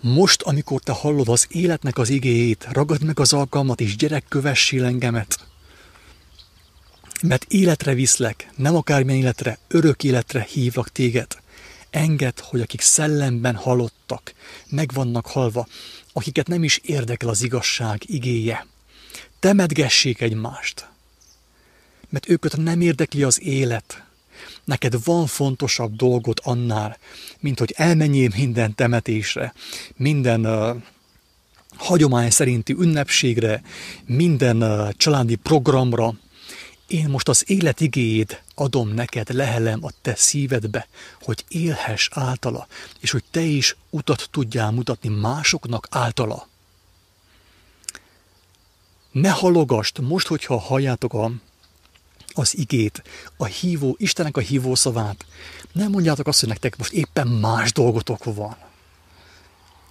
Most, 0.00 0.42
amikor 0.42 0.80
te 0.80 0.92
hallod 0.92 1.28
az 1.28 1.46
életnek 1.50 1.98
az 1.98 2.08
igéjét, 2.08 2.68
ragad 2.72 3.02
meg 3.02 3.20
az 3.20 3.32
alkalmat, 3.32 3.80
és 3.80 3.96
gyerek, 3.96 4.24
kövessél 4.28 4.84
engemet. 4.84 5.46
Mert 7.22 7.44
életre 7.48 7.94
viszlek, 7.94 8.50
nem 8.56 8.76
akármilyen 8.76 9.20
életre, 9.20 9.58
örök 9.68 10.04
életre 10.04 10.46
hívlak 10.50 10.88
téged. 10.88 11.36
Enged, 11.90 12.40
hogy 12.40 12.60
akik 12.60 12.80
szellemben 12.80 13.54
halottak, 13.54 14.34
meg 14.68 14.90
vannak 14.92 15.26
halva, 15.26 15.66
akiket 16.12 16.46
nem 16.46 16.64
is 16.64 16.80
érdekel 16.82 17.28
az 17.28 17.42
igazság 17.42 18.02
igéje. 18.06 18.66
Temedgessék 19.40 20.20
egymást. 20.20 20.88
Mert 22.08 22.28
őket 22.28 22.56
nem 22.56 22.80
érdekli 22.80 23.22
az 23.22 23.42
élet, 23.42 24.07
neked 24.68 25.04
van 25.04 25.26
fontosabb 25.26 25.96
dolgod 25.96 26.40
annál, 26.42 26.98
mint 27.40 27.58
hogy 27.58 27.74
elmenjél 27.76 28.30
minden 28.36 28.74
temetésre, 28.74 29.52
minden 29.96 30.46
uh, 30.46 30.76
hagyomány 31.76 32.30
szerinti 32.30 32.72
ünnepségre, 32.72 33.62
minden 34.06 34.62
uh, 34.62 34.90
családi 34.96 35.34
programra. 35.34 36.14
Én 36.86 37.08
most 37.08 37.28
az 37.28 37.44
élet 37.46 37.80
igéjét 37.80 38.42
adom 38.54 38.88
neked, 38.88 39.34
lehelem 39.34 39.84
a 39.84 39.90
te 40.02 40.14
szívedbe, 40.14 40.88
hogy 41.20 41.44
élhess 41.48 42.08
általa, 42.12 42.66
és 43.00 43.10
hogy 43.10 43.24
te 43.30 43.40
is 43.40 43.76
utat 43.90 44.28
tudjál 44.30 44.70
mutatni 44.70 45.08
másoknak 45.08 45.86
általa. 45.90 46.48
Ne 49.10 49.30
halogast, 49.30 49.98
most, 50.00 50.26
hogyha 50.26 50.58
halljátok 50.58 51.14
a 51.14 51.30
az 52.38 52.58
igét, 52.58 53.02
a 53.36 53.44
hívó, 53.44 53.96
Istenek 53.98 54.36
a 54.36 54.40
hívó 54.40 54.74
szavát. 54.74 55.24
Nem 55.72 55.90
mondjátok 55.90 56.26
azt, 56.26 56.40
hogy 56.40 56.48
nektek 56.48 56.76
most 56.76 56.92
éppen 56.92 57.26
más 57.26 57.72
dolgotok 57.72 58.24
van. 58.24 58.56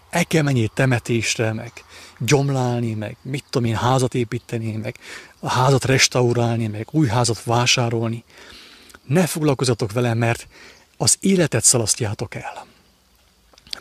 El 0.10 0.26
kell 0.26 0.42
menni 0.42 0.72
temetésre, 0.74 1.54
meg 1.54 1.72
gyomlálni, 2.20 2.94
meg 2.94 3.18
mit 3.22 3.44
tudom 3.50 3.68
én, 3.68 3.76
házat 3.76 4.14
építeni, 4.14 4.72
meg 4.72 4.98
a 5.40 5.50
házat 5.50 5.86
restaurálni, 5.86 6.68
meg 6.68 6.88
új 6.92 7.08
házat 7.08 7.44
vásárolni. 7.44 8.24
Ne 9.04 9.28
foglalkozatok 9.28 9.92
vele, 9.92 10.14
mert 10.14 10.48
az 10.98 11.18
életet 11.20 11.64
szalasztjátok 11.64 12.36
el. 12.36 12.66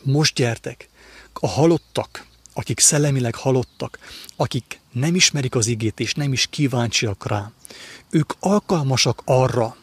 Most 0.02 0.34
gyertek, 0.34 0.88
a 1.32 1.48
halottak, 1.48 2.26
akik 2.52 2.80
szellemileg 2.80 3.34
halottak, 3.34 3.98
akik 4.36 4.80
nem 4.92 5.14
ismerik 5.14 5.54
az 5.54 5.66
igét 5.66 6.00
és 6.00 6.14
nem 6.14 6.32
is 6.32 6.46
kíváncsiak 6.46 7.26
rá, 7.26 7.52
ők 8.10 8.32
alkalmasak 8.40 9.22
arra, 9.24 9.76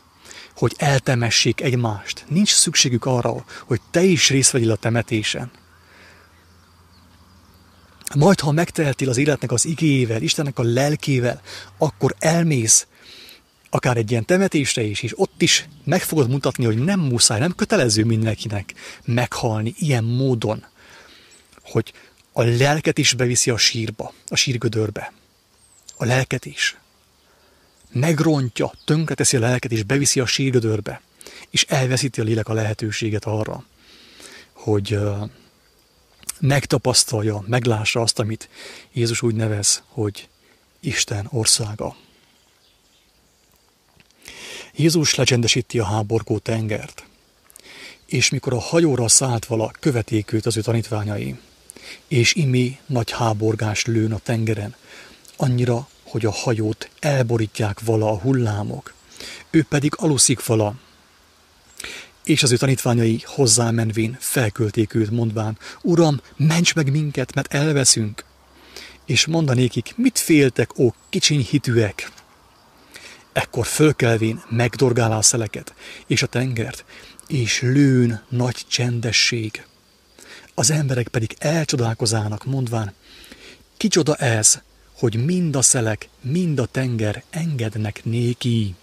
hogy 0.56 0.74
eltemessék 0.78 1.62
egymást. 1.62 2.26
Nincs 2.28 2.54
szükségük 2.54 3.06
arra, 3.06 3.46
hogy 3.66 3.82
te 3.92 4.04
is 4.04 4.30
részt 4.30 4.52
vegyél 4.52 4.72
a 4.72 4.76
temetésen. 4.76 5.52
Majd, 8.16 8.40
ha 8.40 8.52
megtehetél 8.52 9.10
az 9.10 9.18
életnek 9.18 9.52
az 9.52 9.66
igével, 9.66 10.22
Istennek 10.22 10.60
a 10.60 10.64
lelkével, 10.64 11.42
akkor 11.78 12.16
elmész 12.20 12.88
akár 13.70 13.98
egy 13.98 14.12
ilyen 14.12 14.26
temetésre 14.26 14.82
is, 14.82 15.02
és 15.02 15.20
ott 15.20 15.42
is 15.42 15.68
meg 15.84 16.02
fogod 16.02 16.30
mutatni, 16.30 16.66
hogy 16.66 16.78
nem 16.78 17.00
muszáj, 17.00 17.40
nem 17.40 17.56
kötelező 17.56 18.04
mindenkinek 18.04 18.74
meghalni 19.06 19.74
ilyen 19.78 20.04
módon, 20.04 20.66
hogy 21.62 21.94
a 22.32 22.44
lelket 22.44 22.98
is 22.98 23.14
beviszi 23.14 23.50
a 23.50 23.58
sírba, 23.58 24.14
a 24.28 24.36
sírgödörbe. 24.36 25.14
A 25.96 26.06
lelket 26.06 26.46
is 26.46 26.78
megrontja, 27.94 28.74
tönkreteszi 28.86 29.38
a 29.38 29.40
lelket, 29.40 29.72
és 29.72 29.84
beviszi 29.84 30.20
a 30.20 30.26
sírgödörbe, 30.26 31.02
és 31.50 31.64
elveszíti 31.64 32.22
a 32.22 32.24
lélek 32.24 32.48
a 32.50 32.54
lehetőséget 32.54 33.26
arra, 33.26 33.64
hogy 34.52 35.00
megtapasztalja, 36.40 37.44
meglássa 37.48 38.02
azt, 38.02 38.20
amit 38.20 38.50
Jézus 38.92 39.22
úgy 39.22 39.36
nevez, 39.36 39.84
hogy 39.88 40.28
Isten 40.80 41.28
országa. 41.32 41.96
Jézus 44.76 45.16
lecsendesíti 45.16 45.80
a 45.80 45.86
háborgó 45.86 46.38
tengert, 46.38 47.04
és 48.06 48.30
mikor 48.30 48.54
a 48.54 48.60
hajóra 48.60 49.08
szállt 49.08 49.46
vala, 49.46 49.72
követék 49.80 50.32
őt 50.32 50.46
az 50.46 50.58
ő 50.58 50.62
tanítványai, 50.62 51.40
és 52.08 52.34
imi 52.34 52.80
nagy 52.86 53.12
háborgás 53.12 53.86
lőn 53.86 54.12
a 54.12 54.18
tengeren, 54.18 54.76
annyira, 55.36 55.88
hogy 56.14 56.26
a 56.26 56.32
hajót 56.32 56.90
elborítják 57.00 57.80
vala 57.80 58.10
a 58.10 58.18
hullámok, 58.18 58.94
ő 59.50 59.66
pedig 59.70 59.94
aluszik 59.96 60.46
vala. 60.46 60.76
És 62.24 62.44
az 62.44 62.52
ő 62.52 62.58
tanítványai 62.58 63.24
hozzámenvén 63.26 64.18
felkölték 64.20 64.94
őt, 64.94 65.12
mondván, 65.12 65.58
Uram, 65.82 66.22
ments 66.36 66.76
meg 66.76 66.92
minket, 66.92 67.34
mert 67.34 67.54
elveszünk. 67.54 68.24
És 69.06 69.26
mondanékik, 69.26 69.94
mit 69.96 70.20
féltek, 70.20 70.78
ó 70.78 70.90
kicsiny 71.10 71.48
hitűek? 71.50 72.12
Ekkor 73.32 73.66
fölkelvén 73.66 74.44
megdorgálá 74.50 75.18
a 75.18 75.22
szeleket 75.22 75.74
és 76.08 76.24
a 76.24 76.28
tengert, 76.28 76.86
és 77.28 77.62
lőn 77.62 78.24
nagy 78.30 78.66
csendesség. 78.68 79.66
Az 80.54 80.72
emberek 80.72 81.08
pedig 81.08 81.36
elcsodálkozának, 81.40 82.46
mondván, 82.46 82.94
kicsoda 83.78 84.16
ez, 84.16 84.62
hogy 85.04 85.26
mind 85.26 85.56
a 85.56 85.62
szelek, 85.62 86.10
mind 86.22 86.60
a 86.60 86.66
tenger 86.66 87.24
engednek 87.30 88.02
néki. 88.04 88.76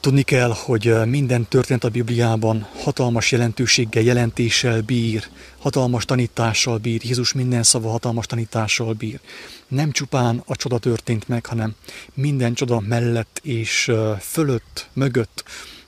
Tudni 0.00 0.22
kell, 0.22 0.52
hogy 0.54 0.94
minden 1.06 1.48
történet 1.48 1.84
a 1.84 1.88
Bibliában 1.88 2.66
hatalmas 2.76 3.32
jelentőséggel, 3.32 4.02
jelentéssel 4.02 4.82
bír, 4.82 5.28
hatalmas 5.58 6.04
tanítással 6.04 6.78
bír, 6.78 7.04
Jézus 7.04 7.32
minden 7.32 7.62
szava 7.62 7.90
hatalmas 7.90 8.26
tanítással 8.26 8.92
bír. 8.92 9.20
Nem 9.68 9.90
csupán 9.90 10.42
a 10.46 10.56
csoda 10.56 10.78
történt 10.78 11.28
meg, 11.28 11.46
hanem 11.46 11.74
minden 12.14 12.54
csoda 12.54 12.80
mellett 12.80 13.40
és 13.42 13.92
fölött, 14.20 14.88
mögött 14.92 15.44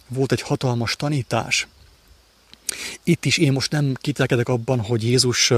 volt 0.09 0.33
egy 0.33 0.43
hatalmas 0.43 0.97
tanítás. 0.97 1.69
Itt 3.05 3.25
is 3.25 3.39
én 3.39 3.53
most 3.53 3.71
nem 3.71 3.95
kitelkedek 4.01 4.49
abban, 4.49 4.81
hogy 4.81 5.03
Jézus, 5.03 5.53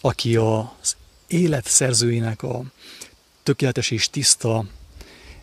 aki 0.00 0.36
az 0.36 0.96
élet 1.26 1.66
szerzőinek 1.66 2.42
a 2.42 2.62
tökéletes 3.42 3.90
és 3.90 4.10
tiszta 4.10 4.64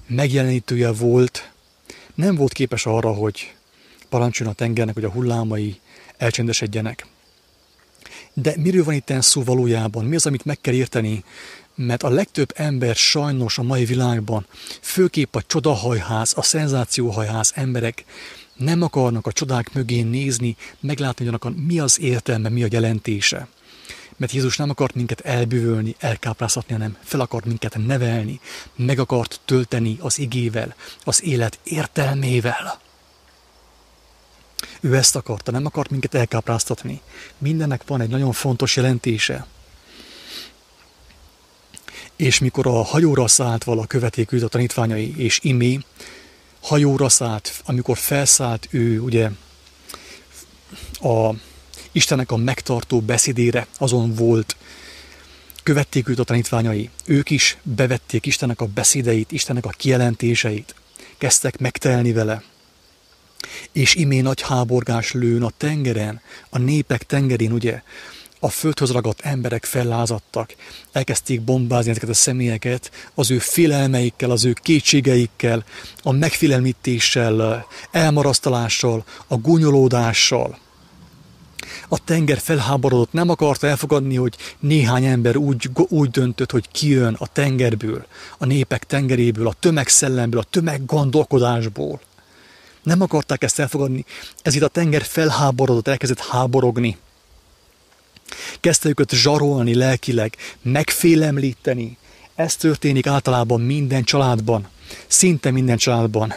megjelenítője 0.07 0.91
volt, 0.91 1.51
nem 2.15 2.35
volt 2.35 2.53
képes 2.53 2.85
arra, 2.85 3.13
hogy 3.13 3.53
parancsoljon 4.09 4.53
a 4.53 4.57
tengernek, 4.57 4.93
hogy 4.95 5.03
a 5.03 5.11
hullámai 5.11 5.79
elcsendesedjenek. 6.17 7.05
De 8.33 8.53
miről 8.57 8.83
van 8.83 8.93
itt 8.93 9.13
szó 9.19 9.43
valójában? 9.43 10.05
Mi 10.05 10.15
az, 10.15 10.25
amit 10.25 10.45
meg 10.45 10.61
kell 10.61 10.73
érteni? 10.73 11.23
Mert 11.75 12.03
a 12.03 12.09
legtöbb 12.09 12.53
ember 12.55 12.95
sajnos 12.95 13.57
a 13.57 13.63
mai 13.63 13.85
világban, 13.85 14.45
főképp 14.81 15.35
a 15.35 15.41
csodahajház, 15.41 16.33
a 16.35 16.41
szenzációhajház 16.41 17.51
emberek 17.55 18.05
nem 18.57 18.81
akarnak 18.81 19.27
a 19.27 19.31
csodák 19.31 19.73
mögé 19.73 20.01
nézni, 20.01 20.55
meglátni, 20.79 21.25
hogy 21.25 21.37
annak 21.41 21.57
mi 21.65 21.79
az 21.79 21.99
értelme, 21.99 22.49
mi 22.49 22.63
a 22.63 22.67
jelentése. 22.69 23.47
Mert 24.17 24.31
Jézus 24.31 24.57
nem 24.57 24.69
akart 24.69 24.95
minket 24.95 25.19
elbűvölni, 25.19 25.95
elkápráztatni, 25.99 26.73
hanem 26.73 26.97
fel 27.03 27.19
akart 27.19 27.45
minket 27.45 27.77
nevelni, 27.85 28.39
meg 28.75 28.99
akart 28.99 29.39
tölteni 29.45 29.97
az 30.01 30.19
igével, 30.19 30.75
az 31.03 31.23
élet 31.23 31.59
értelmével. 31.63 32.79
Ő 34.79 34.95
ezt 34.95 35.15
akarta, 35.15 35.51
nem 35.51 35.65
akart 35.65 35.89
minket 35.89 36.13
elkápráztatni. 36.13 37.01
Mindennek 37.37 37.81
van 37.87 38.01
egy 38.01 38.09
nagyon 38.09 38.31
fontos 38.31 38.75
jelentése. 38.75 39.45
És 42.15 42.39
mikor 42.39 42.67
a 42.67 42.83
hajóra 42.83 43.27
szállt 43.27 43.63
vala 43.63 43.85
követékült 43.85 44.43
a 44.43 44.47
tanítványai, 44.47 45.13
és 45.17 45.39
imé 45.43 45.79
hajóra 46.67 47.09
szállt, 47.09 47.61
amikor 47.65 47.97
felszállt 47.97 48.67
ő, 48.71 48.99
ugye, 48.99 49.29
a 50.91 51.33
Istennek 51.91 52.31
a 52.31 52.37
megtartó 52.37 53.01
beszédére 53.01 53.67
azon 53.77 54.13
volt, 54.13 54.55
követték 55.63 56.09
őt 56.09 56.19
a 56.19 56.23
tanítványai, 56.23 56.89
ők 57.05 57.29
is 57.29 57.57
bevették 57.63 58.25
Istennek 58.25 58.61
a 58.61 58.65
beszédeit, 58.65 59.31
Istennek 59.31 59.65
a 59.65 59.69
kijelentéseit, 59.69 60.75
kezdtek 61.17 61.57
megtelni 61.57 62.11
vele. 62.11 62.43
És 63.71 63.95
imé 63.95 64.21
nagy 64.21 64.41
háborgás 64.41 65.11
lőn 65.11 65.43
a 65.43 65.51
tengeren, 65.57 66.21
a 66.49 66.57
népek 66.57 67.03
tengerén, 67.03 67.51
ugye, 67.51 67.81
a 68.39 68.49
földhöz 68.49 68.91
ragadt 68.91 69.21
emberek 69.21 69.65
fellázadtak, 69.65 70.55
elkezdték 70.91 71.41
bombázni 71.41 71.89
ezeket 71.89 72.09
a 72.09 72.13
személyeket, 72.13 72.91
az 73.13 73.31
ő 73.31 73.39
félelmeikkel, 73.39 74.31
az 74.31 74.45
ő 74.45 74.53
kétségeikkel, 74.61 75.63
a 76.03 76.11
megfélemlítéssel, 76.11 77.65
elmarasztalással, 77.91 79.05
a 79.27 79.35
gúnyolódással. 79.35 80.57
A 81.87 82.03
tenger 82.03 82.37
felháborodott, 82.37 83.11
nem 83.11 83.29
akarta 83.29 83.67
elfogadni, 83.67 84.15
hogy 84.15 84.35
néhány 84.59 85.05
ember 85.05 85.35
úgy, 85.35 85.69
úgy 85.73 86.09
döntött, 86.09 86.51
hogy 86.51 86.67
kijön 86.71 87.15
a 87.19 87.27
tengerből, 87.27 88.05
a 88.37 88.45
népek 88.45 88.83
tengeréből, 88.83 89.47
a 89.47 89.55
tömegszellemből, 89.59 90.39
a 90.39 90.47
tömeggondolkodásból. 90.49 92.01
Nem 92.83 93.01
akarták 93.01 93.43
ezt 93.43 93.59
elfogadni, 93.59 94.05
ezért 94.41 94.63
a 94.63 94.67
tenger 94.67 95.01
felháborodott, 95.01 95.87
elkezdett 95.87 96.25
háborogni. 96.25 96.97
Kezdte 98.59 98.89
őket 98.89 99.11
zsarolni 99.11 99.75
lelkileg, 99.75 100.35
megfélemlíteni. 100.61 101.97
Ez 102.35 102.55
történik 102.55 103.07
általában 103.07 103.61
minden 103.61 104.03
családban, 104.03 104.67
szinte 105.07 105.51
minden 105.51 105.77
családban. 105.77 106.33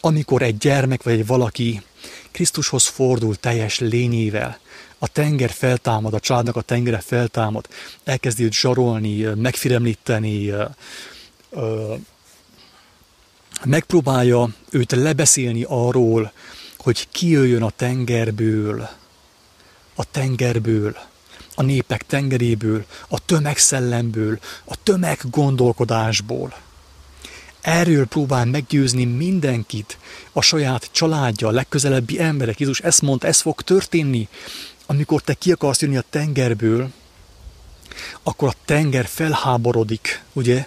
Amikor 0.00 0.42
egy 0.42 0.58
gyermek 0.58 1.02
vagy 1.02 1.12
egy 1.12 1.26
valaki 1.26 1.82
Krisztushoz 2.30 2.86
fordul 2.86 3.36
teljes 3.36 3.78
lényével, 3.78 4.58
a 4.98 5.08
tenger 5.08 5.50
feltámad, 5.50 6.14
a 6.14 6.20
családnak 6.20 6.56
a 6.56 6.60
tengere 6.60 6.98
feltámad, 6.98 7.68
elkezdi 8.04 8.44
őt 8.44 8.52
zsarolni, 8.52 9.22
megfélemlíteni, 9.22 10.52
megpróbálja 13.64 14.48
őt 14.70 14.92
lebeszélni 14.92 15.64
arról, 15.68 16.32
hogy 16.78 17.08
kijöjjön 17.10 17.62
a 17.62 17.70
tengerből, 17.70 18.88
a 19.94 20.10
tengerből, 20.10 20.96
a 21.54 21.62
népek 21.62 22.06
tengeréből, 22.06 22.84
a 23.08 23.24
tömegszellemből, 23.24 24.38
a 24.64 24.82
tömeggondolkodásból. 24.82 26.54
Erről 27.60 28.06
próbál 28.06 28.44
meggyőzni 28.44 29.04
mindenkit, 29.04 29.98
a 30.32 30.40
saját 30.40 30.88
családja, 30.92 31.48
a 31.48 31.50
legközelebbi 31.50 32.20
emberek. 32.20 32.60
Jézus 32.60 32.80
ezt 32.80 33.02
mondta, 33.02 33.26
ez 33.26 33.40
fog 33.40 33.62
történni, 33.62 34.28
amikor 34.86 35.22
te 35.22 35.34
ki 35.34 35.52
akarsz 35.52 35.80
jönni 35.80 35.96
a 35.96 36.04
tengerből, 36.10 36.90
akkor 38.22 38.48
a 38.48 38.54
tenger 38.64 39.06
felháborodik, 39.06 40.22
ugye? 40.32 40.66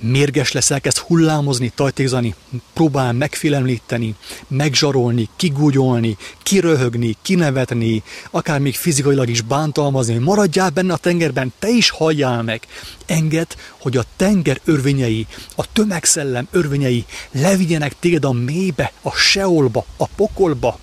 Mérges 0.00 0.52
lesz, 0.52 0.70
elkezd 0.70 0.98
hullámozni, 0.98 1.72
tajtézani, 1.74 2.34
próbál 2.72 3.12
megfélemlíteni, 3.12 4.14
megzsarolni, 4.48 5.28
kigúgyolni, 5.36 6.16
kiröhögni, 6.42 7.16
kinevetni, 7.22 8.02
akár 8.30 8.60
még 8.60 8.74
fizikailag 8.74 9.28
is 9.28 9.40
bántalmazni, 9.40 10.14
maradjál 10.14 10.70
benne 10.70 10.92
a 10.92 10.96
tengerben, 10.96 11.52
te 11.58 11.68
is 11.68 11.90
halljál 11.90 12.42
meg. 12.42 12.66
Enged, 13.06 13.56
hogy 13.80 13.96
a 13.96 14.04
tenger 14.16 14.60
örvényei, 14.64 15.26
a 15.56 15.72
tömegszellem 15.72 16.48
örvényei 16.50 17.04
levigyenek 17.30 17.98
téged 17.98 18.24
a 18.24 18.32
mélybe, 18.32 18.92
a 19.02 19.10
seolba, 19.10 19.84
a 19.96 20.06
pokolba, 20.06 20.78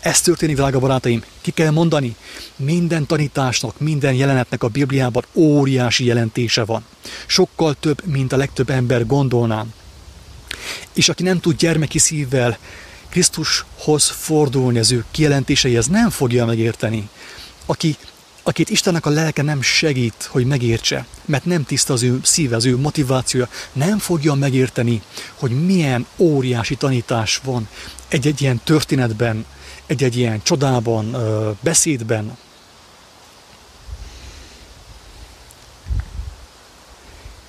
ez 0.00 0.20
történik, 0.20 0.56
drága 0.56 0.78
barátaim, 0.78 1.24
ki 1.40 1.50
kell 1.50 1.70
mondani, 1.70 2.16
minden 2.56 3.06
tanításnak, 3.06 3.80
minden 3.80 4.14
jelenetnek 4.14 4.62
a 4.62 4.68
Bibliában 4.68 5.24
óriási 5.32 6.04
jelentése 6.04 6.64
van. 6.64 6.84
Sokkal 7.26 7.76
több, 7.80 8.04
mint 8.04 8.32
a 8.32 8.36
legtöbb 8.36 8.70
ember 8.70 9.06
gondolnám. 9.06 9.72
És 10.92 11.08
aki 11.08 11.22
nem 11.22 11.40
tud 11.40 11.56
gyermeki 11.56 11.98
szívvel 11.98 12.58
Krisztushoz 13.08 14.08
fordulni 14.08 14.78
az 14.78 14.92
ő 14.92 15.04
kijelentéseihez, 15.10 15.86
nem 15.86 16.10
fogja 16.10 16.44
megérteni. 16.44 17.08
Aki, 17.66 17.96
akit 18.42 18.70
Istennek 18.70 19.06
a 19.06 19.10
lelke 19.10 19.42
nem 19.42 19.62
segít, 19.62 20.28
hogy 20.30 20.46
megértse, 20.46 21.06
mert 21.24 21.44
nem 21.44 21.64
tiszta 21.64 21.92
az 21.92 22.02
ő 22.02 22.20
szíve, 22.22 22.56
az 22.56 22.64
ő 22.64 22.76
motivációja, 22.76 23.48
nem 23.72 23.98
fogja 23.98 24.34
megérteni, 24.34 25.02
hogy 25.34 25.64
milyen 25.64 26.06
óriási 26.16 26.74
tanítás 26.74 27.40
van 27.44 27.68
egy-egy 28.08 28.42
ilyen 28.42 28.60
történetben, 28.64 29.44
egy-egy 29.90 30.16
ilyen 30.16 30.42
csodában, 30.42 31.16
beszédben. 31.60 32.36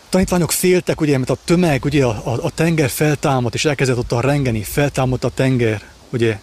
Tanítványok 0.10 0.52
féltek, 0.52 1.02
ugye, 1.02 1.18
mert 1.18 1.30
a 1.30 1.38
tömeg, 1.46 1.86
ugye, 1.86 2.06
a, 2.06 2.34
a, 2.34 2.44
a 2.44 2.50
tenger 2.50 2.90
feltámadt, 2.90 3.54
és 3.54 3.66
elkezdett 3.66 3.98
ott 3.98 4.12
a 4.12 4.22
rengeni, 4.22 4.64
feltámadt 4.64 5.24
a 5.24 5.30
tenger, 5.30 5.82
ugye, 6.10 6.40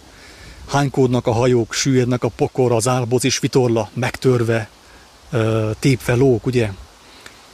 hánykódnak 0.68 1.26
a 1.26 1.32
hajók, 1.32 1.72
süllyednek 1.72 2.24
a 2.24 2.28
pokor, 2.28 2.72
az 2.72 2.88
álboz 2.88 3.24
is 3.24 3.38
vitorla, 3.38 3.90
megtörve, 3.94 4.68
tépve 5.78 6.14
lók, 6.14 6.46
ugye. 6.46 6.70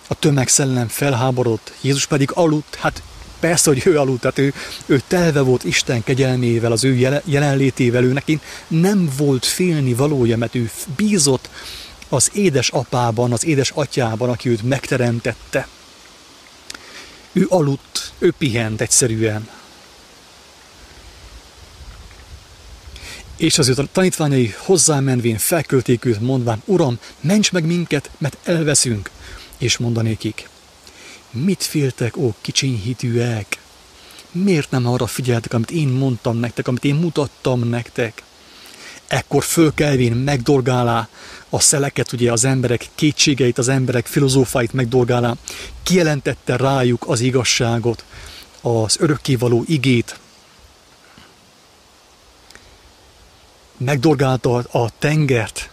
A 0.09 0.15
tömegszellem 0.15 0.89
felháborodott, 0.89 1.73
Jézus 1.81 2.07
pedig 2.07 2.31
aludt, 2.35 2.75
hát 2.75 3.03
persze, 3.45 3.71
hogy 3.71 3.83
ő 3.85 3.99
aludt, 3.99 4.21
tehát 4.21 4.39
ő, 4.39 4.55
ő 4.87 5.03
telve 5.07 5.41
volt 5.41 5.65
Isten 5.65 6.05
kegyelmével, 6.05 6.73
az 6.73 6.85
ő 6.85 7.21
jelenlétével, 7.25 8.05
ő 8.05 8.13
neki 8.13 8.41
nem 8.69 9.11
volt 9.17 9.45
félni 9.45 9.95
valója, 9.95 10.37
mert 10.37 10.55
ő 10.55 10.71
bízott 10.97 11.49
az 12.09 12.31
édes 12.35 12.69
apában, 12.69 13.33
az 13.33 13.45
édes 13.45 13.71
atyában, 13.71 14.29
aki 14.29 14.49
őt 14.49 14.63
megteremtette. 14.63 15.69
Ő 17.33 17.47
aludt, 17.49 18.13
ő 18.19 18.33
pihent 18.39 18.81
egyszerűen. 18.81 19.49
És 23.37 23.59
az 23.59 23.69
ő 23.69 23.75
tanítványai 23.93 24.55
hozzámenvén 24.59 25.39
felkölték 25.39 26.05
őt, 26.05 26.21
mondván, 26.21 26.63
Uram, 26.65 26.99
ments 27.21 27.53
meg 27.53 27.65
minket, 27.65 28.11
mert 28.19 28.37
elveszünk. 28.45 29.11
És 29.59 29.79
mondanékik, 29.79 30.49
Mit 31.35 31.63
féltek, 31.63 32.17
ó 32.17 32.35
kicsiny 32.41 32.81
hitűek? 32.81 33.59
Miért 34.31 34.71
nem 34.71 34.87
arra 34.87 35.07
figyeltek, 35.07 35.53
amit 35.53 35.71
én 35.71 35.89
mondtam 35.89 36.37
nektek, 36.37 36.69
amit 36.69 36.85
én 36.85 36.95
mutattam 36.95 37.69
nektek? 37.69 38.23
Ekkor 39.07 39.45
fölkelvén 39.45 40.13
megdorgálá 40.13 41.09
a 41.49 41.61
szeleket, 41.61 42.13
ugye 42.13 42.33
az 42.33 42.45
emberek 42.45 42.89
kétségeit, 42.95 43.59
az 43.59 43.69
emberek 43.69 44.07
filozófáit 44.07 44.73
megdorgálá, 44.73 45.35
kijelentette 45.83 46.57
rájuk 46.57 47.05
az 47.09 47.21
igazságot, 47.21 48.05
az 48.61 48.97
örökkévaló 49.01 49.65
igét, 49.67 50.19
megdorgálta 53.77 54.55
a 54.57 54.91
tengert, 54.99 55.71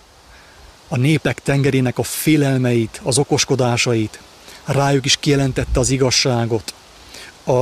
a 0.87 0.97
népek 0.97 1.41
tengerének 1.41 1.97
a 1.97 2.03
félelmeit, 2.03 3.01
az 3.03 3.17
okoskodásait, 3.17 4.19
rájuk 4.65 5.05
is 5.05 5.17
kijelentette 5.19 5.79
az 5.79 5.89
igazságot. 5.89 6.73
A, 7.43 7.61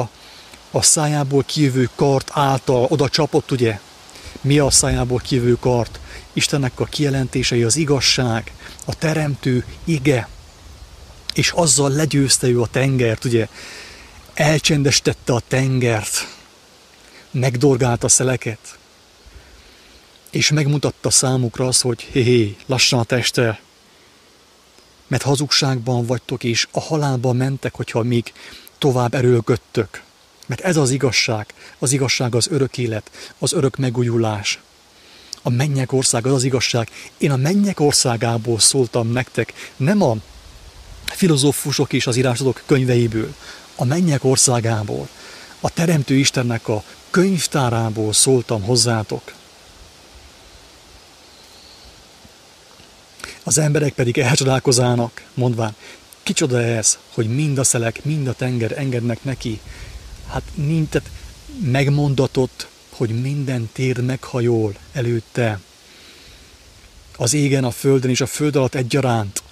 a 0.72 0.82
szájából 0.82 1.44
kijövő 1.44 1.90
kart 1.96 2.30
által 2.34 2.86
oda 2.90 3.10
csapott, 3.10 3.52
ugye? 3.52 3.80
Mi 4.42 4.60
a 4.60 4.70
szájából 4.70 5.20
kijövő 5.20 5.58
kart? 5.60 6.00
Istennek 6.34 6.80
a 6.80 6.86
kijelentései 6.86 7.64
az 7.64 7.76
igazság, 7.76 8.54
a 8.86 8.96
teremtő 8.96 9.66
ige, 9.84 10.28
és 11.34 11.52
azzal 11.52 11.90
legyőzte 11.90 12.48
ő 12.48 12.62
a 12.62 12.68
tengert, 12.68 13.26
ugye? 13.26 13.48
Elcsendestette 14.34 15.34
a 15.34 15.42
tengert, 15.48 16.28
megdorgálta 17.32 18.06
a 18.06 18.10
szeleket, 18.10 18.78
és 20.30 20.50
megmutatta 20.50 21.10
számukra 21.10 21.68
azt, 21.68 21.82
hogy 21.82 22.02
hé, 22.12 22.22
hé 22.22 22.56
lassan 22.66 23.00
a 23.00 23.04
teste, 23.04 23.60
mert 25.10 25.24
hazugságban 25.24 26.06
vagytok, 26.06 26.44
és 26.44 26.68
a 26.72 26.80
halálba 26.80 27.34
mentek, 27.34 27.76
hogyha 27.76 28.04
még 28.04 28.34
tovább 28.78 29.14
erőlködtök. 29.14 30.02
Mert 30.46 30.62
ez 30.62 30.78
az 30.78 30.92
igazság. 30.92 31.54
Az 31.80 31.92
igazság 31.92 32.36
az 32.36 32.48
örök 32.52 32.78
élet, 32.78 33.12
az 33.40 33.54
örök 33.54 33.78
megújulás. 33.78 34.60
A 35.42 35.50
mennyek 35.50 35.94
ország 35.94 36.26
az 36.26 36.34
az 36.34 36.44
igazság. 36.44 36.90
Én 37.18 37.32
a 37.32 37.36
mennyek 37.36 37.80
országából 37.80 38.60
szóltam 38.60 39.12
nektek, 39.12 39.54
nem 39.78 40.02
a 40.02 40.16
filozófusok 41.06 41.94
és 41.94 42.08
az 42.08 42.16
írásodok 42.16 42.64
könyveiből, 42.66 43.34
a 43.76 43.86
mennyek 43.86 44.24
országából, 44.24 45.08
a 45.60 45.70
Teremtő 45.70 46.16
Istennek 46.16 46.68
a 46.68 46.84
könyvtárából 47.10 48.14
szóltam 48.14 48.62
hozzátok. 48.62 49.34
Az 53.44 53.58
emberek 53.58 53.94
pedig 53.94 54.18
elcsodálkozának, 54.18 55.24
mondván, 55.34 55.76
Kicsoda 56.30 56.62
ez, 56.62 56.98
hogy 57.14 57.36
mind 57.36 57.58
a 57.58 57.64
szelek, 57.64 58.04
mind 58.04 58.28
a 58.28 58.34
tenger 58.34 58.78
engednek 58.78 59.24
neki. 59.24 59.60
Hát 60.28 60.44
nincs, 60.54 60.90
tehát 60.90 61.10
megmondatott, 61.62 62.68
hogy 62.90 63.22
minden 63.22 63.70
tér 63.74 64.02
meghajol 64.02 64.76
előtte. 64.92 65.60
Az 67.18 67.34
égen, 67.34 67.64
a 67.64 67.72
földön 67.72 68.10
és 68.10 68.22
a 68.22 68.26
föld 68.26 68.56
alatt 68.56 68.76
egyaránt. 68.76 69.44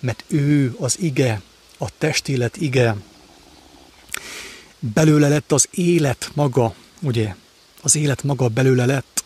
Mert 0.00 0.24
ő 0.26 0.76
az 0.78 0.98
ige, 1.00 1.42
a 1.78 1.98
testélet 1.98 2.56
ige. 2.56 2.96
Belőle 4.78 5.28
lett 5.28 5.52
az 5.52 5.68
élet 5.70 6.30
maga, 6.34 6.74
ugye? 7.00 7.34
Az 7.82 7.96
élet 7.96 8.22
maga 8.22 8.48
belőle 8.48 8.86
lett. 8.86 9.24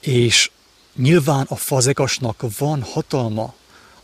És 0.00 0.50
nyilván 0.96 1.46
a 1.48 1.56
fazekasnak 1.56 2.44
van 2.58 2.82
hatalma 2.82 3.54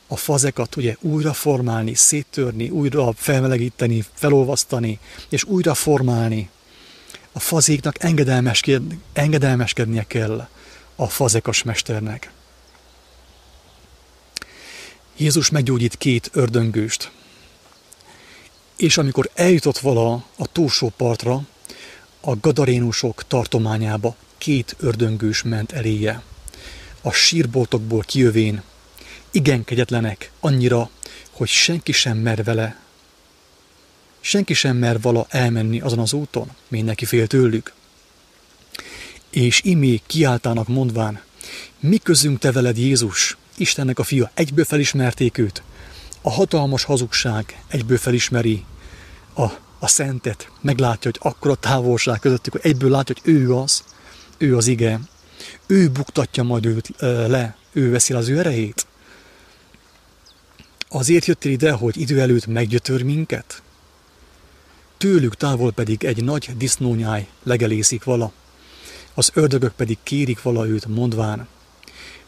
a 0.07 0.17
fazekat 0.17 0.77
ugye 0.77 0.97
újra 1.01 1.33
formálni, 1.33 1.95
széttörni, 1.95 2.69
újra 2.71 3.13
felmelegíteni, 3.13 4.05
felolvasztani, 4.13 4.99
és 5.29 5.45
újra 5.45 5.75
formálni. 5.75 6.51
A 7.33 7.41
fazéknak 7.41 8.03
engedelmeskedni, 8.03 8.99
engedelmeskednie 9.13 10.05
kell 10.07 10.49
a 10.97 11.09
fazekas 11.09 11.63
mesternek. 11.63 12.33
Jézus 15.17 15.51
meggyógyít 15.51 15.97
két 15.97 16.31
ördöngőst. 16.33 17.11
És 18.77 18.99
amikor 18.99 19.31
eljutott 19.35 19.79
vala 19.79 20.25
a 20.37 20.47
túlsó 20.47 20.93
partra, 20.97 21.43
a 22.21 22.37
gadarénusok 22.37 23.27
tartományába 23.27 24.17
két 24.39 24.77
ördöngős 24.79 25.43
ment 25.43 25.73
eléje. 25.73 26.23
A 27.01 27.13
sírboltokból 27.13 28.03
kijövén 28.03 28.63
igen 29.31 29.65
kegyetlenek 29.65 30.31
annyira, 30.41 30.91
hogy 31.31 31.49
senki 31.49 31.93
sem 31.93 32.19
mer 32.19 32.45
vele. 32.45 32.81
Senki 34.21 34.55
sem 34.55 34.77
mer 34.77 35.01
vala 35.01 35.27
elmenni 35.29 35.81
azon 35.81 35.99
az 35.99 36.13
úton, 36.13 36.51
mindenki 36.69 37.05
fél 37.05 37.27
tőlük. 37.27 37.73
És 39.31 39.61
imé 39.65 40.01
kiáltának 40.07 40.69
mondván, 40.69 41.23
mi 41.81 41.97
közünk 41.97 42.39
te 42.39 42.53
veled 42.53 42.79
Jézus, 42.79 43.37
Istennek 43.57 43.99
a 43.99 44.03
fia, 44.03 44.31
egyből 44.35 44.65
felismerték 44.65 45.39
őt. 45.39 45.63
A 46.23 46.31
hatalmas 46.31 46.85
hazugság 46.85 47.63
egyből 47.69 47.99
felismeri 47.99 48.65
a, 49.35 49.43
a 49.79 49.89
szentet, 49.89 50.51
meglátja, 50.61 51.11
hogy 51.11 51.31
akkora 51.33 51.55
távolság 51.55 52.19
közöttük, 52.19 52.53
hogy 52.53 52.61
egyből 52.65 52.91
látja, 52.91 53.15
hogy 53.23 53.33
ő 53.35 53.55
az, 53.55 53.85
ő 54.39 54.57
az 54.57 54.67
ige. 54.67 55.01
Ő 55.67 55.91
buktatja 55.91 56.43
majd 56.43 56.67
őt 56.67 56.89
le, 57.29 57.57
ő 57.73 57.91
veszi 57.91 58.13
az 58.15 58.29
ő 58.29 58.39
erejét. 58.39 58.87
Azért 60.89 61.27
jöttél 61.27 61.53
ide, 61.53 61.73
hogy 61.73 62.01
idő 62.01 62.21
előtt 62.21 62.47
meggyötör 62.47 63.03
minket? 63.03 63.63
Tőlük 64.99 65.37
távol 65.37 65.73
pedig 65.73 66.05
egy 66.05 66.25
nagy 66.25 66.57
disznónyáj 66.57 67.29
legelészik 67.43 68.05
vala, 68.05 68.33
az 69.15 69.31
ördögök 69.35 69.73
pedig 69.73 69.99
kérik 70.03 70.43
vala 70.43 70.67
őt, 70.67 70.87
mondván, 70.87 71.49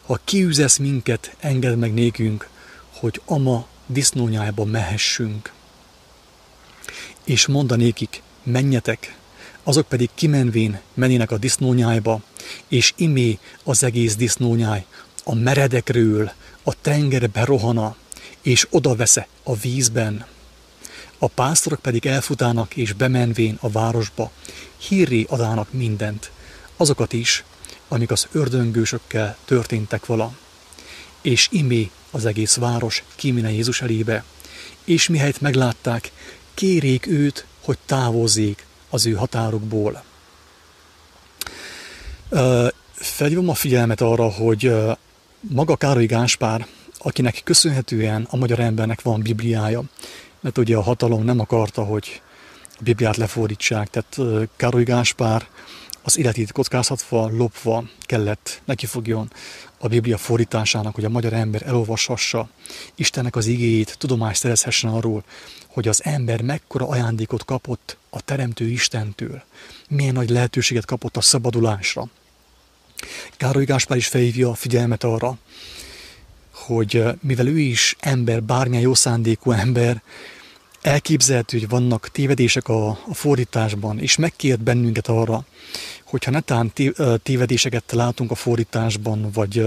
ha 0.05 0.19
kiüzesz 0.23 0.77
minket, 0.77 1.35
engedd 1.39 1.77
meg 1.77 1.93
nékünk, 1.93 2.49
hogy 2.89 3.21
ama 3.25 3.67
disznónyájba 3.85 4.65
mehessünk. 4.65 5.51
És 7.23 7.47
mondanékik, 7.47 8.21
menjetek, 8.43 9.17
azok 9.63 9.87
pedig 9.87 10.09
kimenvén 10.15 10.79
menének 10.93 11.31
a 11.31 11.37
disznónyájba, 11.37 12.21
és 12.67 12.93
imé 12.95 13.39
az 13.63 13.83
egész 13.83 14.15
disznónyáj 14.15 14.85
a 15.23 15.35
meredekről 15.35 16.31
a 16.63 16.81
tengerbe 16.81 17.45
rohana, 17.45 17.95
és 18.41 18.67
oda 18.69 18.95
vesze 18.95 19.27
a 19.43 19.55
vízben. 19.55 20.25
A 21.17 21.27
pásztorok 21.27 21.79
pedig 21.79 22.05
elfutának 22.05 22.75
és 22.75 22.93
bemenvén 22.93 23.57
a 23.61 23.69
városba, 23.69 24.31
hírré 24.87 25.25
adának 25.29 25.73
mindent, 25.73 26.31
azokat 26.77 27.13
is, 27.13 27.43
amik 27.87 28.11
az 28.11 28.27
ördöngősökkel 28.31 29.37
történtek 29.45 30.05
vala. 30.05 30.33
És 31.21 31.47
imé 31.51 31.91
az 32.11 32.25
egész 32.25 32.55
város 32.55 33.03
kimine 33.15 33.51
Jézus 33.51 33.81
elébe, 33.81 34.23
és 34.83 35.07
mihelyt 35.07 35.41
meglátták, 35.41 36.11
kérék 36.53 37.07
őt, 37.07 37.45
hogy 37.61 37.77
távozzék 37.85 38.65
az 38.91 39.05
ő 39.05 39.13
határokból. 39.13 40.03
Felhívom 42.93 43.49
a 43.49 43.53
figyelmet 43.53 44.01
arra, 44.01 44.29
hogy 44.29 44.73
maga 45.39 45.75
Károly 45.75 46.05
Gáspár 46.05 46.67
akinek 47.03 47.41
köszönhetően 47.43 48.27
a 48.29 48.35
magyar 48.35 48.59
embernek 48.59 49.01
van 49.01 49.21
Bibliája, 49.21 49.83
mert 50.39 50.57
ugye 50.57 50.75
a 50.75 50.81
hatalom 50.81 51.23
nem 51.23 51.39
akarta, 51.39 51.83
hogy 51.83 52.21
a 52.79 52.83
Bibliát 52.83 53.17
lefordítsák, 53.17 53.89
tehát 53.89 54.49
Károly 54.55 54.83
Gáspár 54.83 55.47
az 56.03 56.17
életét 56.17 56.51
kockáztatva, 56.51 57.29
lopva 57.29 57.83
kellett 58.01 58.61
nekifogjon 58.65 59.31
a 59.77 59.87
Biblia 59.87 60.17
fordításának, 60.17 60.95
hogy 60.95 61.05
a 61.05 61.09
magyar 61.09 61.33
ember 61.33 61.61
elolvashassa 61.65 62.49
Istennek 62.95 63.35
az 63.35 63.45
igéjét, 63.45 63.95
tudomást 63.97 64.39
szerezhessen 64.39 64.89
arról, 64.89 65.23
hogy 65.67 65.87
az 65.87 66.03
ember 66.03 66.41
mekkora 66.41 66.87
ajándékot 66.87 67.45
kapott 67.45 67.97
a 68.13 68.21
Teremtő 68.21 68.67
Istentől, 68.67 69.43
milyen 69.89 70.13
nagy 70.13 70.29
lehetőséget 70.29 70.85
kapott 70.85 71.17
a 71.17 71.21
szabadulásra. 71.21 72.07
Károly 73.37 73.65
Gáspár 73.65 73.97
is 73.97 74.07
felhívja 74.07 74.49
a 74.49 74.53
figyelmet 74.53 75.03
arra, 75.03 75.37
hogy 76.51 77.03
mivel 77.21 77.47
ő 77.47 77.59
is 77.59 77.95
ember, 77.99 78.43
bármilyen 78.43 78.83
jó 78.83 78.93
szándékú 78.93 79.51
ember, 79.51 80.01
elképzelhető, 80.81 81.59
hogy 81.59 81.69
vannak 81.69 82.09
tévedések 82.11 82.67
a, 82.67 82.89
a 82.89 83.13
fordításban, 83.13 83.99
és 83.99 84.15
megkért 84.15 84.59
bennünket 84.59 85.07
arra, 85.07 85.45
hogyha 86.03 86.31
netán 86.31 86.73
tévedéseket 87.23 87.91
látunk 87.91 88.31
a 88.31 88.35
fordításban, 88.35 89.31
vagy 89.33 89.65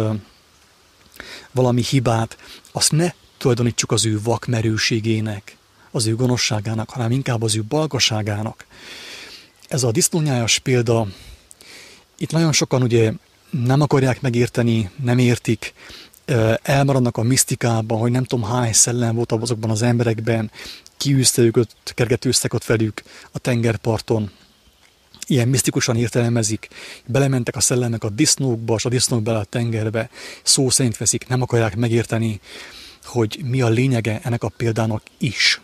valami 1.50 1.82
hibát, 1.82 2.36
azt 2.72 2.92
ne 2.92 3.12
tulajdonítsuk 3.38 3.92
az 3.92 4.06
ő 4.06 4.20
vakmerőségének, 4.22 5.56
az 5.94 6.06
ő 6.06 6.14
gonoszságának, 6.14 6.90
hanem 6.90 7.10
inkább 7.10 7.42
az 7.42 7.56
ő 7.56 7.62
balgaságának. 7.68 8.66
Ez 9.68 9.82
a 9.82 9.90
disznónyájas 9.90 10.58
példa, 10.58 11.06
itt 12.18 12.32
nagyon 12.32 12.52
sokan 12.52 12.82
ugye 12.82 13.12
nem 13.50 13.80
akarják 13.80 14.20
megérteni, 14.20 14.90
nem 15.02 15.18
értik, 15.18 15.74
elmaradnak 16.62 17.16
a 17.16 17.22
misztikában, 17.22 17.98
hogy 17.98 18.10
nem 18.10 18.24
tudom 18.24 18.44
hány 18.44 18.72
szellem 18.72 19.14
volt 19.14 19.32
azokban 19.32 19.70
az 19.70 19.82
emberekben, 19.82 20.50
kiűzte 20.96 21.42
őket, 21.42 21.68
kergetőztek 21.84 22.54
ott 22.54 22.64
velük 22.64 23.02
a 23.32 23.38
tengerparton, 23.38 24.30
ilyen 25.26 25.48
misztikusan 25.48 25.96
értelmezik, 25.96 26.68
belementek 27.06 27.56
a 27.56 27.60
szellemek 27.60 28.04
a 28.04 28.10
disznókba, 28.10 28.74
és 28.74 28.84
a 28.84 28.88
disznók 28.88 29.22
bele 29.22 29.38
a 29.38 29.44
tengerbe, 29.44 30.10
szó 30.42 30.70
szerint 30.70 30.96
veszik, 30.96 31.28
nem 31.28 31.42
akarják 31.42 31.76
megérteni, 31.76 32.40
hogy 33.04 33.40
mi 33.44 33.60
a 33.60 33.68
lényege 33.68 34.20
ennek 34.22 34.42
a 34.42 34.48
példának 34.48 35.02
is. 35.18 35.60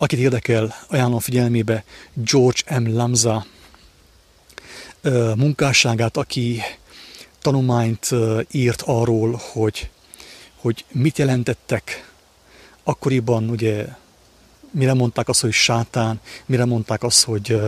Akit 0.00 0.18
érdekel, 0.18 0.74
ajánlom 0.88 1.18
figyelmébe 1.18 1.84
George 2.14 2.78
M. 2.78 2.94
Lamza 2.94 3.46
munkásságát, 5.36 6.16
aki 6.16 6.60
tanulmányt 7.42 8.10
írt 8.50 8.82
arról, 8.82 9.40
hogy, 9.52 9.90
hogy 10.56 10.84
mit 10.92 11.18
jelentettek 11.18 12.12
akkoriban, 12.82 13.50
ugye, 13.50 13.86
mire 14.70 14.94
mondták 14.94 15.28
azt, 15.28 15.40
hogy 15.40 15.52
sátán, 15.52 16.20
mire 16.46 16.64
mondták 16.64 17.02
azt, 17.02 17.24
hogy, 17.24 17.60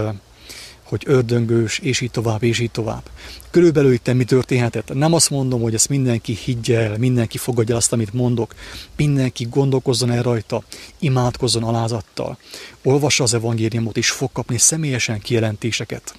hogy 0.91 1.03
ördöngős, 1.07 1.79
és 1.79 2.01
így 2.01 2.11
tovább, 2.11 2.43
és 2.43 2.59
így 2.59 2.71
tovább. 2.71 3.03
Körülbelül 3.51 3.93
itt 3.93 4.13
mi 4.13 4.25
történhetett. 4.25 4.95
Nem 4.95 5.13
azt 5.13 5.31
mondom, 5.31 5.61
hogy 5.63 5.75
ezt 5.75 5.89
mindenki 5.89 6.35
higgye 6.45 6.79
el, 6.79 6.99
mindenki 6.99 7.39
fogadja 7.39 7.77
azt, 7.77 7.93
amit 7.93 8.13
mondok, 8.13 8.55
mindenki 8.97 9.47
gondolkozzon 9.51 10.11
el 10.11 10.23
rajta, 10.23 10.63
imádkozzon 10.99 11.63
alázattal, 11.65 12.39
olvassa 12.83 13.25
az 13.25 13.35
evangéliumot, 13.35 13.97
és 13.97 14.11
fog 14.11 14.33
kapni 14.33 14.59
személyesen 14.59 15.21
kijelentéseket 15.21 16.15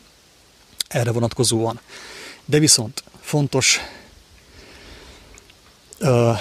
erre 0.88 1.12
vonatkozóan. 1.12 1.80
De 2.46 2.60
viszont 2.60 3.04
fontos 3.22 3.80
uh, 6.00 6.38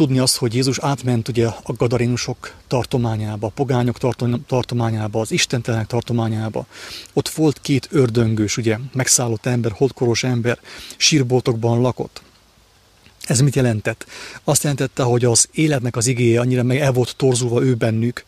tudni 0.00 0.18
azt, 0.18 0.36
hogy 0.36 0.54
Jézus 0.54 0.78
átment 0.78 1.28
ugye 1.28 1.46
a 1.46 1.72
gadarinusok 1.72 2.54
tartományába, 2.66 3.46
a 3.46 3.50
pogányok 3.50 3.98
tartományába, 4.46 5.20
az 5.20 5.30
istentelenek 5.30 5.86
tartományába. 5.86 6.66
Ott 7.12 7.28
volt 7.28 7.60
két 7.60 7.88
ördöngős, 7.90 8.56
ugye, 8.56 8.78
megszállott 8.92 9.46
ember, 9.46 9.72
holdkoros 9.72 10.24
ember, 10.24 10.58
sírboltokban 10.96 11.80
lakott. 11.80 12.22
Ez 13.20 13.40
mit 13.40 13.54
jelentett? 13.54 14.06
Azt 14.44 14.62
jelentette, 14.62 15.02
hogy 15.02 15.24
az 15.24 15.48
életnek 15.52 15.96
az 15.96 16.06
igéje 16.06 16.40
annyira 16.40 16.62
meg 16.62 16.78
el 16.78 16.92
volt 16.92 17.16
torzulva 17.16 17.62
ő 17.62 17.74
bennük, 17.74 18.24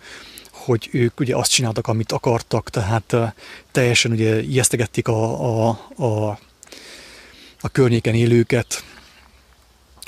hogy 0.51 0.89
ők 0.93 1.21
ugye 1.21 1.37
azt 1.37 1.51
csináltak, 1.51 1.87
amit 1.87 2.13
akartak, 2.13 2.71
tehát 2.71 3.15
teljesen 3.71 4.13
ugye 4.13 4.43
ijesztegették 4.43 5.09
a, 5.09 5.69
a, 5.69 5.79
a 6.05 6.39
a 7.65 7.69
környéken 7.69 8.15
élőket, 8.15 8.85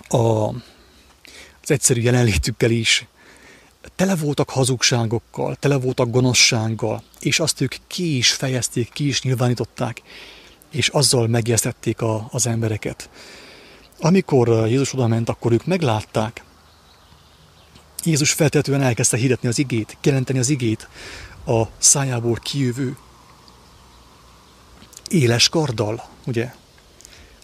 a, 0.09 0.51
az 1.65 1.71
egyszerű 1.71 2.01
jelenlétükkel 2.01 2.71
is, 2.71 3.07
tele 3.97 4.17
voltak 4.17 4.51
hazugságokkal, 4.51 5.57
tele 5.57 5.77
voltak 5.77 6.11
gonoszsággal, 6.11 7.03
és 7.21 7.41
azt 7.41 7.61
ők 7.61 7.75
ki 7.87 8.17
is 8.17 8.33
fejezték, 8.33 8.93
ki 8.93 9.07
is 9.07 9.23
nyilvánították, 9.23 10.03
és 10.71 10.89
azzal 10.89 11.27
megjesztették 11.27 12.01
a, 12.01 12.29
az 12.31 12.47
embereket. 12.47 13.11
Amikor 14.01 14.49
Jézus 14.49 14.93
oda 14.93 15.07
ment, 15.07 15.29
akkor 15.29 15.53
ők 15.53 15.67
meglátták. 15.67 16.45
Jézus 18.05 18.33
feltétlenül 18.33 18.87
elkezdte 18.87 19.17
hirdetni 19.17 19.49
az 19.49 19.59
igét, 19.59 19.97
jelenteni 20.03 20.39
az 20.39 20.49
igét 20.49 20.89
a 21.47 21.63
szájából 21.79 22.35
kijövő 22.35 22.97
éles 25.09 25.49
karddal, 25.49 26.09
ugye? 26.27 26.55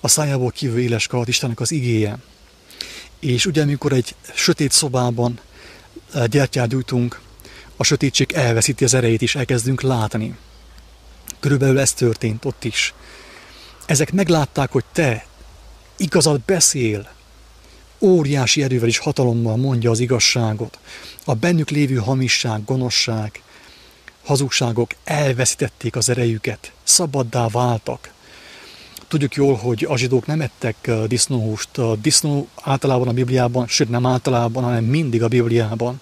A 0.01 0.09
szájából 0.09 0.51
kijövő 0.51 0.81
éles 0.81 1.07
kard 1.07 1.29
Istennek 1.29 1.61
az 1.61 1.71
igéje. 1.71 2.19
És 3.21 3.47
ugye, 3.47 3.63
amikor 3.63 3.93
egy 3.93 4.15
sötét 4.35 4.73
szobában 4.73 5.41
eh, 6.13 6.27
gyertyát 6.27 6.69
gyújtunk, 6.69 7.21
a 7.77 7.85
sötétség 7.85 8.33
elveszíti 8.33 8.85
az 8.85 8.95
erejét, 8.95 9.23
és 9.23 9.35
elkezdünk 9.35 9.83
látni. 9.83 10.37
Körülbelül 11.41 11.81
ez 11.81 11.93
történt 11.93 12.45
ott 12.45 12.65
is. 12.65 12.95
Ezek 13.87 14.13
meglátták, 14.13 14.71
hogy 14.71 14.85
te 14.93 15.27
igazad 15.97 16.41
beszél, 16.41 17.09
óriási 18.01 18.63
erővel 18.63 18.89
és 18.89 18.99
hatalommal 18.99 19.57
mondja 19.57 19.91
az 19.91 19.99
igazságot. 19.99 20.79
A 21.25 21.35
bennük 21.35 21.71
lévő 21.71 21.97
hamisság, 21.97 22.65
gonoszság, 22.65 23.43
hazugságok 24.25 24.91
elveszítették 25.05 25.97
az 25.97 26.09
erejüket, 26.09 26.73
szabaddá 26.83 27.49
váltak. 27.49 28.13
Tudjuk 29.11 29.35
jól, 29.35 29.55
hogy 29.55 29.87
a 29.89 29.97
zsidók 29.97 30.27
nem 30.27 30.41
ettek 30.41 30.91
disznóhúst. 31.07 31.79
A 31.79 31.97
disznó 31.97 32.49
általában 32.63 33.09
a 33.09 33.13
Bibliában, 33.13 33.67
sőt 33.67 33.89
nem 33.89 34.07
általában, 34.07 34.63
hanem 34.63 34.85
mindig 34.85 35.23
a 35.23 35.29
Bibliában 35.29 36.01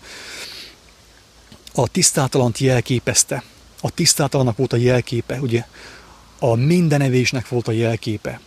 a 1.75 1.89
tisztátalant 1.89 2.59
jelképezte. 2.59 3.43
A 3.81 3.91
tisztátalannak 3.91 4.57
volt 4.57 4.73
a 4.73 4.77
jelképe, 4.77 5.41
ugye? 5.41 5.67
A 6.39 6.55
mindenevésnek 6.55 7.49
volt 7.49 7.69
a 7.69 7.73
jelképe 7.73 8.41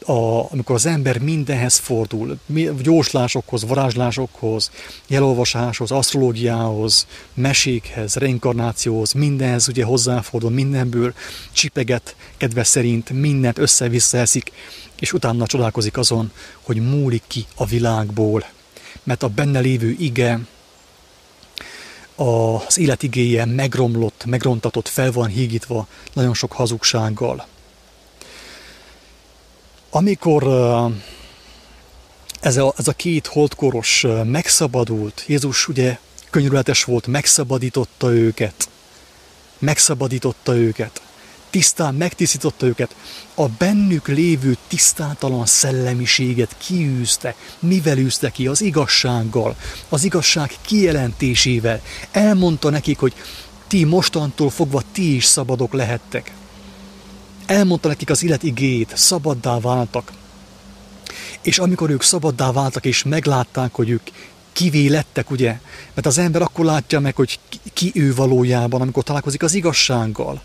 a, 0.00 0.52
amikor 0.52 0.74
az 0.74 0.86
ember 0.86 1.18
mindenhez 1.18 1.76
fordul, 1.76 2.38
gyorslásokhoz, 2.82 3.66
varázslásokhoz, 3.66 4.70
jelolvasáshoz, 5.06 5.90
asztrológiához, 5.90 7.06
mesékhez, 7.34 8.14
reinkarnációhoz, 8.14 9.12
mindenhez 9.12 9.68
ugye 9.68 9.84
hozzáfordul, 9.84 10.50
mindenből 10.50 11.14
csipeget 11.52 12.16
kedve 12.36 12.64
szerint, 12.64 13.10
mindent 13.10 13.58
össze-vissza 13.58 14.18
eszik, 14.18 14.52
és 15.00 15.12
utána 15.12 15.46
csodálkozik 15.46 15.96
azon, 15.96 16.32
hogy 16.62 16.76
múlik 16.76 17.22
ki 17.26 17.46
a 17.56 17.66
világból. 17.66 18.44
Mert 19.02 19.22
a 19.22 19.28
benne 19.28 19.60
lévő 19.60 19.96
ige, 19.98 20.40
az 22.14 22.78
életigéje 22.78 23.44
megromlott, 23.44 24.24
megrontatott, 24.24 24.88
fel 24.88 25.12
van 25.12 25.28
hígítva 25.28 25.86
nagyon 26.12 26.34
sok 26.34 26.52
hazugsággal. 26.52 27.46
Amikor 29.94 30.42
ez 32.40 32.56
a, 32.56 32.74
ez 32.76 32.88
a 32.88 32.92
két 32.92 33.26
holdkoros 33.26 34.06
megszabadult, 34.24 35.24
Jézus 35.26 35.68
ugye 35.68 35.98
könyörületes 36.30 36.84
volt, 36.84 37.06
megszabadította 37.06 38.12
őket, 38.12 38.68
megszabadította 39.58 40.56
őket, 40.56 41.02
tisztán 41.50 41.94
megtisztította 41.94 42.66
őket, 42.66 42.94
a 43.34 43.48
bennük 43.48 44.08
lévő 44.08 44.56
tisztátalan 44.68 45.46
szellemiséget 45.46 46.56
kiűzte. 46.58 47.34
Mivel 47.58 47.98
űzte 47.98 48.30
ki? 48.30 48.46
Az 48.46 48.60
igazsággal, 48.60 49.56
az 49.88 50.04
igazság 50.04 50.54
kijelentésével. 50.60 51.80
Elmondta 52.10 52.70
nekik, 52.70 52.98
hogy 52.98 53.14
ti 53.66 53.84
mostantól 53.84 54.50
fogva 54.50 54.82
ti 54.92 55.14
is 55.14 55.24
szabadok 55.24 55.72
lehettek 55.72 56.32
elmondta 57.52 57.88
nekik 57.88 58.10
az 58.10 58.24
élet 58.24 58.42
igét, 58.42 58.96
szabaddá 58.96 59.60
váltak. 59.60 60.12
És 61.42 61.58
amikor 61.58 61.90
ők 61.90 62.02
szabaddá 62.02 62.52
váltak, 62.52 62.84
és 62.84 63.02
meglátták, 63.02 63.74
hogy 63.74 63.90
ők 63.90 64.02
kivé 64.52 64.86
lettek, 64.86 65.30
ugye? 65.30 65.60
Mert 65.94 66.06
az 66.06 66.18
ember 66.18 66.42
akkor 66.42 66.64
látja 66.64 67.00
meg, 67.00 67.16
hogy 67.16 67.38
ki 67.72 67.92
ő 67.94 68.14
valójában, 68.14 68.80
amikor 68.80 69.02
találkozik 69.02 69.42
az 69.42 69.54
igazsággal. 69.54 70.42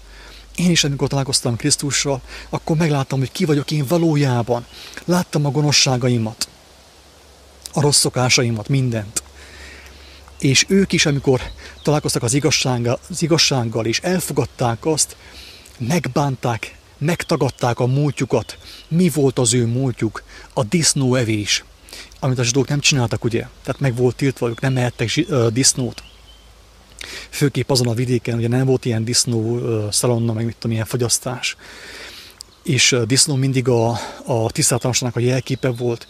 Én 0.55 0.71
is, 0.71 0.83
amikor 0.83 1.07
találkoztam 1.07 1.55
Krisztussal, 1.55 2.21
akkor 2.49 2.77
megláttam, 2.77 3.19
hogy 3.19 3.31
ki 3.31 3.45
vagyok 3.45 3.71
én 3.71 3.85
valójában. 3.87 4.65
Láttam 5.05 5.45
a 5.45 5.51
gonoszságaimat, 5.51 6.47
a 7.73 7.81
rossz 7.81 7.99
szokásaimat, 7.99 8.67
mindent. 8.67 9.23
És 10.39 10.65
ők 10.67 10.93
is, 10.93 11.05
amikor 11.05 11.41
találkoztak 11.83 12.23
az 12.23 12.33
igazsággal, 12.33 12.99
az 13.09 13.21
igazsággal 13.21 13.85
és 13.85 13.99
elfogadták 13.99 14.85
azt, 14.85 15.15
megbánták, 15.77 16.76
megtagadták 16.97 17.79
a 17.79 17.85
múltjukat. 17.85 18.57
Mi 18.87 19.09
volt 19.09 19.39
az 19.39 19.53
ő 19.53 19.65
múltjuk? 19.65 20.23
A 20.53 20.63
disznóevés, 20.63 21.63
amit 22.19 22.39
a 22.39 22.43
zsidók 22.43 22.67
nem 22.67 22.79
csináltak, 22.79 23.23
ugye? 23.23 23.47
Tehát 23.63 23.79
meg 23.79 23.95
volt 23.95 24.15
tiltva, 24.15 24.49
ők 24.49 24.61
nem 24.61 24.73
mehettek 24.73 25.25
disznót. 25.53 26.03
Főképp 27.29 27.69
azon 27.69 27.87
a 27.87 27.93
vidéken, 27.93 28.37
ugye 28.37 28.47
nem 28.47 28.65
volt 28.65 28.85
ilyen 28.85 29.03
disznó 29.03 29.59
szalonna, 29.91 30.33
meg 30.33 30.45
mit 30.45 30.55
tudom, 30.55 30.71
ilyen 30.71 30.85
fagyasztás. 30.85 31.55
És 32.63 32.95
disznó 33.05 33.35
mindig 33.35 33.67
a, 33.67 33.89
a 34.25 34.51
tisztátalanságnak 34.51 35.15
a 35.23 35.25
jelképe 35.25 35.69
volt, 35.69 36.07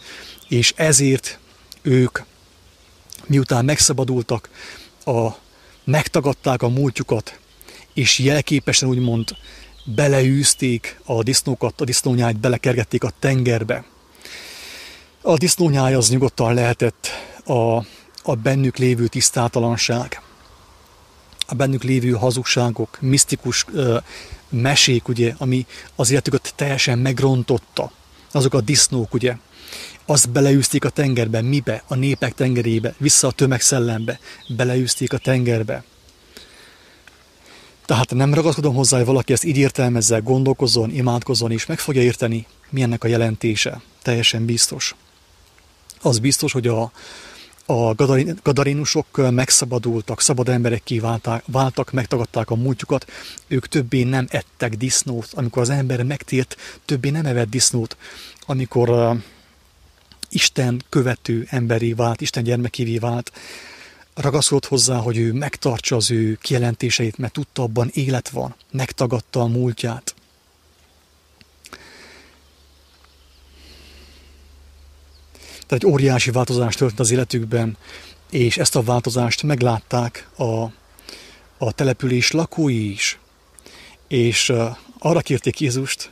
és 0.48 0.72
ezért 0.76 1.38
ők, 1.82 2.18
miután 3.26 3.64
megszabadultak, 3.64 4.48
a, 5.04 5.28
megtagadták 5.84 6.62
a 6.62 6.68
múltjukat, 6.68 7.38
és 7.94 8.18
jelképesen 8.18 8.88
úgymond 8.88 9.36
beleűzték 9.94 11.00
a 11.04 11.22
disznókat, 11.22 11.80
a 11.80 11.84
disznónyájt 11.84 12.40
belekergették 12.40 13.04
a 13.04 13.12
tengerbe. 13.18 13.84
A 15.22 15.36
disznónyáj 15.36 15.94
az 15.94 16.10
nyugodtan 16.10 16.54
lehetett 16.54 17.08
a, 17.44 17.76
a 18.22 18.34
bennük 18.42 18.76
lévő 18.76 19.06
tisztátalanság, 19.06 20.22
a 21.46 21.54
bennük 21.54 21.82
lévő 21.82 22.10
hazugságok, 22.10 22.98
misztikus 23.00 23.64
ö, 23.72 23.98
mesék, 24.48 25.08
ugye, 25.08 25.34
ami 25.38 25.66
az 25.96 26.10
életüket 26.10 26.52
teljesen 26.56 26.98
megrontotta. 26.98 27.92
Azok 28.32 28.54
a 28.54 28.60
disznók, 28.60 29.14
ugye, 29.14 29.36
azt 30.06 30.30
beleűzték 30.30 30.84
a 30.84 30.90
tengerbe, 30.90 31.40
mibe? 31.40 31.82
A 31.86 31.94
népek 31.94 32.34
tengerébe, 32.34 32.94
vissza 32.98 33.26
a 33.26 33.32
tömegszellembe, 33.32 34.18
beleűzték 34.48 35.12
a 35.12 35.18
tengerbe. 35.18 35.84
Tehát 37.88 38.14
nem 38.14 38.34
ragaszkodom 38.34 38.74
hozzá, 38.74 38.96
hogy 38.96 39.06
valaki 39.06 39.32
ezt 39.32 39.44
így 39.44 39.56
értelmezze, 39.56 40.18
gondolkozzon, 40.18 40.90
imádkozzon, 40.90 41.50
és 41.50 41.66
meg 41.66 41.78
fogja 41.78 42.02
érteni, 42.02 42.46
mi 42.70 42.82
ennek 42.82 43.04
a 43.04 43.08
jelentése. 43.08 43.80
Teljesen 44.02 44.44
biztos. 44.44 44.94
Az 46.02 46.18
biztos, 46.18 46.52
hogy 46.52 46.66
a, 46.66 46.92
a 47.66 47.94
gadarinusok 48.42 49.30
megszabadultak, 49.30 50.20
szabad 50.20 50.48
emberekké 50.48 50.98
válták, 50.98 51.42
váltak, 51.46 51.92
megtagadták 51.92 52.50
a 52.50 52.54
múltjukat, 52.54 53.10
ők 53.46 53.66
többé 53.66 54.02
nem 54.02 54.26
ettek 54.30 54.76
disznót. 54.76 55.28
Amikor 55.32 55.62
az 55.62 55.70
ember 55.70 56.02
megtért, 56.02 56.56
többé 56.84 57.10
nem 57.10 57.26
evett 57.26 57.50
disznót. 57.50 57.96
Amikor 58.46 58.90
uh, 58.90 59.18
Isten 60.28 60.82
követő 60.88 61.46
emberi 61.50 61.94
vált, 61.94 62.20
Isten 62.20 62.42
gyermekévé 62.42 62.98
vált, 62.98 63.32
ragaszkodott 64.20 64.66
hozzá, 64.66 64.96
hogy 64.96 65.16
ő 65.16 65.32
megtartsa 65.32 65.96
az 65.96 66.10
ő 66.10 66.38
kijelentéseit, 66.42 67.18
mert 67.18 67.32
tudta, 67.32 67.62
abban 67.62 67.90
élet 67.92 68.28
van, 68.28 68.54
megtagadta 68.70 69.40
a 69.40 69.46
múltját. 69.46 70.14
Tehát 75.66 75.84
egy 75.84 75.86
óriási 75.86 76.30
változás 76.30 76.74
történt 76.74 77.00
az 77.00 77.10
életükben, 77.10 77.76
és 78.30 78.56
ezt 78.56 78.76
a 78.76 78.82
változást 78.82 79.42
meglátták 79.42 80.28
a, 80.36 80.62
a 81.58 81.72
település 81.74 82.30
lakói 82.30 82.90
is. 82.90 83.18
És 84.06 84.52
arra 84.98 85.20
kérték 85.20 85.60
Jézust, 85.60 86.10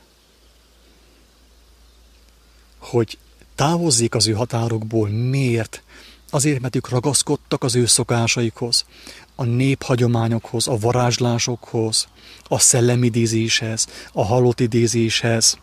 hogy 2.79 3.19
távozzék 3.55 4.15
az 4.15 4.27
ő 4.27 4.33
határokból. 4.33 5.09
Miért? 5.09 5.83
Azért, 6.37 6.61
mert 6.61 6.77
ők 6.77 6.89
ragaszkodtak 6.89 7.65
az 7.65 7.75
ő 7.75 7.87
szokásaikhoz, 7.87 8.85
a 9.35 9.45
néphagyományokhoz, 9.45 10.69
a 10.69 10.77
varázslásokhoz, 10.77 12.09
a 12.43 12.59
szellemidézéshez, 12.59 13.87
a 14.13 14.25
halotidézéshez, 14.25 15.59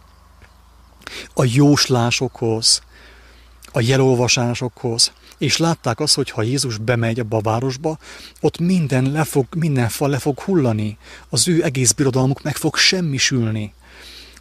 a 1.34 1.43
jóslásokhoz, 1.45 2.82
a 3.71 3.82
jelolvasásokhoz, 3.82 5.11
és 5.38 5.57
látták 5.57 5.99
azt, 5.99 6.15
hogy 6.15 6.30
ha 6.30 6.41
Jézus 6.41 6.78
bemegy 6.78 7.19
abba 7.19 7.38
a 7.38 7.41
városba, 7.41 7.97
ott 8.41 8.59
minden, 8.59 9.11
le 9.11 9.24
fog, 9.24 9.45
minden 9.55 9.89
fal 9.89 10.09
le 10.09 10.19
fog 10.19 10.39
hullani, 10.39 10.97
az 11.30 11.47
ő 11.47 11.63
egész 11.63 11.91
birodalmuk 11.91 12.41
meg 12.41 12.55
fog 12.55 12.76
semmisülni. 12.76 13.74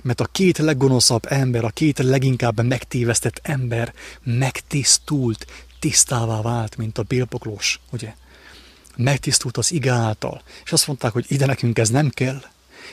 Mert 0.03 0.21
a 0.21 0.29
két 0.33 0.59
leggonoszabb 0.59 1.25
ember, 1.29 1.65
a 1.65 1.71
két 1.71 1.99
leginkább 1.99 2.63
megtévesztett 2.63 3.41
ember 3.43 3.95
megtisztult, 4.23 5.47
tisztává 5.83 6.41
vált, 6.41 6.77
mint 6.77 6.99
a 6.99 7.03
bélpoklós, 7.03 7.81
ugye? 7.91 8.15
Megtisztult 8.97 9.57
az 9.57 9.73
ige 9.73 9.93
által. 9.93 10.43
És 10.65 10.73
azt 10.73 10.87
mondták, 10.87 11.13
hogy 11.13 11.25
ide 11.29 11.47
nekünk 11.47 11.79
ez 11.79 11.89
nem 11.89 12.09
kell. 12.09 12.43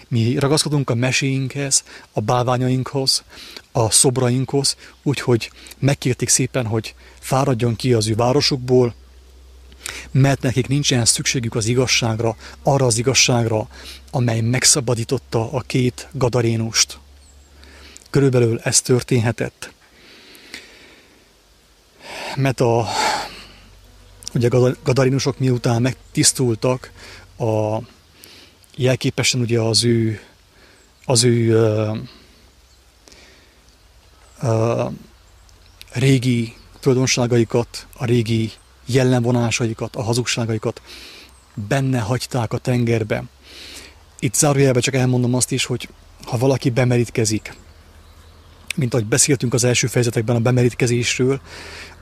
Mi 0.08 0.38
ragaszkodunk 0.38 0.90
a 0.90 0.96
meséinkhez, 0.96 1.84
a 2.12 2.22
bálványainkhoz, 2.22 3.24
a 3.72 3.90
szobrainkhoz, 3.90 4.76
úgyhogy 5.04 5.52
megkérték 5.80 6.30
szépen, 6.30 6.66
hogy 6.66 6.96
fáradjon 7.20 7.76
ki 7.76 7.94
az 7.94 8.08
ő 8.08 8.16
városukból, 8.16 8.94
mert 10.12 10.42
nekik 10.42 10.68
nincsen 10.68 11.06
szükségük 11.06 11.56
az 11.56 11.66
igazságra, 11.66 12.36
arra 12.64 12.86
az 12.86 12.98
igazságra, 12.98 13.68
amely 14.12 14.42
megszabadította 14.42 15.52
a 15.52 15.62
két 15.62 16.08
gadarénust. 16.12 17.00
Körülbelül 18.10 18.60
ez 18.60 18.82
történhetett. 18.82 19.72
Mert 22.36 22.60
a, 22.62 22.88
ugye 24.34 24.48
gadarinusok 24.84 25.40
miután 25.40 25.82
megtisztultak, 25.82 26.92
a, 27.38 27.78
jelképesen 28.76 29.42
ugye 29.42 29.60
az 29.60 29.84
ő, 29.84 30.20
az 31.06 31.24
ő 31.24 31.62
uh, 31.62 31.98
uh, 34.42 34.94
régi 35.92 36.56
tulajdonságaikat, 36.80 37.88
a 37.98 38.06
régi 38.06 38.52
jellemvonásaikat, 38.86 39.96
a 39.96 40.02
hazugságaikat 40.02 40.82
benne 41.68 42.00
hagyták 42.00 42.54
a 42.54 42.58
tengerbe. 42.58 43.24
Itt 44.20 44.34
zárójelben 44.34 44.82
csak 44.82 44.94
elmondom 44.94 45.34
azt 45.34 45.52
is, 45.52 45.66
hogy 45.66 45.90
ha 46.26 46.38
valaki 46.38 46.70
bemerítkezik, 46.70 47.56
mint 48.76 48.94
ahogy 48.94 49.06
beszéltünk 49.06 49.54
az 49.54 49.64
első 49.64 49.88
fejezetekben 49.88 50.36
a 50.36 50.40
bemerítkezésről, 50.40 51.42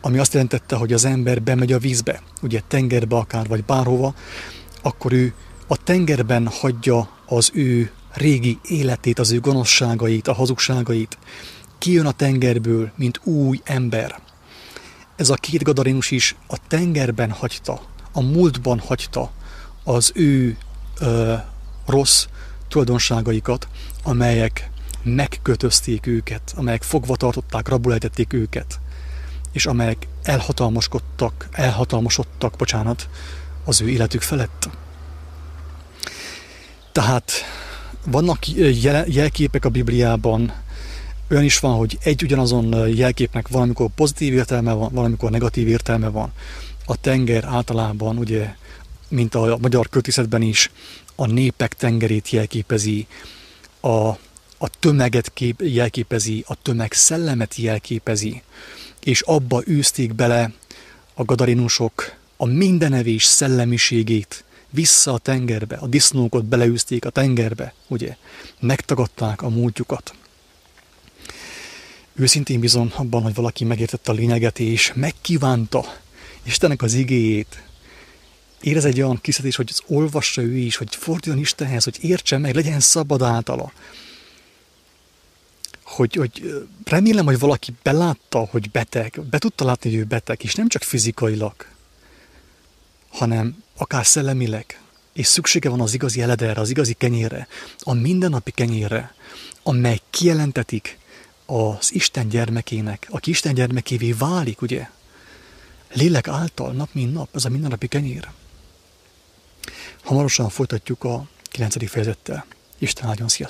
ami 0.02 0.18
azt 0.18 0.34
jelentette, 0.34 0.76
hogy 0.76 0.94
az 0.94 1.06
ember 1.06 1.42
bemegy 1.42 1.74
a 1.74 1.80
vízbe, 1.80 2.22
ugye 2.42 2.62
tengerbe 2.68 3.16
akár, 3.16 3.48
vagy 3.48 3.64
bárhova, 3.64 4.14
akkor 4.82 5.14
ő 5.14 5.34
a 5.68 5.84
tengerben 5.84 6.48
hagyja 6.48 7.10
az 7.26 7.52
ő 7.54 7.92
régi 8.14 8.60
életét, 8.68 9.20
az 9.20 9.32
ő 9.32 9.40
gonoszságait, 9.40 10.28
a 10.28 10.34
hazugságait. 10.34 11.18
Kijön 11.78 12.06
a 12.06 12.12
tengerből, 12.12 12.92
mint 12.96 13.20
új 13.24 13.62
ember. 13.64 14.20
Ez 15.16 15.30
a 15.30 15.36
két 15.36 15.64
gadarinus 15.64 16.12
is 16.12 16.36
a 16.48 16.58
tengerben 16.68 17.32
hagyta, 17.32 17.82
a 18.12 18.22
múltban 18.22 18.80
hagyta 18.80 19.32
az 19.84 20.12
ő 20.16 20.58
ö, 21.00 21.34
rossz 21.86 22.26
tulajdonságaikat, 22.68 23.68
amelyek 24.04 24.70
megkötözték 25.04 26.06
őket, 26.06 26.54
amelyek 26.56 26.84
fogva 26.84 27.16
tartották, 27.16 27.68
rabulejtették 27.68 28.34
őket, 28.34 28.80
és 29.58 29.66
amelyek 29.66 30.08
elhatalmaskodtak, 30.24 31.48
elhatalmasodtak, 31.52 32.56
bocsánat, 32.58 33.10
az 33.66 33.82
ő 33.82 33.90
életük 33.90 34.22
felett. 34.22 34.70
Tehát 36.92 37.32
vannak 38.06 38.48
jelképek 39.08 39.66
a 39.66 39.70
Bibliában, 39.70 40.54
olyan 41.30 41.44
is 41.44 41.60
van, 41.60 41.78
hogy 41.78 41.98
egy 42.04 42.24
ugyanazon 42.24 42.88
jelképnek 42.90 43.48
valamikor 43.48 43.90
pozitív 43.96 44.34
értelme 44.34 44.74
van, 44.74 44.94
valamikor 44.94 45.32
negatív 45.32 45.68
értelme 45.68 46.08
van. 46.08 46.32
A 46.86 46.96
tenger 46.96 47.44
általában, 47.44 48.18
ugye, 48.18 48.56
mint 49.08 49.36
a 49.36 49.58
magyar 49.62 49.90
költészetben 49.90 50.42
is, 50.42 50.72
a 51.16 51.26
népek 51.26 51.74
tengerét 51.74 52.30
jelképezi, 52.30 53.08
a, 53.80 54.08
a 54.58 54.70
tömeget 54.80 55.34
kép, 55.34 55.62
jelképezi, 55.62 56.44
a 56.48 56.56
tömeg 56.62 56.94
szellemet 56.94 57.56
jelképezi, 57.56 58.42
és 59.04 59.22
abba 59.22 59.64
űzték 59.68 60.14
bele 60.14 60.54
a 61.14 61.24
gadarinusok 61.24 62.16
a 62.38 62.46
mindenevés 62.46 63.24
szellemiségét, 63.24 64.44
vissza 64.70 65.14
a 65.14 65.18
tengerbe, 65.18 65.76
a 65.76 65.88
disznókot 65.88 66.46
beleűzték 66.46 67.06
a 67.06 67.10
tengerbe, 67.10 67.74
ugye, 67.88 68.16
megtagadták 68.60 69.42
a 69.42 69.50
múltjukat. 69.50 70.14
Őszintén 72.16 72.60
bizon 72.60 72.94
abban, 72.96 73.22
hogy 73.22 73.34
valaki 73.34 73.64
megértette 73.64 74.12
a 74.12 74.16
lényeget, 74.16 74.60
és 74.60 74.92
megkívánta 74.96 75.86
Istennek 76.44 76.82
az 76.82 76.94
igéjét, 76.94 77.64
érez 78.62 78.86
egy 78.86 79.02
olyan 79.02 79.22
kiszedés, 79.22 79.56
hogy 79.56 79.68
az 79.72 79.82
olvassa 79.88 80.42
ő 80.42 80.58
is, 80.58 80.76
hogy 80.76 80.96
forduljon 80.96 81.42
Istenhez, 81.42 81.84
hogy 81.84 81.98
értse 82.02 82.38
meg, 82.38 82.56
legyen 82.56 82.80
szabad 82.80 83.22
általa. 83.22 83.72
Hogy, 85.88 86.16
hogy 86.16 86.66
remélem, 86.84 87.26
hogy 87.26 87.40
valaki 87.40 87.74
belátta, 87.84 88.40
hogy 88.40 88.72
beteg, 88.72 89.22
be 89.30 89.38
tudta 89.38 89.66
látni, 89.66 89.90
hogy 89.90 90.00
ő 90.00 90.04
beteg, 90.04 90.44
és 90.44 90.56
nem 90.56 90.68
csak 90.68 90.82
fizikailag, 90.82 91.54
hanem 93.10 93.64
akár 93.78 94.06
szellemileg, 94.06 94.82
és 95.14 95.28
szüksége 95.28 95.70
van 95.70 95.82
az 95.82 95.94
igazi 95.94 96.22
elederre, 96.22 96.62
az 96.62 96.70
igazi 96.70 96.94
kenyérre, 96.94 97.48
a 97.80 97.94
mindennapi 97.94 98.52
kenyérre, 98.52 99.14
amely 99.64 100.00
kijelentetik 100.10 100.98
az 101.46 101.94
Isten 101.94 102.28
gyermekének, 102.30 103.08
aki 103.10 103.30
Isten 103.30 103.54
gyermekévé 103.54 104.12
válik, 104.12 104.62
ugye? 104.62 104.90
Lélek 105.94 106.28
által, 106.28 106.72
nap 106.72 106.90
mint 106.94 107.14
nap, 107.14 107.30
ez 107.36 107.46
a 107.46 107.50
mindennapi 107.50 107.88
kenyér. 107.88 108.30
Hamarosan 110.04 110.50
folytatjuk 110.50 111.04
a 111.04 111.28
9. 111.44 111.90
fejezettel. 111.90 112.46
Isten 112.78 113.08
áldjon, 113.08 113.28
sziasztok! 113.28 113.46